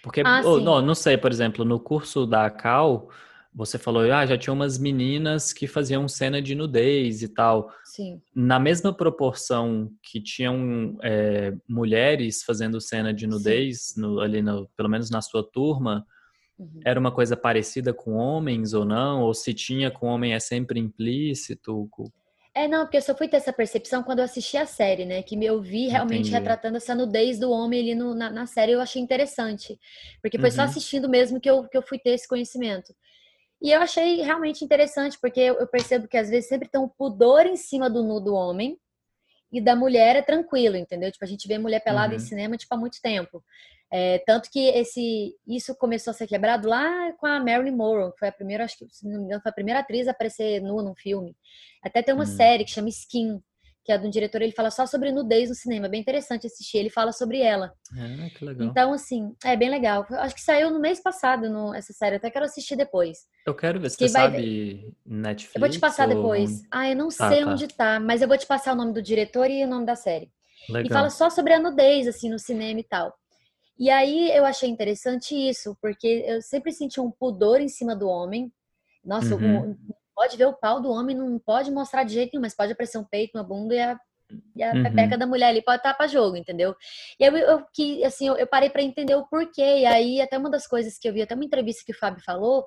Porque, 0.02 0.20
ah, 0.22 0.42
não, 0.42 0.82
não 0.82 0.96
sei, 0.96 1.16
por 1.16 1.30
exemplo, 1.30 1.64
no 1.64 1.78
curso 1.78 2.26
da 2.26 2.50
Cal, 2.50 3.08
você 3.52 3.78
falou, 3.78 4.02
ah, 4.12 4.24
já 4.24 4.38
tinha 4.38 4.52
umas 4.52 4.78
meninas 4.78 5.52
que 5.52 5.66
faziam 5.66 6.06
cena 6.06 6.40
de 6.40 6.54
nudez 6.54 7.22
e 7.22 7.28
tal. 7.28 7.70
Sim. 7.84 8.20
Na 8.34 8.58
mesma 8.58 8.94
proporção 8.94 9.90
que 10.02 10.22
tinham 10.22 10.96
é, 11.02 11.52
mulheres 11.68 12.42
fazendo 12.42 12.80
cena 12.80 13.12
de 13.12 13.26
nudez, 13.26 13.94
no, 13.96 14.20
ali 14.20 14.40
no, 14.40 14.68
pelo 14.76 14.88
menos 14.88 15.10
na 15.10 15.20
sua 15.20 15.42
turma, 15.42 16.06
Uhum. 16.60 16.80
Era 16.84 17.00
uma 17.00 17.10
coisa 17.10 17.34
parecida 17.34 17.94
com 17.94 18.12
homens 18.12 18.74
ou 18.74 18.84
não? 18.84 19.22
Ou 19.22 19.32
se 19.32 19.54
tinha 19.54 19.90
com 19.90 20.06
homem 20.06 20.34
é 20.34 20.38
sempre 20.38 20.78
implícito? 20.78 21.88
É, 22.54 22.68
não, 22.68 22.84
porque 22.84 22.98
eu 22.98 23.02
só 23.02 23.14
fui 23.14 23.28
ter 23.28 23.38
essa 23.38 23.52
percepção 23.52 24.02
quando 24.02 24.18
eu 24.18 24.24
assisti 24.26 24.58
a 24.58 24.66
série, 24.66 25.06
né? 25.06 25.22
Que 25.22 25.42
eu 25.42 25.62
vi 25.62 25.88
realmente 25.88 26.28
Entendi. 26.28 26.32
retratando 26.32 26.76
essa 26.76 26.94
nudez 26.94 27.38
do 27.38 27.50
homem 27.50 27.80
ali 27.80 27.94
no, 27.94 28.14
na, 28.14 28.28
na, 28.28 28.46
série, 28.46 28.72
eu 28.72 28.80
achei 28.80 29.00
interessante. 29.00 29.78
Porque 30.20 30.38
foi 30.38 30.50
uhum. 30.50 30.56
só 30.56 30.62
assistindo 30.62 31.08
mesmo 31.08 31.40
que 31.40 31.48
eu, 31.48 31.66
que 31.66 31.78
eu 31.78 31.82
fui 31.82 31.98
ter 31.98 32.10
esse 32.10 32.28
conhecimento. 32.28 32.92
E 33.62 33.70
eu 33.70 33.80
achei 33.80 34.22
realmente 34.22 34.64
interessante, 34.64 35.18
porque 35.20 35.40
eu, 35.40 35.66
percebo 35.66 36.08
que 36.08 36.16
às 36.16 36.30
vezes 36.30 36.48
sempre 36.48 36.68
tem 36.68 36.80
um 36.80 36.88
pudor 36.88 37.46
em 37.46 37.56
cima 37.56 37.90
do 37.90 38.02
nu 38.02 38.20
do 38.20 38.34
homem, 38.34 38.78
e 39.52 39.60
da 39.60 39.74
mulher 39.74 40.16
é 40.16 40.22
tranquilo, 40.22 40.76
entendeu? 40.76 41.10
Tipo, 41.10 41.24
a 41.24 41.28
gente 41.28 41.48
vê 41.48 41.58
mulher 41.58 41.80
pelada 41.80 42.10
uhum. 42.10 42.16
em 42.16 42.20
cinema, 42.20 42.56
tipo, 42.56 42.72
há 42.74 42.78
muito 42.78 43.00
tempo. 43.02 43.42
É, 43.92 44.18
tanto 44.20 44.48
que 44.48 44.68
esse, 44.68 45.34
isso 45.46 45.74
começou 45.74 46.12
a 46.12 46.14
ser 46.14 46.28
quebrado 46.28 46.68
lá 46.68 47.12
com 47.14 47.26
a 47.26 47.40
Marilyn 47.40 47.74
Monroe, 47.74 48.12
que 48.12 48.20
foi 48.20 48.28
a 48.28 48.32
primeira, 48.32 48.64
acho 48.64 48.78
que, 48.78 48.86
se 48.88 49.08
não 49.08 49.18
me 49.18 49.24
engano, 49.24 49.42
foi 49.42 49.50
a 49.50 49.54
primeira 49.54 49.80
atriz 49.80 50.06
a 50.06 50.12
aparecer 50.12 50.60
nua 50.62 50.82
num 50.82 50.94
filme. 50.94 51.36
Até 51.82 52.00
tem 52.00 52.14
uma 52.14 52.24
uhum. 52.24 52.30
série 52.30 52.64
que 52.64 52.70
chama 52.70 52.88
Skin, 52.88 53.42
que 53.84 53.92
é 53.92 53.98
de 53.98 54.06
um 54.06 54.10
diretor, 54.10 54.42
ele 54.42 54.52
fala 54.52 54.70
só 54.70 54.86
sobre 54.86 55.10
nudez 55.10 55.48
no 55.48 55.54
cinema. 55.54 55.86
É 55.86 55.88
bem 55.88 56.00
interessante 56.00 56.46
assistir, 56.46 56.78
ele 56.78 56.90
fala 56.90 57.12
sobre 57.12 57.40
ela. 57.40 57.72
É, 57.96 58.30
que 58.30 58.44
legal. 58.44 58.66
Então, 58.66 58.92
assim, 58.92 59.34
é 59.44 59.56
bem 59.56 59.70
legal. 59.70 60.06
Acho 60.10 60.34
que 60.34 60.42
saiu 60.42 60.70
no 60.70 60.80
mês 60.80 61.02
passado 61.02 61.48
no, 61.48 61.74
essa 61.74 61.92
série, 61.92 62.16
até 62.16 62.30
quero 62.30 62.44
assistir 62.44 62.76
depois. 62.76 63.18
Eu 63.46 63.54
quero 63.54 63.80
ver, 63.80 63.90
se 63.90 63.96
você 63.96 64.08
sabe 64.08 64.94
Netflix? 65.04 65.54
Eu 65.54 65.60
vou 65.60 65.70
te 65.70 65.78
passar 65.78 66.08
ou... 66.08 66.14
depois. 66.14 66.62
Ah, 66.70 66.88
eu 66.88 66.96
não 66.96 67.08
ah, 67.08 67.10
sei 67.10 67.44
tá. 67.44 67.50
onde 67.50 67.68
tá, 67.68 68.00
mas 68.00 68.20
eu 68.20 68.28
vou 68.28 68.36
te 68.36 68.46
passar 68.46 68.74
o 68.74 68.76
nome 68.76 68.92
do 68.92 69.02
diretor 69.02 69.50
e 69.50 69.64
o 69.64 69.68
nome 69.68 69.86
da 69.86 69.96
série. 69.96 70.30
Legal. 70.68 70.86
E 70.86 70.92
fala 70.92 71.10
só 71.10 71.30
sobre 71.30 71.54
a 71.54 71.60
nudez, 71.60 72.06
assim, 72.06 72.28
no 72.28 72.38
cinema 72.38 72.80
e 72.80 72.84
tal. 72.84 73.14
E 73.78 73.88
aí 73.88 74.30
eu 74.36 74.44
achei 74.44 74.68
interessante 74.68 75.34
isso, 75.34 75.74
porque 75.80 76.22
eu 76.26 76.42
sempre 76.42 76.70
senti 76.70 77.00
um 77.00 77.10
pudor 77.10 77.62
em 77.62 77.68
cima 77.68 77.96
do 77.96 78.06
homem. 78.08 78.52
Nossa, 79.02 79.34
uhum. 79.34 79.70
um, 79.70 79.76
pode 80.20 80.36
ver 80.36 80.44
o 80.44 80.52
pau 80.52 80.82
do 80.82 80.90
homem, 80.90 81.16
não 81.16 81.38
pode 81.38 81.70
mostrar 81.70 82.04
de 82.04 82.12
jeito 82.12 82.32
nenhum, 82.34 82.42
mas 82.42 82.54
pode 82.54 82.72
aparecer 82.72 82.98
um 82.98 83.04
peito, 83.04 83.38
uma 83.38 83.42
bunda 83.42 83.74
e 83.74 83.80
a, 83.80 83.98
e 84.54 84.62
a 84.62 84.74
uhum. 84.74 84.82
pepeca 84.82 85.16
da 85.16 85.26
mulher 85.26 85.48
ali 85.48 85.62
pode 85.62 85.78
estar 85.78 85.94
para 85.94 86.06
jogo, 86.06 86.36
entendeu? 86.36 86.76
E 87.18 87.24
eu, 87.24 87.34
eu 87.34 87.64
que 87.72 88.04
assim, 88.04 88.28
eu, 88.28 88.36
eu 88.36 88.46
parei 88.46 88.68
para 88.68 88.82
entender 88.82 89.14
o 89.14 89.26
porquê. 89.26 89.78
E 89.78 89.86
aí 89.86 90.20
até 90.20 90.36
uma 90.36 90.50
das 90.50 90.66
coisas 90.66 90.98
que 90.98 91.08
eu 91.08 91.14
vi, 91.14 91.22
até 91.22 91.34
uma 91.34 91.44
entrevista 91.44 91.84
que 91.86 91.92
o 91.92 91.98
Fábio 91.98 92.22
falou, 92.22 92.66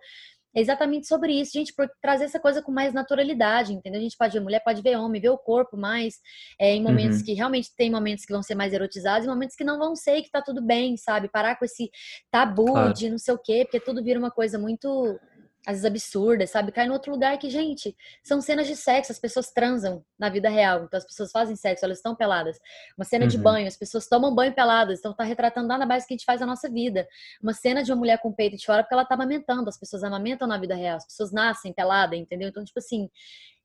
é 0.56 0.62
exatamente 0.62 1.08
sobre 1.08 1.34
isso, 1.34 1.54
gente, 1.54 1.74
por 1.76 1.88
trazer 2.01 2.26
essa 2.26 2.39
coisa 2.39 2.62
com 2.62 2.72
mais 2.72 2.91
naturalidade, 2.91 3.72
entendeu? 3.72 3.99
A 3.99 4.04
gente 4.04 4.18
pode 4.18 4.34
ver 4.34 4.39
mulher, 4.39 4.64
pode 4.64 4.82
ver 4.82 4.97
homem, 4.97 5.22
ver 5.22 5.30
o 5.30 5.38
corpo 5.38 5.78
mais, 5.78 6.16
é, 6.60 6.76
em 6.76 6.82
momentos 6.82 7.20
uhum. 7.20 7.26
que 7.26 7.34
realmente 7.34 7.70
tem 7.76 7.91
momentos 7.91 8.26
que 8.26 8.34
vão 8.34 8.41
ser 8.41 8.56
mais 8.56 8.74
erotizados 8.74 9.26
e 9.26 9.30
momentos 9.30 9.56
que 9.56 9.64
não 9.64 9.78
vão 9.78 9.95
ser 9.95 10.18
e 10.18 10.24
que 10.24 10.32
tá 10.32 10.41
tudo 10.41 10.62
bem, 10.62 10.97
sabe? 10.97 11.30
Parar 11.30 11.58
com 11.58 11.66
esse 11.66 11.89
tabu 12.32 12.66
claro. 12.66 12.93
de 12.93 13.10
não 13.10 13.18
sei 13.18 13.34
o 13.34 13.38
quê, 13.38 13.64
porque 13.64 13.80
tudo 13.80 14.04
vira 14.04 14.20
uma 14.20 14.32
coisa 14.32 14.58
muito 14.58 15.20
às 15.66 15.76
vezes 15.76 15.86
absurdas, 15.86 16.49
sabe? 16.49 16.72
Cai 16.72 16.88
no 16.88 16.93
outro 16.93 17.11
lugar 17.11 17.38
que, 17.38 17.49
gente, 17.49 17.95
são 18.22 18.41
cenas 18.41 18.68
de 18.68 18.76
sexo, 18.76 19.11
as 19.11 19.20
pessoas 19.20 19.49
transam 19.49 20.03
na 20.20 20.30
vida 20.30 20.49
real, 20.49 20.84
então 20.84 20.97
as 20.97 21.05
pessoas 21.05 21.32
fazem 21.32 21.55
sexo, 21.55 21.86
elas 21.86 21.99
estão 21.99 22.14
peladas. 22.16 22.59
Uma 22.97 23.05
cena 23.05 23.24
uhum. 23.24 23.30
de 23.30 23.38
banho, 23.38 23.68
as 23.68 23.78
pessoas 23.78 24.07
tomam 24.07 24.36
banho 24.36 24.53
peladas, 24.53 24.99
então 24.99 25.14
tá 25.14 25.24
retratando 25.24 25.70
lá 25.70 25.78
na 25.78 25.86
base 25.86 26.05
que 26.05 26.14
a 26.14 26.18
gente 26.18 26.26
faz 26.26 26.41
a 26.41 26.45
nossa 26.45 26.70
vida. 26.70 27.07
Uma 27.41 27.53
cena 27.53 27.82
de 27.82 27.91
uma 27.91 27.97
mulher 27.97 28.20
com 28.20 28.30
o 28.30 28.34
peito 28.34 28.57
de 28.57 28.66
fora 28.66 28.84
porque 28.84 28.93
ela 28.93 29.05
tá 29.05 29.16
amamentando, 29.16 29.70
as 29.70 29.80
pessoas 29.80 30.03
amamentam 30.03 30.47
na 30.47 30.57
vida 30.57 30.76
real, 30.76 30.97
as 30.97 31.05
pessoas 31.05 31.32
nascem 31.32 31.72
pelada, 31.72 32.16
entendeu? 32.16 32.49
Então, 32.49 32.64
tipo 32.66 32.80
assim, 32.80 33.09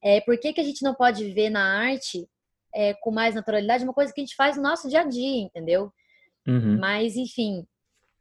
é, 0.02 0.20
por 0.20 0.38
que, 0.38 0.52
que 0.52 0.60
a 0.60 0.64
gente 0.64 0.82
não 0.82 0.94
pode 0.94 1.32
ver 1.32 1.50
na 1.50 1.62
arte 1.62 2.28
é, 2.72 2.94
com 2.94 3.10
mais 3.10 3.34
naturalidade 3.34 3.82
uma 3.82 3.94
coisa 3.94 4.12
que 4.12 4.20
a 4.20 4.24
gente 4.24 4.36
faz 4.36 4.56
no 4.56 4.62
nosso 4.62 4.88
dia 4.88 5.00
a 5.00 5.04
dia, 5.04 5.42
entendeu? 5.42 5.92
Uhum. 6.46 6.78
Mas, 6.78 7.16
enfim, 7.16 7.66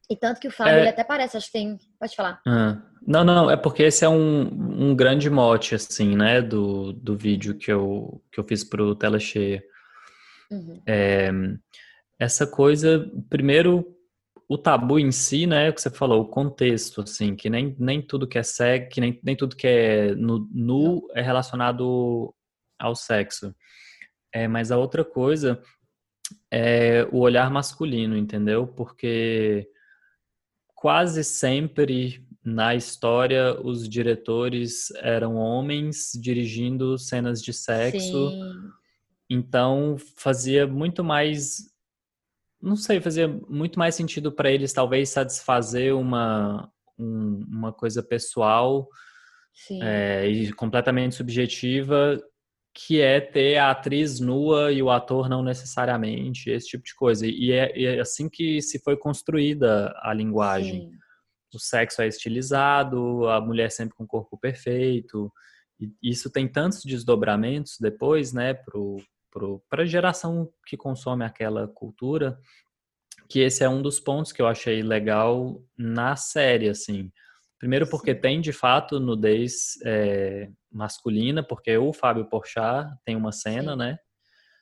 e 0.09 0.15
tanto 0.15 0.39
que 0.39 0.47
o 0.47 0.51
Fábio, 0.51 0.73
é... 0.73 0.79
ele 0.81 0.89
até 0.89 1.03
parece, 1.03 1.37
acho 1.37 1.47
que 1.47 1.53
tem. 1.53 1.77
Pode 1.99 2.15
falar. 2.15 2.41
Ah. 2.47 2.81
Não, 3.05 3.23
não, 3.23 3.49
é 3.49 3.55
porque 3.55 3.83
esse 3.83 4.03
é 4.03 4.09
um, 4.09 4.89
um 4.89 4.95
grande 4.95 5.29
mote, 5.29 5.75
assim, 5.75 6.15
né, 6.17 6.41
do, 6.41 6.91
do 6.91 7.17
vídeo 7.17 7.57
que 7.57 7.71
eu, 7.71 8.21
que 8.29 8.37
eu 8.37 8.43
fiz 8.43 8.65
pro 8.65 8.95
Tela 8.95 9.17
Cheia. 9.17 9.63
Uhum. 10.51 10.81
É, 10.85 11.29
essa 12.19 12.45
coisa, 12.45 13.09
primeiro, 13.29 13.97
o 14.49 14.57
tabu 14.57 14.99
em 14.99 15.09
si, 15.11 15.47
né, 15.47 15.69
o 15.69 15.73
que 15.73 15.81
você 15.81 15.89
falou, 15.89 16.21
o 16.21 16.27
contexto, 16.27 17.01
assim, 17.01 17.33
que 17.33 17.49
nem, 17.49 17.75
nem 17.79 18.01
tudo 18.01 18.27
que 18.27 18.37
é 18.37 18.43
sexo, 18.43 18.89
que 18.89 18.99
nem, 18.99 19.19
nem 19.23 19.35
tudo 19.37 19.55
que 19.55 19.67
é 19.67 20.15
nu, 20.15 20.49
nu 20.51 21.07
é 21.13 21.21
relacionado 21.21 22.33
ao 22.77 22.93
sexo. 22.93 23.55
É, 24.33 24.47
mas 24.49 24.69
a 24.69 24.77
outra 24.77 25.05
coisa 25.05 25.61
é 26.51 27.07
o 27.11 27.19
olhar 27.19 27.49
masculino, 27.49 28.17
entendeu? 28.17 28.67
Porque 28.67 29.67
quase 30.77 31.23
sempre 31.23 32.23
na 32.45 32.75
história 32.75 33.59
os 33.61 33.89
diretores 33.89 34.91
eram 34.97 35.35
homens 35.35 36.11
dirigindo 36.13 36.97
cenas 36.99 37.41
de 37.41 37.51
sexo. 37.51 38.29
Sim. 38.29 38.69
Então 39.29 39.97
fazia 40.15 40.67
muito 40.67 41.03
mais 41.03 41.57
não 42.61 42.75
sei, 42.75 43.01
fazia 43.01 43.27
muito 43.27 43.77
mais 43.77 43.95
sentido 43.95 44.31
para 44.31 44.51
eles 44.51 44.71
talvez 44.71 45.09
satisfazer 45.09 45.95
uma 45.95 46.71
um, 46.97 47.43
uma 47.49 47.73
coisa 47.73 48.01
pessoal 48.01 48.87
é, 49.81 50.27
e 50.27 50.53
completamente 50.53 51.15
subjetiva 51.15 52.19
que 52.79 53.01
é 53.01 53.19
ter 53.19 53.57
a 53.57 53.71
atriz 53.71 54.19
nua 54.19 54.71
e 54.71 54.83
o 54.83 54.91
ator 54.91 55.27
não 55.27 55.41
necessariamente, 55.41 56.51
esse 56.51 56.67
tipo 56.67 56.83
de 56.83 56.93
coisa. 56.93 57.25
E 57.25 57.51
é, 57.51 57.71
é 57.83 57.99
assim 57.99 58.29
que 58.29 58.61
se 58.61 58.77
foi 58.77 58.95
construída 58.95 59.91
a 60.03 60.13
linguagem. 60.13 60.91
Sim. 60.91 60.97
O 61.55 61.57
sexo 61.57 62.03
é 62.03 62.07
estilizado, 62.07 63.27
a 63.29 63.41
mulher 63.41 63.71
sempre 63.71 63.95
com 63.95 64.03
o 64.03 64.07
corpo 64.07 64.37
perfeito. 64.37 65.33
E 65.79 65.91
isso 66.03 66.29
tem 66.29 66.47
tantos 66.47 66.83
desdobramentos 66.83 67.77
depois, 67.79 68.31
né, 68.31 68.53
para 68.53 69.81
a 69.81 69.85
geração 69.85 70.47
que 70.67 70.77
consome 70.77 71.25
aquela 71.25 71.67
cultura, 71.67 72.37
que 73.27 73.39
esse 73.39 73.63
é 73.63 73.69
um 73.69 73.81
dos 73.81 73.99
pontos 73.99 74.31
que 74.31 74.41
eu 74.41 74.47
achei 74.47 74.83
legal 74.83 75.63
na 75.75 76.15
série, 76.15 76.69
assim. 76.69 77.11
Primeiro 77.59 77.89
porque 77.89 78.13
Sim. 78.13 78.21
tem, 78.21 78.41
de 78.41 78.53
fato, 78.53 78.99
nudez 78.99 79.79
é, 79.83 80.49
masculina, 80.71 81.41
porque 81.41 81.75
o 81.77 81.91
Fábio 81.91 82.29
Porchat 82.29 82.87
tem 83.03 83.15
uma 83.15 83.31
cena, 83.31 83.71
Sim. 83.71 83.77
né? 83.79 83.99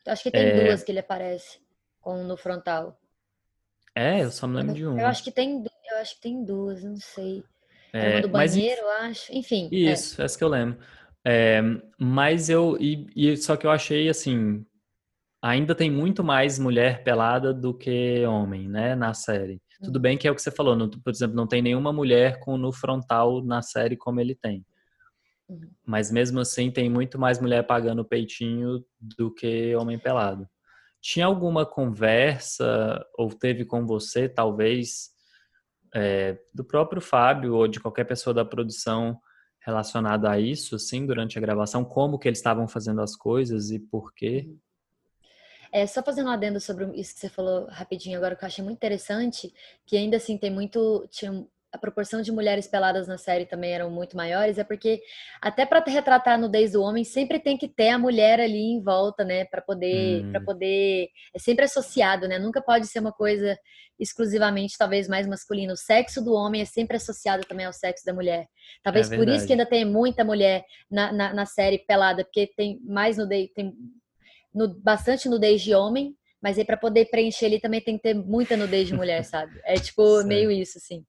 Acho 0.08 0.24
que 0.24 0.32
tem 0.32 0.42
é... 0.42 0.66
duas 0.66 0.84
que 0.84 0.92
ele 0.92 1.00
aparece 1.00 1.60
com, 2.00 2.24
no 2.24 2.38
frontal. 2.38 2.98
É, 3.96 4.24
eu 4.24 4.32
só 4.32 4.48
me 4.48 4.56
lembro 4.58 4.74
de 4.74 4.86
uma. 4.86 5.02
Eu 5.02 5.08
acho 5.08 5.24
que 5.24 5.32
tem, 5.32 5.64
eu 5.92 5.98
acho 5.98 6.16
que 6.16 6.22
tem 6.22 6.44
duas, 6.44 6.84
não 6.84 6.98
sei. 6.98 7.44
É, 7.94 8.12
uma 8.12 8.22
do 8.22 8.30
banheiro, 8.30 8.82
mas... 8.84 9.02
eu 9.02 9.08
acho. 9.10 9.34
Enfim. 9.34 9.70
É. 9.72 9.76
Isso, 9.76 10.22
é. 10.22 10.26
essa 10.26 10.38
que 10.38 10.44
eu 10.44 10.50
lembro. 10.50 10.78
É, 11.26 11.62
mas 11.98 12.50
eu. 12.50 12.78
E, 12.80 13.08
e, 13.16 13.38
só 13.38 13.56
que 13.56 13.66
eu 13.66 13.72
achei 13.72 14.10
assim. 14.10 14.66
Ainda 15.42 15.76
tem 15.76 15.92
muito 15.92 16.24
mais 16.24 16.58
mulher 16.58 17.04
pelada 17.04 17.54
do 17.54 17.74
que 17.74 18.26
homem, 18.26 18.68
né, 18.68 18.96
na 18.96 19.14
série. 19.14 19.62
Tudo 19.84 20.00
bem 20.00 20.18
que 20.18 20.28
é 20.28 20.32
o 20.32 20.36
que 20.36 20.42
você 20.42 20.52
falou, 20.52 20.76
no, 20.76 20.90
por 20.90 21.10
exemplo, 21.10 21.36
não 21.36 21.48
tem 21.48 21.62
nenhuma 21.62 21.92
mulher 21.92 22.40
com 22.40 22.58
no 22.58 22.72
frontal 22.72 23.44
na 23.44 23.62
série 23.62 23.98
como 23.98 24.20
ele 24.20 24.36
tem. 24.36 24.66
Uhum. 25.48 25.70
Mas 25.86 26.12
mesmo 26.12 26.40
assim 26.40 26.72
tem 26.72 26.90
muito 26.90 27.20
mais 27.20 27.40
mulher 27.40 27.66
pagando 27.66 28.06
peitinho 28.06 28.84
do 29.00 29.32
que 29.34 29.76
homem 29.76 30.00
pelado. 30.00 30.48
Tinha 31.02 31.26
alguma 31.26 31.66
conversa 31.66 33.06
ou 33.18 33.30
teve 33.30 33.64
com 33.66 33.86
você, 33.86 34.28
talvez, 34.28 35.10
é, 35.94 36.38
do 36.54 36.64
próprio 36.64 37.02
Fábio 37.02 37.54
ou 37.56 37.68
de 37.68 37.80
qualquer 37.80 38.06
pessoa 38.06 38.34
da 38.34 38.44
produção 38.44 39.20
relacionada 39.60 40.30
a 40.30 40.40
isso, 40.40 40.76
assim, 40.76 41.06
durante 41.06 41.38
a 41.38 41.42
gravação? 41.42 41.84
Como 41.84 42.20
que 42.20 42.28
eles 42.28 42.40
estavam 42.40 42.68
fazendo 42.68 43.02
as 43.02 43.16
coisas 43.16 43.72
e 43.72 43.80
por 43.80 44.14
quê? 44.14 44.50
É, 45.72 45.86
só 45.86 46.02
fazendo 46.04 46.28
um 46.28 46.32
adendo 46.32 46.60
sobre 46.60 46.86
isso 47.00 47.14
que 47.14 47.20
você 47.20 47.30
falou 47.30 47.68
rapidinho 47.68 48.18
agora, 48.18 48.36
que 48.36 48.44
eu 48.44 48.48
achei 48.48 48.64
muito 48.64 48.78
interessante, 48.78 49.54
que 49.86 49.98
ainda 49.98 50.18
assim 50.18 50.38
tem 50.38 50.52
muito. 50.52 51.08
Tinha, 51.12 51.46
a 51.76 51.78
proporção 51.78 52.22
de 52.22 52.32
mulheres 52.32 52.68
peladas 52.68 53.06
na 53.06 53.18
série 53.18 53.46
também 53.46 53.74
eram 53.74 53.92
muito 53.92 54.16
maiores, 54.16 54.58
é 54.58 54.64
porque 54.64 55.02
até 55.42 55.66
para 55.66 55.84
retratar 55.86 56.36
a 56.36 56.38
nudez 56.38 56.72
do 56.72 56.82
homem 56.82 57.04
sempre 57.04 57.38
tem 57.38 57.58
que 57.58 57.68
ter 57.68 57.90
a 57.90 58.00
mulher 58.00 58.40
ali 58.40 58.58
em 58.58 58.82
volta, 58.82 59.26
né, 59.26 59.44
para 59.44 59.62
poder 59.62 60.24
hum. 60.24 60.32
para 60.32 60.42
poder 60.42 61.10
é 61.34 61.40
sempre 61.40 61.66
associado, 61.66 62.28
né? 62.28 62.40
Nunca 62.40 62.62
pode 62.62 62.88
ser 62.88 63.00
uma 63.00 63.12
coisa 63.12 63.58
exclusivamente 64.00 64.78
talvez 64.78 65.08
mais 65.08 65.28
masculina. 65.28 65.74
O 65.74 65.78
sexo 65.78 66.24
do 66.24 66.34
homem 66.34 66.62
é 66.62 66.66
sempre 66.66 66.98
associado 66.98 67.44
também 67.46 67.66
ao 67.66 67.74
sexo 67.74 68.06
da 68.06 68.14
mulher. 68.14 68.48
Talvez 68.84 69.12
é 69.12 69.18
por 69.18 69.28
isso 69.28 69.46
que 69.46 69.54
ainda 69.54 69.66
tem 69.66 69.86
muita 69.86 70.24
mulher 70.24 70.64
na, 70.90 71.12
na, 71.12 71.34
na 71.34 71.46
série 71.46 71.80
pelada, 71.80 72.24
porque 72.24 72.52
tem 72.56 72.80
mais 72.84 73.18
nudez, 73.18 73.50
tem 73.54 73.74
no, 74.56 74.74
bastante 74.80 75.28
nudez 75.28 75.62
de 75.62 75.76
homem, 75.76 76.16
mas 76.42 76.58
aí 76.58 76.66
para 76.66 76.78
poder 76.78 77.06
preencher 77.06 77.46
ali 77.46 77.60
também 77.60 77.82
tem 77.82 77.98
que 77.98 78.04
ter 78.04 78.14
muita 78.16 78.56
nudez 78.56 78.88
de 78.88 78.94
mulher, 78.96 79.24
sabe? 79.24 79.60
É 79.66 79.76
tipo 79.76 80.24
meio 80.24 80.50
isso, 80.50 80.78
assim. 80.78 81.06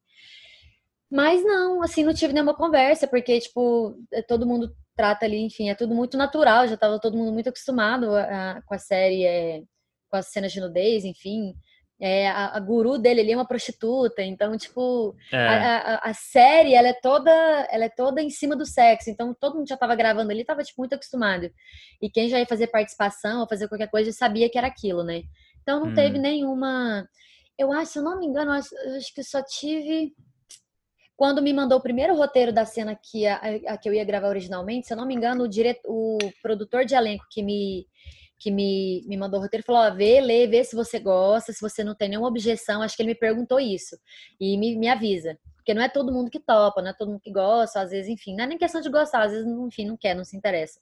Mas 1.10 1.42
não, 1.44 1.82
assim, 1.82 2.02
não 2.02 2.12
tive 2.12 2.32
nenhuma 2.32 2.54
conversa, 2.54 3.06
porque, 3.06 3.38
tipo, 3.38 3.96
é, 4.12 4.22
todo 4.22 4.46
mundo 4.46 4.74
trata 4.96 5.24
ali, 5.24 5.38
enfim, 5.38 5.68
é 5.68 5.74
tudo 5.74 5.94
muito 5.94 6.16
natural, 6.16 6.66
já 6.66 6.76
tava 6.76 6.98
todo 6.98 7.16
mundo 7.16 7.32
muito 7.32 7.48
acostumado 7.48 8.10
a, 8.10 8.58
a, 8.58 8.62
com 8.62 8.74
a 8.74 8.78
série, 8.78 9.24
é, 9.24 9.62
com 10.10 10.16
as 10.16 10.26
cenas 10.26 10.52
de 10.52 10.60
nudez, 10.60 11.04
enfim. 11.04 11.54
É, 11.98 12.28
a, 12.28 12.56
a, 12.56 12.60
guru 12.60 12.98
dele 12.98 13.22
ali 13.22 13.32
é 13.32 13.36
uma 13.36 13.46
prostituta, 13.46 14.22
então, 14.22 14.54
tipo, 14.58 15.16
é. 15.32 15.36
a, 15.36 15.76
a, 15.76 16.10
a, 16.10 16.14
série, 16.14 16.74
ela 16.74 16.88
é 16.88 16.92
toda 16.92 17.30
ela 17.70 17.86
é 17.86 17.88
toda 17.88 18.22
em 18.22 18.28
cima 18.28 18.54
do 18.54 18.66
sexo, 18.66 19.08
então 19.08 19.32
todo 19.32 19.56
mundo 19.56 19.68
já 19.68 19.78
tava 19.78 19.94
gravando 19.94 20.30
ali, 20.30 20.44
tava, 20.44 20.62
tipo, 20.62 20.82
muito 20.82 20.94
acostumado. 20.94 21.50
E 22.00 22.10
quem 22.10 22.28
já 22.28 22.38
ia 22.38 22.46
fazer 22.46 22.66
participação 22.66 23.40
ou 23.40 23.48
fazer 23.48 23.66
qualquer 23.66 23.90
coisa, 23.90 24.12
sabia 24.12 24.50
que 24.50 24.58
era 24.58 24.66
aquilo, 24.66 25.02
né? 25.02 25.22
Então 25.62 25.80
não 25.80 25.88
hum. 25.88 25.94
teve 25.94 26.18
nenhuma... 26.18 27.08
Eu 27.58 27.72
acho, 27.72 27.92
se 27.92 27.98
eu 27.98 28.02
não 28.02 28.18
me 28.18 28.26
engano, 28.26 28.50
eu 28.50 28.58
acho, 28.58 28.74
eu 28.76 28.96
acho 28.96 29.14
que 29.14 29.22
só 29.22 29.42
tive... 29.42 30.14
Quando 31.16 31.40
me 31.40 31.50
mandou 31.50 31.78
o 31.78 31.82
primeiro 31.82 32.14
roteiro 32.14 32.52
da 32.52 32.66
cena 32.66 32.94
que, 32.94 33.26
a, 33.26 33.78
que 33.78 33.88
eu 33.88 33.94
ia 33.94 34.04
gravar 34.04 34.28
originalmente, 34.28 34.86
se 34.86 34.92
eu 34.92 34.98
não 34.98 35.06
me 35.06 35.14
engano, 35.14 35.44
o, 35.44 35.48
direto, 35.48 35.80
o 35.86 36.18
produtor 36.42 36.84
de 36.84 36.94
elenco 36.94 37.24
que 37.30 37.42
me 37.42 37.86
que 38.38 38.50
me, 38.50 39.02
me 39.06 39.16
mandou 39.16 39.38
o 39.40 39.42
roteiro 39.42 39.64
falou: 39.64 39.82
ó, 39.82 39.90
vê, 39.90 40.20
lê, 40.20 40.46
vê 40.46 40.62
se 40.62 40.76
você 40.76 40.98
gosta, 40.98 41.52
se 41.52 41.60
você 41.60 41.82
não 41.82 41.94
tem 41.94 42.08
nenhuma 42.08 42.28
objeção. 42.28 42.82
Acho 42.82 42.96
que 42.96 43.02
ele 43.02 43.10
me 43.10 43.18
perguntou 43.18 43.58
isso. 43.58 43.96
E 44.40 44.56
me, 44.56 44.76
me 44.76 44.88
avisa. 44.88 45.38
Porque 45.56 45.74
não 45.74 45.82
é 45.82 45.88
todo 45.88 46.12
mundo 46.12 46.30
que 46.30 46.38
topa, 46.38 46.80
não 46.80 46.90
é 46.90 46.94
todo 46.94 47.08
mundo 47.08 47.20
que 47.20 47.32
gosta, 47.32 47.80
às 47.80 47.90
vezes, 47.90 48.08
enfim, 48.08 48.36
não 48.36 48.44
é 48.44 48.46
nem 48.46 48.58
questão 48.58 48.80
de 48.80 48.88
gostar, 48.88 49.24
às 49.24 49.32
vezes, 49.32 49.46
enfim, 49.46 49.86
não 49.86 49.96
quer, 49.96 50.14
não 50.14 50.24
se 50.24 50.36
interessa. 50.36 50.80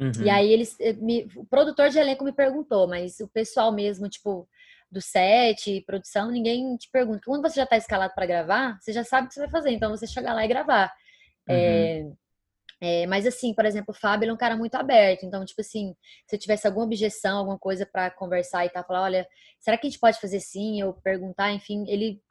Uhum. 0.00 0.24
E 0.24 0.30
aí 0.30 0.52
eles, 0.52 0.76
eh, 0.80 0.92
me, 0.94 1.28
o 1.36 1.44
produtor 1.44 1.88
de 1.88 1.98
elenco 1.98 2.24
me 2.24 2.32
perguntou, 2.32 2.88
mas 2.88 3.20
o 3.20 3.28
pessoal 3.28 3.70
mesmo, 3.70 4.08
tipo, 4.08 4.48
do 4.90 5.00
set, 5.00 5.82
produção, 5.86 6.30
ninguém 6.30 6.76
te 6.76 6.88
pergunta. 6.90 7.20
Quando 7.24 7.42
você 7.42 7.56
já 7.56 7.64
está 7.64 7.76
escalado 7.76 8.12
para 8.14 8.26
gravar, 8.26 8.78
você 8.80 8.92
já 8.92 9.04
sabe 9.04 9.26
o 9.26 9.28
que 9.28 9.34
você 9.34 9.40
vai 9.40 9.50
fazer, 9.50 9.70
então 9.70 9.90
você 9.90 10.06
chegar 10.06 10.34
lá 10.34 10.44
e 10.44 10.48
gravar. 10.48 10.92
Uhum. 11.48 11.54
É, 11.54 12.10
é, 12.80 13.06
mas 13.06 13.26
assim, 13.26 13.52
por 13.52 13.64
exemplo, 13.64 13.92
o 13.92 13.98
Fábio 13.98 14.30
é 14.30 14.32
um 14.32 14.36
cara 14.36 14.56
muito 14.56 14.76
aberto. 14.76 15.24
Então, 15.24 15.44
tipo 15.44 15.60
assim, 15.60 15.94
se 16.26 16.36
eu 16.36 16.38
tivesse 16.38 16.66
alguma 16.66 16.86
objeção, 16.86 17.38
alguma 17.38 17.58
coisa 17.58 17.84
para 17.84 18.10
conversar 18.10 18.64
e 18.64 18.70
tal, 18.70 18.84
falar, 18.86 19.02
olha, 19.02 19.26
será 19.58 19.76
que 19.76 19.86
a 19.86 19.90
gente 19.90 19.98
pode 19.98 20.20
fazer 20.20 20.40
sim? 20.40 20.82
Ou 20.82 20.94
perguntar, 20.94 21.52
enfim, 21.52 21.84
ele 21.88 22.22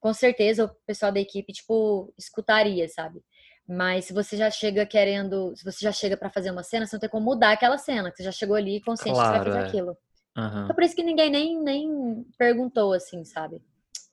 com 0.00 0.12
certeza 0.12 0.64
o 0.64 0.68
pessoal 0.86 1.12
da 1.12 1.20
equipe, 1.20 1.52
tipo, 1.52 2.12
escutaria, 2.16 2.88
sabe? 2.88 3.20
Mas 3.66 4.06
se 4.06 4.12
você 4.12 4.36
já 4.36 4.50
chega 4.50 4.86
querendo, 4.86 5.54
se 5.56 5.64
você 5.64 5.84
já 5.84 5.92
chega 5.92 6.16
para 6.16 6.30
fazer 6.30 6.50
uma 6.50 6.62
cena, 6.62 6.86
você 6.86 6.96
não 6.96 7.00
tem 7.00 7.10
como 7.10 7.24
mudar 7.24 7.52
aquela 7.52 7.76
cena, 7.76 8.10
que 8.10 8.16
você 8.16 8.22
já 8.22 8.32
chegou 8.32 8.56
ali 8.56 8.80
consciente 8.80 9.16
claro, 9.18 9.32
que 9.32 9.38
você 9.38 9.50
vai 9.50 9.52
fazer 9.52 9.66
é. 9.66 9.68
aquilo. 9.68 9.96
Uhum. 10.36 10.64
Então, 10.64 10.74
por 10.74 10.84
isso 10.84 10.94
que 10.94 11.02
ninguém 11.02 11.30
nem, 11.30 11.60
nem 11.60 12.24
perguntou, 12.38 12.92
assim, 12.92 13.24
sabe? 13.24 13.60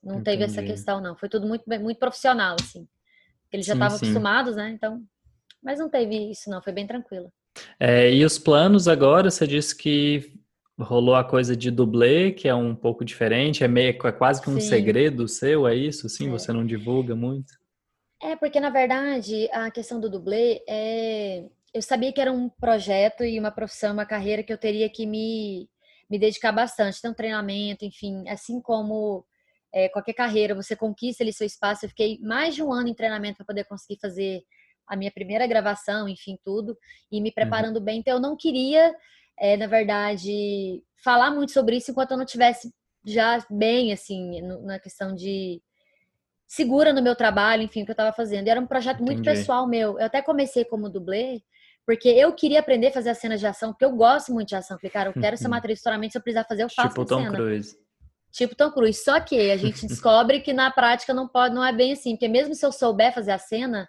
Não 0.02 0.18
Entendi. 0.18 0.24
teve 0.24 0.44
essa 0.44 0.62
questão, 0.62 1.00
não. 1.00 1.16
Foi 1.16 1.28
tudo 1.28 1.46
muito, 1.46 1.64
muito 1.80 1.98
profissional, 1.98 2.56
assim. 2.60 2.86
Eles 3.50 3.64
já 3.64 3.74
estavam 3.74 3.96
acostumados, 3.96 4.56
né? 4.56 4.70
Então, 4.70 5.02
mas 5.66 5.80
não 5.80 5.88
teve 5.88 6.30
isso, 6.30 6.48
não, 6.48 6.62
foi 6.62 6.72
bem 6.72 6.86
tranquilo. 6.86 7.28
É, 7.80 8.08
e 8.14 8.24
os 8.24 8.38
planos 8.38 8.86
agora, 8.86 9.32
você 9.32 9.48
disse 9.48 9.76
que 9.76 10.32
rolou 10.78 11.16
a 11.16 11.24
coisa 11.24 11.56
de 11.56 11.72
dublê, 11.72 12.30
que 12.30 12.46
é 12.46 12.54
um 12.54 12.72
pouco 12.72 13.04
diferente, 13.04 13.64
é 13.64 13.68
meio 13.68 13.98
é 14.06 14.12
quase 14.12 14.40
que 14.40 14.48
um 14.48 14.60
Sim. 14.60 14.68
segredo 14.68 15.26
seu, 15.26 15.66
é 15.66 15.74
isso? 15.74 16.08
Sim, 16.08 16.28
é. 16.28 16.30
você 16.30 16.52
não 16.52 16.64
divulga 16.64 17.16
muito? 17.16 17.52
É, 18.22 18.36
porque 18.36 18.60
na 18.60 18.70
verdade 18.70 19.48
a 19.50 19.68
questão 19.70 19.98
do 19.98 20.08
dublê 20.08 20.62
é. 20.68 21.44
Eu 21.74 21.82
sabia 21.82 22.12
que 22.12 22.20
era 22.20 22.32
um 22.32 22.48
projeto 22.48 23.24
e 23.24 23.38
uma 23.38 23.50
profissão, 23.50 23.92
uma 23.92 24.06
carreira 24.06 24.42
que 24.42 24.52
eu 24.52 24.56
teria 24.56 24.88
que 24.88 25.04
me, 25.04 25.68
me 26.08 26.18
dedicar 26.18 26.50
bastante. 26.50 26.98
Então, 26.98 27.12
treinamento, 27.12 27.84
enfim, 27.84 28.26
assim 28.28 28.62
como 28.62 29.26
é, 29.74 29.86
qualquer 29.90 30.14
carreira, 30.14 30.54
você 30.54 30.74
conquista 30.74 31.22
ali 31.22 31.34
seu 31.34 31.46
espaço. 31.46 31.84
Eu 31.84 31.90
fiquei 31.90 32.18
mais 32.22 32.54
de 32.54 32.62
um 32.62 32.72
ano 32.72 32.88
em 32.88 32.94
treinamento 32.94 33.36
para 33.36 33.46
poder 33.46 33.64
conseguir 33.64 33.98
fazer 34.00 34.42
a 34.86 34.96
minha 34.96 35.10
primeira 35.10 35.46
gravação, 35.46 36.08
enfim, 36.08 36.38
tudo, 36.44 36.76
e 37.10 37.20
me 37.20 37.28
uhum. 37.28 37.34
preparando 37.34 37.76
uhum. 37.78 37.84
bem. 37.84 37.98
Então, 38.00 38.14
eu 38.14 38.20
não 38.20 38.36
queria, 38.36 38.94
é, 39.38 39.56
na 39.56 39.66
verdade, 39.66 40.82
falar 41.02 41.30
muito 41.30 41.52
sobre 41.52 41.76
isso 41.76 41.90
enquanto 41.90 42.12
eu 42.12 42.16
não 42.16 42.24
tivesse 42.24 42.72
já 43.04 43.44
bem, 43.50 43.92
assim, 43.92 44.40
no, 44.42 44.62
na 44.62 44.78
questão 44.78 45.14
de 45.14 45.62
segura 46.46 46.92
no 46.92 47.02
meu 47.02 47.14
trabalho, 47.14 47.62
enfim, 47.62 47.82
o 47.82 47.84
que 47.84 47.90
eu 47.90 47.94
estava 47.94 48.12
fazendo. 48.12 48.46
E 48.46 48.50
era 48.50 48.60
um 48.60 48.66
projeto 48.66 48.98
muito 48.98 49.20
Entendi. 49.20 49.38
pessoal 49.38 49.66
meu. 49.66 49.98
Eu 49.98 50.06
até 50.06 50.22
comecei 50.22 50.64
como 50.64 50.90
dublê, 50.90 51.42
porque 51.84 52.08
eu 52.08 52.32
queria 52.32 52.60
aprender 52.60 52.88
a 52.88 52.92
fazer 52.92 53.10
as 53.10 53.18
cenas 53.18 53.40
de 53.40 53.46
ação, 53.46 53.72
porque 53.72 53.84
eu 53.84 53.92
gosto 53.92 54.32
muito 54.32 54.48
de 54.48 54.56
ação. 54.56 54.78
Falei, 54.78 54.90
cara, 54.90 55.10
eu 55.10 55.14
quero 55.20 55.36
ser 55.36 55.46
uma 55.46 55.58
atriz 55.58 55.78
futuramente, 55.78 56.12
se 56.12 56.18
eu 56.18 56.22
precisar 56.22 56.44
fazer, 56.44 56.64
eu 56.64 56.70
faço 56.70 56.88
tipo 56.88 57.04
Tom 57.04 57.22
cena. 57.22 57.36
Cruise. 57.36 57.76
Tipo 58.32 58.54
Tom 58.56 58.70
Cruise. 58.72 59.02
Só 59.02 59.20
que 59.20 59.50
a 59.50 59.56
gente 59.56 59.86
descobre 59.86 60.40
que 60.40 60.52
na 60.52 60.70
prática 60.70 61.14
não 61.14 61.28
pode, 61.28 61.54
não 61.54 61.64
é 61.64 61.72
bem 61.72 61.92
assim, 61.92 62.12
porque 62.12 62.28
mesmo 62.28 62.54
se 62.54 62.64
eu 62.64 62.72
souber 62.72 63.14
fazer 63.14 63.32
a 63.32 63.38
cena, 63.38 63.88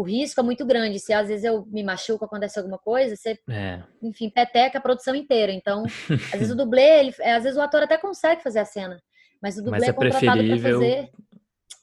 o 0.00 0.02
risco 0.02 0.40
é 0.40 0.42
muito 0.42 0.64
grande. 0.64 0.98
Se 0.98 1.12
às 1.12 1.28
vezes 1.28 1.44
eu 1.44 1.66
me 1.66 1.82
machuco, 1.82 2.24
acontece 2.24 2.58
alguma 2.58 2.78
coisa, 2.78 3.14
você, 3.14 3.38
é. 3.50 3.80
enfim, 4.02 4.30
peteca 4.30 4.78
a 4.78 4.80
produção 4.80 5.14
inteira. 5.14 5.52
Então, 5.52 5.84
às 6.08 6.38
vezes 6.38 6.50
o 6.50 6.56
dublê, 6.56 7.00
ele, 7.00 7.14
é, 7.20 7.34
às 7.34 7.44
vezes 7.44 7.58
o 7.58 7.60
ator 7.60 7.82
até 7.82 7.98
consegue 7.98 8.42
fazer 8.42 8.60
a 8.60 8.64
cena, 8.64 8.98
mas 9.42 9.58
o 9.58 9.62
dublê 9.62 9.80
mas 9.80 9.88
é, 9.88 9.90
é 9.90 9.92
contratado 9.92 10.42
para 10.42 10.58
fazer. 10.58 11.10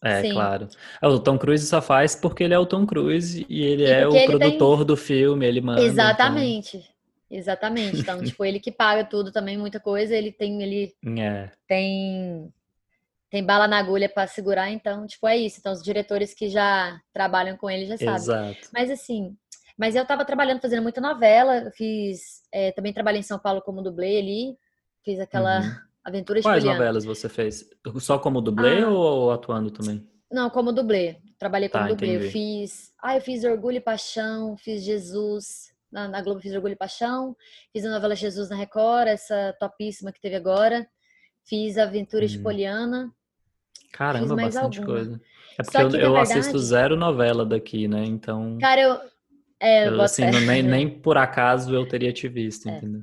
É, 0.04 0.22
Sim. 0.22 0.34
claro. 0.34 0.68
É, 1.02 1.08
o 1.08 1.20
Tom 1.20 1.38
Cruise 1.38 1.66
só 1.66 1.80
faz 1.80 2.16
porque 2.16 2.44
ele 2.44 2.56
é 2.56 2.60
o 2.60 2.66
Tom 2.66 2.88
Cruise 2.88 3.46
e 3.48 3.64
ele 3.64 3.84
e 3.84 3.92
é 3.92 4.08
o 4.08 4.16
ele 4.16 4.26
produtor 4.26 4.78
tem... 4.78 4.88
do 4.88 4.98
filme, 4.98 5.46
ele 5.46 5.62
manda. 5.62 5.80
Então 5.80 5.92
Exatamente. 5.92 6.78
Então... 6.78 6.98
Exatamente. 7.30 8.00
Então, 8.00 8.22
tipo, 8.24 8.44
ele 8.44 8.60
que 8.60 8.72
paga 8.72 9.04
tudo 9.04 9.32
também, 9.32 9.58
muita 9.58 9.80
coisa, 9.80 10.16
ele 10.16 10.32
tem, 10.32 10.64
ele 10.64 10.94
é. 11.20 11.52
tem 11.68 12.52
tem 13.30 13.44
bala 13.44 13.68
na 13.68 13.78
agulha 13.78 14.08
para 14.08 14.28
segurar, 14.28 14.72
então, 14.72 15.06
tipo, 15.06 15.28
é 15.28 15.38
isso. 15.38 15.60
Então, 15.60 15.74
os 15.74 15.84
diretores 15.84 16.34
que 16.34 16.50
já 16.50 17.00
trabalham 17.14 17.58
com 17.58 17.70
ele 17.70 17.86
já 17.86 17.98
sabem. 17.98 18.16
Exato. 18.16 18.70
Mas 18.74 18.90
assim, 18.90 19.36
mas 19.78 19.96
eu 19.96 20.02
estava 20.02 20.26
trabalhando, 20.26 20.60
fazendo 20.60 20.82
muita 20.82 21.00
novela, 21.00 21.70
fiz, 21.76 22.42
é, 22.52 22.72
também 22.72 22.92
trabalhei 22.92 23.20
em 23.20 23.24
São 23.24 23.38
Paulo 23.38 23.62
como 23.62 23.84
dublê 23.84 24.18
ali, 24.18 24.58
fiz 25.04 25.20
aquela 25.20 25.62
uhum. 25.62 25.76
aventura 26.04 26.42
Quais 26.42 26.64
novelas 26.64 27.06
você 27.06 27.30
fez? 27.30 27.70
Só 28.00 28.18
como 28.18 28.42
dublê 28.42 28.82
ah, 28.82 28.90
ou 28.90 29.32
atuando 29.32 29.70
também? 29.70 30.08
Não, 30.32 30.50
como 30.50 30.74
dublê. 30.74 31.18
Trabalhei 31.38 31.70
como 31.70 31.84
tá, 31.84 31.90
dublê. 31.90 32.08
Entendi. 32.08 32.26
Eu 32.26 32.32
fiz, 32.32 32.92
ah, 33.04 33.16
eu 33.16 33.22
fiz 33.22 33.44
Orgulho 33.44 33.78
e 33.78 33.82
Paixão, 33.82 34.58
fiz 34.58 34.84
Jesus, 34.84 35.72
na, 35.92 36.08
na 36.08 36.22
Globo 36.22 36.42
fiz 36.42 36.54
Orgulho 36.54 36.74
e 36.74 36.78
Paixão, 36.78 37.36
fiz 37.72 37.86
a 37.86 37.92
novela 37.92 38.16
Jesus 38.16 38.50
na 38.50 38.56
Record, 38.56 39.08
essa 39.08 39.56
topíssima 39.60 40.12
que 40.12 40.20
teve 40.20 40.36
agora. 40.36 40.88
Fiz 41.46 41.78
Aventuras 41.78 42.32
hum. 42.32 42.38
de 42.38 42.44
Poliana, 42.44 43.14
Caramba, 43.92 44.36
bastante 44.36 44.80
alguma. 44.80 44.98
coisa. 44.98 45.22
É 45.58 45.64
porque 45.64 45.78
eu, 45.78 45.84
eu 45.84 46.14
verdade, 46.14 46.40
assisto 46.40 46.60
zero 46.60 46.96
novela 46.96 47.46
daqui, 47.46 47.88
né? 47.88 48.06
Então. 48.06 48.58
Cara, 48.60 48.82
eu. 48.82 49.00
É, 49.60 49.88
eu, 49.88 50.00
assim, 50.02 50.26
nem, 50.26 50.62
nem 50.64 50.88
por 50.88 51.18
acaso 51.18 51.74
eu 51.74 51.88
teria 51.88 52.14
te 52.14 52.28
visto, 52.28 52.70
é. 52.70 52.78
entendeu? 52.78 53.02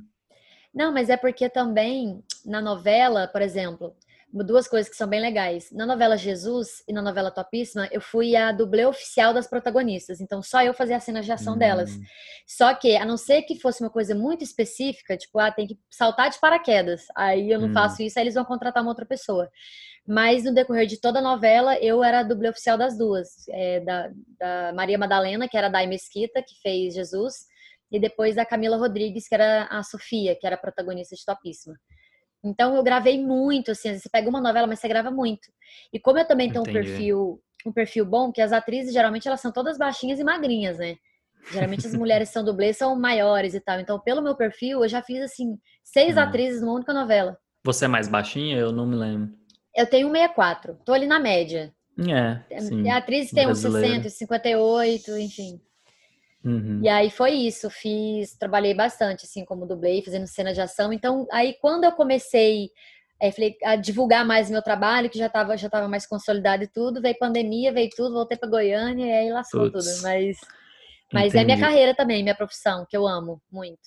Não, 0.73 0.91
mas 0.91 1.09
é 1.09 1.17
porque 1.17 1.49
também 1.49 2.23
na 2.45 2.61
novela, 2.61 3.27
por 3.27 3.41
exemplo, 3.41 3.95
duas 4.31 4.67
coisas 4.67 4.89
que 4.89 4.97
são 4.97 5.07
bem 5.07 5.21
legais. 5.21 5.71
Na 5.71 5.85
novela 5.85 6.17
Jesus 6.17 6.83
e 6.87 6.93
na 6.93 7.01
novela 7.01 7.31
Topíssima, 7.31 7.87
eu 7.91 8.01
fui 8.01 8.35
a 8.35 8.51
dublê 8.51 8.85
oficial 8.85 9.33
das 9.33 9.47
protagonistas. 9.47 10.19
Então, 10.19 10.41
só 10.41 10.61
eu 10.61 10.73
fazia 10.73 10.97
a 10.97 10.99
cena 10.99 11.21
de 11.21 11.31
ação 11.31 11.55
hum. 11.55 11.57
delas. 11.57 11.91
Só 12.45 12.73
que, 12.73 12.95
a 12.97 13.05
não 13.05 13.17
ser 13.17 13.43
que 13.43 13.59
fosse 13.59 13.81
uma 13.81 13.89
coisa 13.89 14.13
muito 14.13 14.43
específica, 14.43 15.15
tipo, 15.15 15.39
ah, 15.39 15.51
tem 15.51 15.67
que 15.67 15.79
saltar 15.89 16.29
de 16.29 16.39
paraquedas. 16.39 17.05
Aí 17.15 17.49
eu 17.49 17.59
não 17.59 17.69
hum. 17.69 17.73
faço 17.73 18.01
isso, 18.01 18.19
aí 18.19 18.23
eles 18.23 18.35
vão 18.35 18.45
contratar 18.45 18.83
uma 18.83 18.91
outra 18.91 19.05
pessoa. 19.05 19.49
Mas 20.07 20.43
no 20.43 20.53
decorrer 20.53 20.85
de 20.85 20.99
toda 20.99 21.19
a 21.19 21.21
novela, 21.21 21.77
eu 21.79 22.03
era 22.03 22.19
a 22.19 22.23
dublê 22.23 22.49
oficial 22.49 22.77
das 22.77 22.97
duas. 22.97 23.47
É, 23.49 23.79
da, 23.79 24.11
da, 24.39 24.73
Maria 24.73 24.97
Madalena, 24.97 25.47
que 25.47 25.57
era 25.57 25.67
a 25.67 25.69
Dai 25.69 25.87
Mesquita, 25.87 26.43
que 26.43 26.61
fez 26.61 26.93
Jesus, 26.93 27.45
e 27.91 27.99
depois 27.99 28.35
da 28.35 28.45
Camila 28.45 28.77
Rodrigues, 28.77 29.27
que 29.27 29.33
era 29.33 29.63
a 29.65 29.81
Sofia, 29.81 30.35
que 30.35 30.45
era 30.45 30.55
a 30.55 30.59
protagonista 30.59 31.15
de 31.15 31.25
Topíssima. 31.25 31.75
Então 32.45 32.75
eu 32.75 32.83
gravei 32.83 33.19
muito, 33.19 33.71
assim, 33.71 33.97
você 33.97 34.07
pega 34.07 34.29
uma 34.29 34.39
novela, 34.39 34.67
mas 34.67 34.79
você 34.79 34.87
grava 34.87 35.09
muito. 35.09 35.47
E 35.91 35.99
como 35.99 36.19
eu 36.19 36.27
também 36.27 36.51
tenho 36.51 36.61
um 36.61 36.71
perfil, 36.71 37.41
um 37.65 37.71
perfil 37.71 38.05
bom, 38.05 38.31
que 38.31 38.39
as 38.39 38.53
atrizes 38.53 38.93
geralmente 38.93 39.27
elas 39.27 39.41
são 39.41 39.51
todas 39.51 39.79
baixinhas 39.79 40.19
e 40.19 40.23
magrinhas, 40.23 40.77
né? 40.77 40.95
Geralmente 41.51 41.87
as 41.87 41.93
mulheres 41.97 42.29
que 42.29 42.33
são 42.33 42.43
dublês 42.43 42.77
são 42.77 42.95
maiores 42.95 43.55
e 43.55 43.59
tal. 43.59 43.79
Então, 43.79 43.99
pelo 43.99 44.21
meu 44.21 44.35
perfil, 44.35 44.83
eu 44.83 44.87
já 44.87 45.01
fiz 45.01 45.23
assim 45.23 45.57
seis 45.83 46.17
hum. 46.17 46.19
atrizes 46.19 46.61
numa 46.61 46.73
única 46.75 46.93
novela. 46.93 47.35
Você 47.63 47.85
é 47.85 47.87
mais 47.87 48.07
baixinha? 48.07 48.57
Eu 48.57 48.71
não 48.71 48.85
me 48.85 48.95
lembro. 48.95 49.33
Eu 49.75 49.87
tenho 49.87 50.07
1,64. 50.09 50.77
Tô 50.85 50.93
ali 50.93 51.07
na 51.07 51.19
média. 51.19 51.73
É. 51.97 52.59
Sim. 52.59 52.83
Tem 52.83 52.91
atriz 52.91 53.31
tem 53.31 53.47
uns 53.47 53.59
60, 53.59 54.09
58, 54.09 55.17
enfim. 55.17 55.59
Uhum. 56.45 56.79
E 56.83 56.87
aí 56.87 57.09
foi 57.09 57.31
isso, 57.31 57.69
fiz, 57.69 58.37
trabalhei 58.37 58.73
bastante, 58.73 59.25
assim, 59.25 59.43
como 59.43 59.65
dublê, 59.65 60.01
fazendo 60.03 60.27
cena 60.27 60.53
de 60.53 60.61
ação. 60.61 60.93
Então, 60.93 61.27
aí 61.31 61.55
quando 61.59 61.85
eu 61.85 61.91
comecei 61.91 62.69
é, 63.21 63.31
falei, 63.31 63.55
a 63.63 63.75
divulgar 63.75 64.25
mais 64.25 64.49
meu 64.49 64.61
trabalho, 64.61 65.09
que 65.09 65.17
já 65.17 65.27
estava 65.27 65.57
já 65.57 65.69
tava 65.69 65.87
mais 65.87 66.05
consolidado 66.05 66.63
e 66.63 66.67
tudo, 66.67 67.01
veio 67.01 67.17
pandemia, 67.17 67.73
veio 67.73 67.89
tudo, 67.95 68.13
voltei 68.13 68.37
para 68.37 68.49
Goiânia 68.49 69.05
e 69.05 69.11
aí 69.11 69.31
lascou 69.31 69.71
tudo. 69.71 69.85
Mas, 70.01 70.37
mas 71.11 71.33
é 71.33 71.43
minha 71.43 71.59
carreira 71.59 71.95
também, 71.95 72.21
minha 72.21 72.35
profissão, 72.35 72.85
que 72.87 72.95
eu 72.95 73.07
amo 73.07 73.41
muito. 73.51 73.79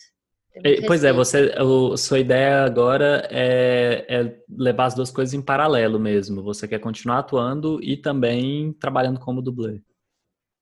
Pois 0.87 1.05
é, 1.05 1.13
você, 1.13 1.55
a 1.57 1.97
sua 1.97 2.19
ideia 2.19 2.65
agora 2.65 3.29
é, 3.31 4.05
é, 4.09 4.37
levar 4.49 4.87
as 4.87 4.95
duas 4.95 5.11
coisas 5.11 5.35
em 5.35 5.43
paralelo 5.43 6.01
mesmo. 6.01 6.43
Você 6.43 6.67
quer 6.67 6.81
continuar 6.81 7.19
atuando 7.19 7.79
e 7.83 7.97
também 7.97 8.73
trabalhando 8.73 9.21
como 9.21 9.43
dublê. 9.43 9.81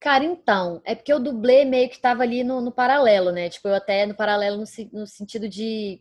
Cara, 0.00 0.24
então, 0.24 0.80
é 0.84 0.94
porque 0.94 1.12
o 1.12 1.18
dublê 1.18 1.64
meio 1.64 1.88
que 1.88 1.98
tava 1.98 2.22
ali 2.22 2.44
no, 2.44 2.60
no 2.60 2.70
paralelo, 2.70 3.32
né? 3.32 3.48
Tipo, 3.48 3.68
eu 3.68 3.74
até 3.74 4.04
no 4.06 4.14
paralelo 4.14 4.58
no, 4.58 4.64
no 4.92 5.06
sentido 5.06 5.48
de. 5.48 6.00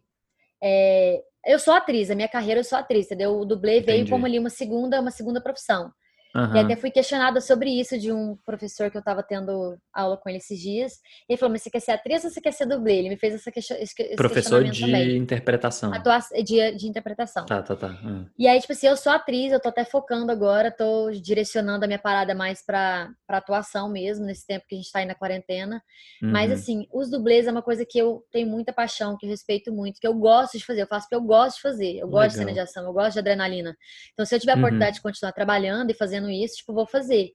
É, 0.62 1.24
eu 1.46 1.60
sou 1.60 1.74
atriz, 1.74 2.10
a 2.10 2.16
minha 2.16 2.28
carreira 2.28 2.60
eu 2.60 2.64
sou 2.64 2.78
atriz, 2.78 3.06
entendeu? 3.06 3.40
O 3.40 3.46
dublê 3.46 3.78
Entendi. 3.78 3.86
veio 3.86 4.10
como 4.10 4.26
ali 4.26 4.40
uma 4.40 4.50
segunda, 4.50 5.00
uma 5.00 5.12
segunda 5.12 5.42
profissão. 5.42 5.92
Uhum. 6.36 6.54
E 6.54 6.60
até 6.60 6.76
fui 6.76 6.92
questionada 6.92 7.40
sobre 7.40 7.70
isso 7.70 7.98
de 7.98 8.12
um 8.12 8.36
professor 8.46 8.92
que 8.92 8.98
eu 8.98 9.00
estava 9.00 9.24
tendo 9.24 9.78
aula 9.94 10.18
com 10.18 10.28
ele 10.28 10.40
esses 10.40 10.60
dias. 10.60 11.00
Ele 11.30 11.38
falou: 11.38 11.54
Mas 11.54 11.64
você 11.64 11.70
quer 11.70 11.80
ser 11.80 11.92
atriz 11.92 12.26
ou 12.26 12.30
você 12.30 12.42
quer 12.42 12.52
ser 12.52 12.66
dublê? 12.66 12.98
Ele 12.98 13.08
me 13.08 13.18
fez 13.18 13.36
essa 13.36 13.50
question... 13.50 13.78
esse 13.80 13.96
Professor 14.18 14.62
de 14.66 14.82
também. 14.82 15.16
interpretação. 15.16 15.94
Atua... 15.94 16.20
De, 16.44 16.72
de 16.74 16.88
interpretação. 16.88 17.46
Tá, 17.46 17.62
tá, 17.62 17.74
tá. 17.74 17.88
Uhum. 17.88 18.28
E 18.38 18.50
aí, 18.50 18.60
tipo 18.60 18.74
assim, 18.74 18.88
eu 18.88 18.98
sou 18.98 19.14
atriz, 19.14 19.54
eu 19.54 19.62
tô 19.62 19.70
até 19.70 19.86
focando 19.86 20.30
agora, 20.30 20.70
tô 20.70 21.10
direcionando 21.12 21.86
a 21.86 21.88
minha 21.88 22.00
parada 22.00 22.36
mais 22.36 22.66
pra, 22.66 23.10
pra 23.26 23.38
atuação 23.38 23.90
mesmo, 23.90 24.26
nesse 24.26 24.46
tempo 24.46 24.66
que 24.68 24.76
a 24.76 24.78
gente 24.78 24.92
tá 24.92 25.00
aí 25.00 25.06
na 25.06 25.16
quarentena. 25.16 25.82
Uhum. 26.22 26.32
Mas, 26.32 26.52
assim, 26.52 26.86
os 26.94 27.10
dublês 27.10 27.48
é 27.48 27.52
uma 27.52 27.62
coisa 27.62 27.86
que 27.90 27.98
eu 27.98 28.26
tenho 28.30 28.50
muita 28.50 28.74
paixão, 28.74 29.16
que 29.18 29.26
eu 29.26 29.30
respeito 29.30 29.72
muito, 29.72 30.02
que 30.02 30.08
eu 30.08 30.14
gosto 30.14 30.58
de 30.58 30.66
fazer. 30.66 30.82
Eu 30.82 30.88
faço 30.88 31.08
porque 31.08 31.16
eu 31.16 31.26
gosto 31.26 31.56
de 31.56 31.62
fazer. 31.62 31.98
Eu 31.98 32.10
gosto 32.10 32.16
Legal. 32.16 32.30
de 32.30 32.36
cena 32.36 32.54
de 32.54 32.60
ação, 32.60 32.84
eu 32.84 32.92
gosto 32.92 33.14
de 33.14 33.20
adrenalina. 33.20 33.74
Então, 34.12 34.26
se 34.26 34.36
eu 34.36 34.40
tiver 34.40 34.52
a 34.52 34.56
uhum. 34.56 34.62
oportunidade 34.62 34.98
de 34.98 35.02
continuar 35.02 35.32
trabalhando 35.32 35.92
e 35.92 35.94
fazendo 35.94 36.25
fazendo 36.26 36.32
isso, 36.32 36.58
tipo, 36.58 36.74
vou 36.74 36.88
fazer. 36.88 37.32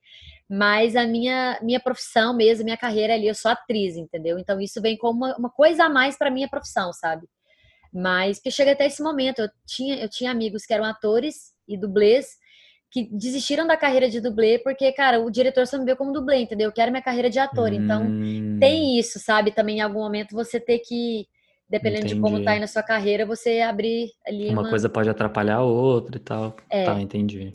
Mas 0.49 0.97
a 0.97 1.07
minha, 1.07 1.59
minha 1.63 1.81
profissão 1.81 2.35
mesmo, 2.35 2.65
minha 2.65 2.77
carreira 2.77 3.15
ali, 3.15 3.29
eu 3.29 3.35
sou 3.35 3.51
atriz, 3.51 3.97
entendeu? 3.97 4.39
Então 4.39 4.61
isso 4.61 4.81
vem 4.83 4.97
como 4.97 5.25
uma, 5.25 5.37
uma 5.37 5.51
coisa 5.51 5.85
a 5.85 5.89
mais 5.89 6.19
para 6.19 6.31
minha 6.31 6.49
profissão, 6.49 6.93
sabe? 6.93 7.27
Mas 7.93 8.41
que 8.41 8.51
chega 8.51 8.73
até 8.73 8.87
esse 8.87 9.03
momento, 9.03 9.41
eu 9.41 9.49
tinha, 9.67 9.97
eu 9.97 10.09
tinha 10.09 10.31
amigos 10.31 10.65
que 10.65 10.75
eram 10.75 10.85
atores 10.85 11.53
e 11.69 11.77
dublês 11.77 12.39
que 12.91 13.09
desistiram 13.13 13.67
da 13.69 13.77
carreira 13.77 14.11
de 14.11 14.21
dublê 14.21 14.59
porque, 14.59 14.91
cara, 14.93 15.21
o 15.21 15.31
diretor 15.31 15.65
só 15.67 15.79
me 15.79 15.85
vê 15.85 15.95
como 15.95 16.13
dublê, 16.13 16.39
entendeu? 16.39 16.69
Eu 16.69 16.73
quero 16.73 16.91
minha 16.91 17.03
carreira 17.03 17.31
de 17.31 17.39
ator. 17.39 17.73
Então, 17.73 18.03
hum. 18.03 18.57
Então, 18.57 18.59
tem 18.59 18.99
isso, 18.99 19.21
sabe? 19.21 19.53
Também 19.53 19.79
em 19.79 19.81
algum 19.81 20.01
momento 20.01 20.35
você 20.35 20.59
ter 20.59 20.81
que, 20.81 21.27
dependendo 21.69 22.07
entendi. 22.07 22.15
de 22.17 22.21
como 22.21 22.43
tá 22.43 22.53
aí 22.53 22.61
na 22.61 22.67
sua 22.67 22.83
carreira, 22.83 23.25
você 23.25 23.61
abrir 23.61 24.11
ali 24.27 24.49
uma... 24.51 24.63
uma... 24.63 24.71
coisa 24.71 24.89
pode 24.89 25.09
atrapalhar 25.09 25.57
a 25.59 25.63
outra 25.63 26.17
e 26.17 26.21
tal. 26.21 26.57
É. 26.69 26.85
Tá, 26.85 27.01
entendi. 27.01 27.53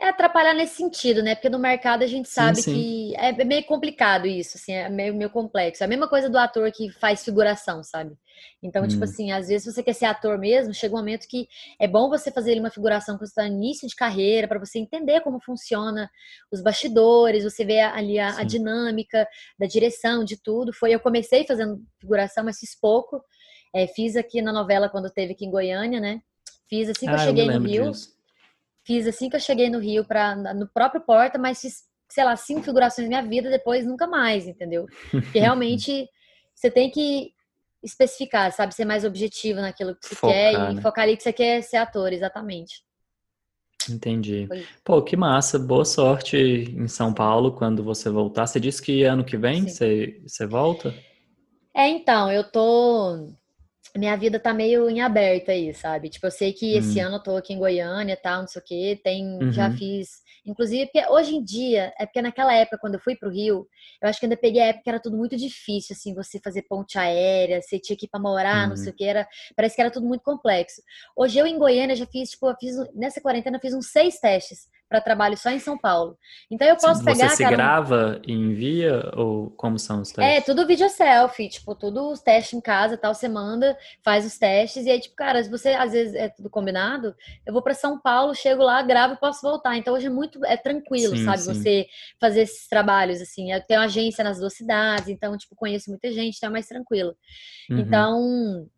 É 0.00 0.08
atrapalhar 0.08 0.54
nesse 0.54 0.76
sentido, 0.76 1.22
né? 1.22 1.34
Porque 1.34 1.50
no 1.50 1.58
mercado 1.58 2.02
a 2.02 2.06
gente 2.06 2.26
sabe 2.26 2.56
sim, 2.56 2.62
sim. 2.62 2.72
que 2.72 3.14
é 3.16 3.44
meio 3.44 3.62
complicado 3.66 4.26
isso, 4.26 4.56
assim, 4.56 4.72
é 4.72 4.88
meio, 4.88 5.14
meio 5.14 5.28
complexo. 5.28 5.82
É 5.82 5.86
a 5.86 5.88
mesma 5.88 6.08
coisa 6.08 6.26
do 6.30 6.38
ator 6.38 6.72
que 6.72 6.90
faz 6.92 7.22
figuração, 7.22 7.84
sabe? 7.84 8.16
Então, 8.62 8.80
tipo 8.88 8.94
hum. 8.94 9.00
tipo 9.00 9.04
assim, 9.04 9.30
às 9.30 9.48
vezes 9.48 9.74
você 9.74 9.82
quer 9.82 9.92
ser 9.92 10.06
ator 10.06 10.38
mesmo, 10.38 10.72
chega 10.72 10.94
um 10.94 10.96
momento 10.96 11.28
que 11.28 11.46
é 11.78 11.86
bom 11.86 12.08
você 12.08 12.30
fazer 12.30 12.58
uma 12.58 12.70
figuração 12.70 13.18
quando 13.18 13.26
você 13.26 13.32
está 13.32 13.42
no 13.46 13.54
início 13.54 13.86
de 13.86 13.94
carreira, 13.94 14.48
para 14.48 14.58
você 14.58 14.78
entender 14.78 15.20
como 15.20 15.38
funciona 15.38 16.10
os 16.50 16.62
bastidores, 16.62 17.44
você 17.44 17.62
vê 17.62 17.80
ali 17.80 18.18
a, 18.18 18.38
a, 18.38 18.42
dinâmica 18.42 19.28
da 19.58 19.66
direção, 19.66 20.24
de 20.24 20.42
tudo. 20.42 20.72
Foi, 20.72 20.94
eu 20.94 21.00
comecei 21.00 21.46
fazendo 21.46 21.78
figuração, 22.00 22.42
mas 22.42 22.58
fiz 22.58 22.74
pouco. 22.74 23.22
É, 23.74 23.86
fiz 23.86 24.16
aqui 24.16 24.40
na 24.40 24.50
novela 24.50 24.88
quando 24.88 25.10
teve 25.10 25.34
aqui 25.34 25.44
em 25.44 25.50
Goiânia, 25.50 26.00
né? 26.00 26.22
Fiz 26.70 26.88
assim 26.88 27.04
que 27.04 27.12
ah, 27.12 27.16
eu 27.16 27.18
cheguei 27.18 27.50
eu 27.50 27.60
no 27.60 27.66
Rio. 27.66 27.90
Disso 27.90 28.19
Fiz 28.84 29.06
assim 29.06 29.28
que 29.28 29.36
eu 29.36 29.40
cheguei 29.40 29.68
no 29.68 29.78
Rio, 29.78 30.04
pra, 30.04 30.34
no 30.34 30.66
próprio 30.68 31.00
Porta, 31.00 31.38
mas 31.38 31.60
fiz, 31.60 31.84
sei 32.08 32.24
lá, 32.24 32.34
cinco 32.36 32.62
figurações 32.62 33.08
na 33.08 33.20
minha 33.20 33.30
vida, 33.30 33.50
depois 33.50 33.86
nunca 33.86 34.06
mais, 34.06 34.46
entendeu? 34.46 34.86
Porque 35.10 35.38
realmente 35.40 36.08
você 36.54 36.70
tem 36.70 36.90
que 36.90 37.32
especificar, 37.82 38.52
sabe? 38.52 38.74
Ser 38.74 38.84
mais 38.84 39.04
objetivo 39.04 39.60
naquilo 39.60 39.94
que 39.96 40.06
você 40.06 40.14
focar, 40.14 40.34
quer 40.34 40.70
e 40.70 40.74
né? 40.74 40.82
focar 40.82 41.04
ali 41.04 41.16
que 41.16 41.22
você 41.22 41.32
quer 41.32 41.62
ser 41.62 41.76
ator, 41.78 42.12
exatamente. 42.12 42.82
Entendi. 43.88 44.46
Pô, 44.84 45.02
que 45.02 45.16
massa. 45.16 45.58
Boa 45.58 45.84
sorte 45.84 46.36
em 46.36 46.86
São 46.86 47.14
Paulo 47.14 47.52
quando 47.52 47.82
você 47.82 48.10
voltar. 48.10 48.46
Você 48.46 48.60
disse 48.60 48.82
que 48.82 49.04
ano 49.04 49.24
que 49.24 49.36
vem 49.36 49.66
você, 49.66 50.20
você 50.26 50.46
volta? 50.46 50.94
É, 51.74 51.88
então, 51.88 52.30
eu 52.30 52.44
tô 52.44 53.32
minha 53.98 54.16
vida 54.16 54.38
tá 54.38 54.52
meio 54.52 54.88
em 54.88 55.00
aberto 55.00 55.50
aí, 55.50 55.72
sabe? 55.74 56.08
Tipo, 56.08 56.26
eu 56.26 56.30
sei 56.30 56.52
que 56.52 56.76
esse 56.76 57.00
hum. 57.00 57.06
ano 57.06 57.16
eu 57.16 57.22
tô 57.22 57.36
aqui 57.36 57.52
em 57.52 57.58
Goiânia 57.58 58.14
e 58.14 58.16
tal, 58.16 58.40
não 58.40 58.48
sei 58.48 58.60
o 58.60 58.64
quê. 58.64 59.00
Tem, 59.02 59.24
uhum. 59.24 59.52
já 59.52 59.70
fiz. 59.70 60.20
Inclusive, 60.46 60.86
porque 60.86 61.06
hoje 61.08 61.34
em 61.34 61.44
dia, 61.44 61.92
é 61.98 62.06
porque 62.06 62.22
naquela 62.22 62.54
época, 62.54 62.78
quando 62.78 62.94
eu 62.94 63.00
fui 63.00 63.14
pro 63.14 63.30
Rio, 63.30 63.66
eu 64.02 64.08
acho 64.08 64.18
que 64.18 64.26
ainda 64.26 64.36
peguei 64.36 64.62
a 64.62 64.66
época 64.66 64.84
que 64.84 64.90
era 64.90 65.00
tudo 65.00 65.16
muito 65.16 65.36
difícil, 65.36 65.94
assim, 65.94 66.14
você 66.14 66.40
fazer 66.42 66.62
ponte 66.62 66.98
aérea, 66.98 67.60
você 67.60 67.78
tinha 67.78 67.96
que 67.96 68.06
ir 68.06 68.08
pra 68.08 68.20
morar, 68.20 68.62
uhum. 68.62 68.68
não 68.70 68.76
sei 68.76 68.86
o 68.86 68.90
uhum. 68.90 68.96
que, 68.96 69.04
era, 69.04 69.28
parece 69.54 69.74
que 69.74 69.80
era 69.80 69.90
tudo 69.90 70.06
muito 70.06 70.22
complexo. 70.22 70.82
Hoje 71.16 71.38
eu 71.38 71.46
em 71.46 71.58
Goiânia 71.58 71.94
já 71.94 72.06
fiz, 72.06 72.30
tipo, 72.30 72.48
eu 72.48 72.56
fiz, 72.58 72.74
nessa 72.94 73.20
quarentena 73.20 73.56
eu 73.56 73.60
fiz 73.60 73.74
uns 73.74 73.90
seis 73.90 74.18
testes 74.18 74.68
para 74.90 75.00
trabalho 75.00 75.38
só 75.38 75.50
em 75.50 75.60
São 75.60 75.78
Paulo. 75.78 76.18
Então 76.50 76.66
eu 76.66 76.74
posso 76.74 77.00
Você 77.00 77.04
pegar. 77.04 77.28
Você 77.28 77.36
se 77.36 77.42
cara, 77.44 77.56
grava 77.56 78.20
e 78.26 78.32
envia 78.32 79.08
ou 79.14 79.48
como 79.52 79.78
são 79.78 80.00
os 80.02 80.10
testes? 80.10 80.36
É, 80.36 80.40
tudo 80.40 80.66
vídeo 80.66 80.88
selfie, 80.90 81.48
tipo, 81.48 81.76
tudo 81.76 82.10
os 82.10 82.20
testes 82.20 82.54
em 82.54 82.60
casa, 82.60 82.98
tal, 82.98 83.14
você 83.14 83.28
manda, 83.28 83.78
faz 84.02 84.26
os 84.26 84.36
testes 84.36 84.84
e 84.84 84.90
aí 84.90 84.98
tipo, 84.98 85.14
cara, 85.14 85.42
se 85.42 85.48
você 85.48 85.68
às 85.70 85.92
vezes 85.92 86.14
é 86.16 86.28
tudo 86.28 86.50
combinado, 86.50 87.14
eu 87.46 87.52
vou 87.52 87.62
para 87.62 87.72
São 87.72 88.00
Paulo, 88.00 88.34
chego 88.34 88.64
lá, 88.64 88.82
gravo 88.82 89.14
e 89.14 89.20
posso 89.20 89.40
voltar. 89.42 89.76
Então 89.76 89.94
hoje 89.94 90.08
é 90.08 90.10
muito 90.10 90.44
é 90.44 90.56
tranquilo, 90.56 91.16
sim, 91.16 91.24
sabe, 91.24 91.38
sim. 91.38 91.54
você 91.54 91.86
fazer 92.20 92.42
esses 92.42 92.68
trabalhos 92.68 93.20
assim. 93.20 93.52
Eu 93.52 93.64
tenho 93.64 93.80
agência 93.80 94.24
nas 94.24 94.40
duas 94.40 94.54
cidades, 94.54 95.08
então 95.08 95.38
tipo, 95.38 95.54
conheço 95.54 95.88
muita 95.88 96.10
gente, 96.10 96.36
então 96.36 96.48
é 96.48 96.52
mais 96.52 96.66
tranquilo. 96.66 97.14
Uhum. 97.70 97.78
Então, 97.78 98.68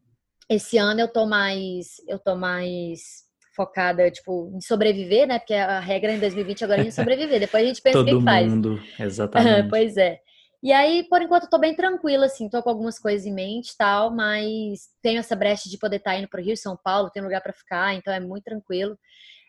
esse 0.47 0.77
ano 0.77 1.01
eu 1.01 1.09
tô 1.09 1.25
mais 1.25 2.03
eu 2.07 2.19
tô 2.19 2.37
mais 2.37 3.22
focada, 3.55 4.11
tipo, 4.11 4.51
em 4.55 4.61
sobreviver, 4.61 5.27
né? 5.27 5.39
Porque 5.39 5.55
a 5.55 5.81
regra 5.81 6.13
em 6.13 6.19
2020 6.19 6.65
agora 6.65 6.87
é 6.87 6.91
sobreviver. 6.91 7.41
Depois 7.41 7.65
a 7.65 7.67
gente 7.67 7.83
pensa 7.83 8.01
o 8.01 8.05
que 8.05 8.21
faz. 8.23 8.45
Todo 8.45 8.55
mundo, 8.55 8.83
exatamente. 8.99 9.69
pois 9.69 9.97
é. 9.97 10.19
E 10.63 10.73
aí, 10.73 11.05
por 11.09 11.21
enquanto, 11.21 11.45
eu 11.45 11.51
tô 11.51 11.59
bem 11.59 11.75
tranquila, 11.75 12.27
assim, 12.27 12.49
tô 12.49 12.63
com 12.63 12.71
algumas 12.71 12.97
coisas 12.97 13.27
em 13.27 13.35
mente 13.35 13.75
tal, 13.77 14.15
mas 14.15 14.91
tenho 15.03 15.19
essa 15.19 15.35
brecha 15.35 15.69
de 15.69 15.77
poder 15.77 15.97
estar 15.97 16.13
tá 16.13 16.19
indo 16.19 16.29
pro 16.29 16.41
Rio, 16.41 16.57
São 16.57 16.79
Paulo, 16.83 17.11
tem 17.11 17.21
lugar 17.23 17.41
para 17.41 17.53
ficar, 17.53 17.95
então 17.95 18.15
é 18.15 18.21
muito 18.21 18.45
tranquilo. 18.45 18.97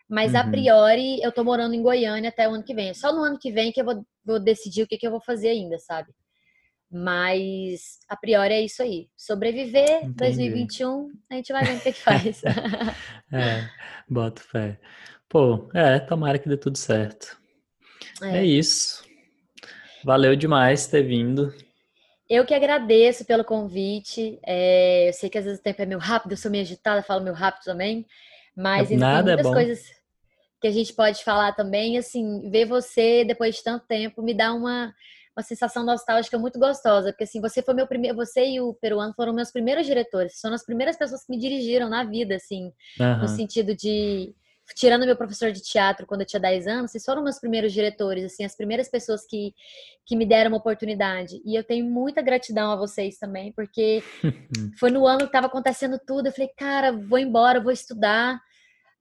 Mas 0.08 0.32
uhum. 0.32 0.40
a 0.40 0.44
priori, 0.50 1.22
eu 1.22 1.30
tô 1.30 1.44
morando 1.44 1.74
em 1.74 1.82
Goiânia 1.82 2.30
até 2.30 2.48
o 2.48 2.52
ano 2.52 2.64
que 2.64 2.74
vem. 2.74 2.90
É 2.90 2.94
só 2.94 3.12
no 3.12 3.22
ano 3.22 3.38
que 3.38 3.52
vem 3.52 3.70
que 3.70 3.80
eu 3.80 3.84
vou, 3.84 4.04
vou 4.24 4.40
decidir 4.40 4.82
o 4.82 4.86
que, 4.88 4.98
que 4.98 5.06
eu 5.06 5.10
vou 5.10 5.20
fazer 5.20 5.48
ainda, 5.48 5.78
sabe? 5.78 6.12
Mas 6.96 7.98
a 8.08 8.14
priori 8.14 8.54
é 8.54 8.62
isso 8.62 8.80
aí. 8.80 9.08
Sobreviver, 9.16 10.04
Entendi. 10.04 10.14
2021, 10.14 11.10
a 11.28 11.34
gente 11.34 11.52
vai 11.52 11.64
ver 11.64 11.76
o 11.76 11.80
que, 11.80 11.92
que 11.92 12.00
faz. 12.00 12.40
é, 13.34 13.68
boto 14.08 14.40
fé. 14.40 14.78
Pô, 15.28 15.68
é, 15.74 15.98
tomara 15.98 16.38
que 16.38 16.48
dê 16.48 16.56
tudo 16.56 16.78
certo. 16.78 17.36
É, 18.22 18.38
é 18.38 18.44
isso. 18.44 19.02
Valeu 20.04 20.36
demais 20.36 20.86
ter 20.86 21.02
vindo. 21.02 21.52
Eu 22.30 22.46
que 22.46 22.54
agradeço 22.54 23.24
pelo 23.24 23.42
convite. 23.42 24.38
É, 24.46 25.08
eu 25.08 25.12
sei 25.14 25.28
que 25.28 25.38
às 25.38 25.44
vezes 25.44 25.58
o 25.58 25.62
tempo 25.64 25.82
é 25.82 25.86
meio 25.86 25.98
rápido, 25.98 26.30
eu 26.30 26.36
sou 26.36 26.48
meio 26.48 26.62
agitada, 26.62 27.02
falo 27.02 27.24
meio 27.24 27.34
rápido 27.34 27.64
também. 27.64 28.06
Mas 28.56 28.88
é, 28.88 28.96
Nada 28.96 29.34
tem 29.34 29.34
muitas 29.34 29.46
é 29.46 29.52
coisas 29.52 29.90
que 30.60 30.68
a 30.68 30.70
gente 30.70 30.92
pode 30.92 31.24
falar 31.24 31.54
também. 31.54 31.98
Assim, 31.98 32.48
ver 32.52 32.66
você 32.66 33.24
depois 33.24 33.56
de 33.56 33.64
tanto 33.64 33.84
tempo 33.88 34.22
me 34.22 34.32
dá 34.32 34.54
uma, 34.54 34.94
uma 35.36 35.42
sensação 35.42 35.84
nostálgica 35.84 36.38
muito 36.38 36.58
gostosa. 36.58 37.12
Porque 37.12 37.24
assim, 37.24 37.40
você 37.40 37.62
foi 37.62 37.74
meu 37.74 37.86
primeiro. 37.86 38.16
Você 38.16 38.46
e 38.46 38.60
o 38.60 38.74
peruano 38.74 39.12
foram 39.14 39.32
meus 39.32 39.50
primeiros 39.50 39.86
diretores. 39.86 40.38
São 40.40 40.52
as 40.52 40.64
primeiras 40.64 40.96
pessoas 40.96 41.24
que 41.24 41.30
me 41.30 41.38
dirigiram 41.38 41.88
na 41.88 42.04
vida, 42.04 42.36
assim, 42.36 42.72
uhum. 43.00 43.18
no 43.18 43.28
sentido 43.28 43.74
de 43.74 44.34
tirando 44.74 45.04
meu 45.04 45.16
professor 45.16 45.52
de 45.52 45.60
teatro 45.60 46.06
quando 46.06 46.22
eu 46.22 46.26
tinha 46.26 46.40
10 46.40 46.66
anos, 46.66 46.90
vocês 46.90 47.04
foram 47.04 47.22
meus 47.22 47.38
primeiros 47.38 47.72
diretores, 47.72 48.24
assim, 48.24 48.44
as 48.44 48.56
primeiras 48.56 48.88
pessoas 48.88 49.26
que, 49.26 49.52
que 50.06 50.16
me 50.16 50.24
deram 50.24 50.52
uma 50.52 50.56
oportunidade. 50.56 51.42
E 51.44 51.54
eu 51.54 51.62
tenho 51.62 51.84
muita 51.84 52.22
gratidão 52.22 52.70
a 52.72 52.76
vocês 52.76 53.18
também, 53.18 53.52
porque 53.52 54.02
foi 54.78 54.90
no 54.90 55.06
ano 55.06 55.20
que 55.20 55.24
estava 55.26 55.48
acontecendo 55.48 56.00
tudo. 56.06 56.28
Eu 56.28 56.32
falei, 56.32 56.50
cara, 56.56 56.92
vou 56.92 57.18
embora, 57.18 57.60
vou 57.60 57.72
estudar. 57.72 58.40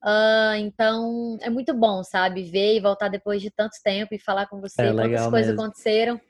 Uh, 0.04 0.56
então, 0.58 1.38
é 1.42 1.50
muito 1.50 1.74
bom, 1.74 2.04
sabe? 2.04 2.44
Ver 2.44 2.76
e 2.76 2.82
voltar 2.82 3.08
depois 3.08 3.42
de 3.42 3.50
tanto 3.50 3.78
tempo 3.84 4.14
e 4.14 4.20
falar 4.20 4.48
com 4.48 4.60
você, 4.60 4.82
é, 4.82 4.94
quantas 4.94 5.28
coisas 5.28 5.48
mesmo. 5.48 5.62
aconteceram. 5.62 6.22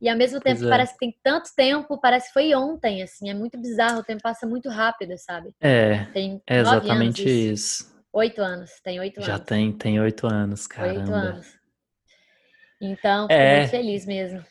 E 0.00 0.08
ao 0.08 0.16
mesmo 0.16 0.40
tempo, 0.40 0.64
é. 0.64 0.68
parece 0.68 0.94
que 0.94 0.98
tem 0.98 1.14
tanto 1.22 1.50
tempo, 1.54 1.98
parece 2.00 2.28
que 2.28 2.32
foi 2.32 2.54
ontem, 2.54 3.02
assim, 3.02 3.28
é 3.28 3.34
muito 3.34 3.60
bizarro, 3.60 4.00
o 4.00 4.04
tempo 4.04 4.22
passa 4.22 4.46
muito 4.46 4.68
rápido, 4.68 5.12
sabe? 5.18 5.54
É, 5.60 6.06
tem 6.06 6.42
é 6.46 6.58
exatamente 6.58 7.22
isso. 7.22 7.84
isso. 7.84 8.00
Oito 8.12 8.40
anos, 8.40 8.70
tem 8.82 8.98
oito 8.98 9.18
anos. 9.18 9.26
Já 9.26 9.38
tem, 9.38 9.72
tem 9.72 10.00
oito 10.00 10.26
anos, 10.26 10.66
caramba. 10.66 11.00
Oito 11.00 11.12
anos. 11.12 11.60
Então, 12.80 13.28
fico 13.28 13.40
é... 13.40 13.58
muito 13.58 13.70
feliz 13.70 14.06
mesmo. 14.06 14.42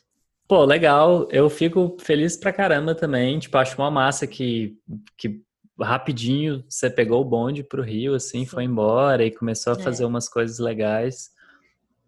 Pô, 0.47 0.63
legal. 0.63 1.27
Eu 1.32 1.49
fico 1.49 1.95
feliz 1.99 2.38
pra 2.38 2.53
caramba 2.53 2.95
também. 2.95 3.38
Tipo, 3.38 3.57
acho 3.57 3.77
uma 3.80 3.91
massa 3.91 4.25
que, 4.25 4.75
que 5.15 5.43
rapidinho 5.84 6.63
você 6.67 6.89
pegou 6.89 7.21
o 7.21 7.25
bonde 7.25 7.63
pro 7.63 7.82
Rio, 7.82 8.15
assim, 8.15 8.39
Sim. 8.39 8.45
foi 8.45 8.63
embora 8.63 9.23
e 9.23 9.32
começou 9.32 9.73
a 9.73 9.80
é. 9.80 9.84
fazer 9.84 10.03
é. 10.03 10.07
umas 10.07 10.27
coisas 10.27 10.59
legais. 10.59 11.32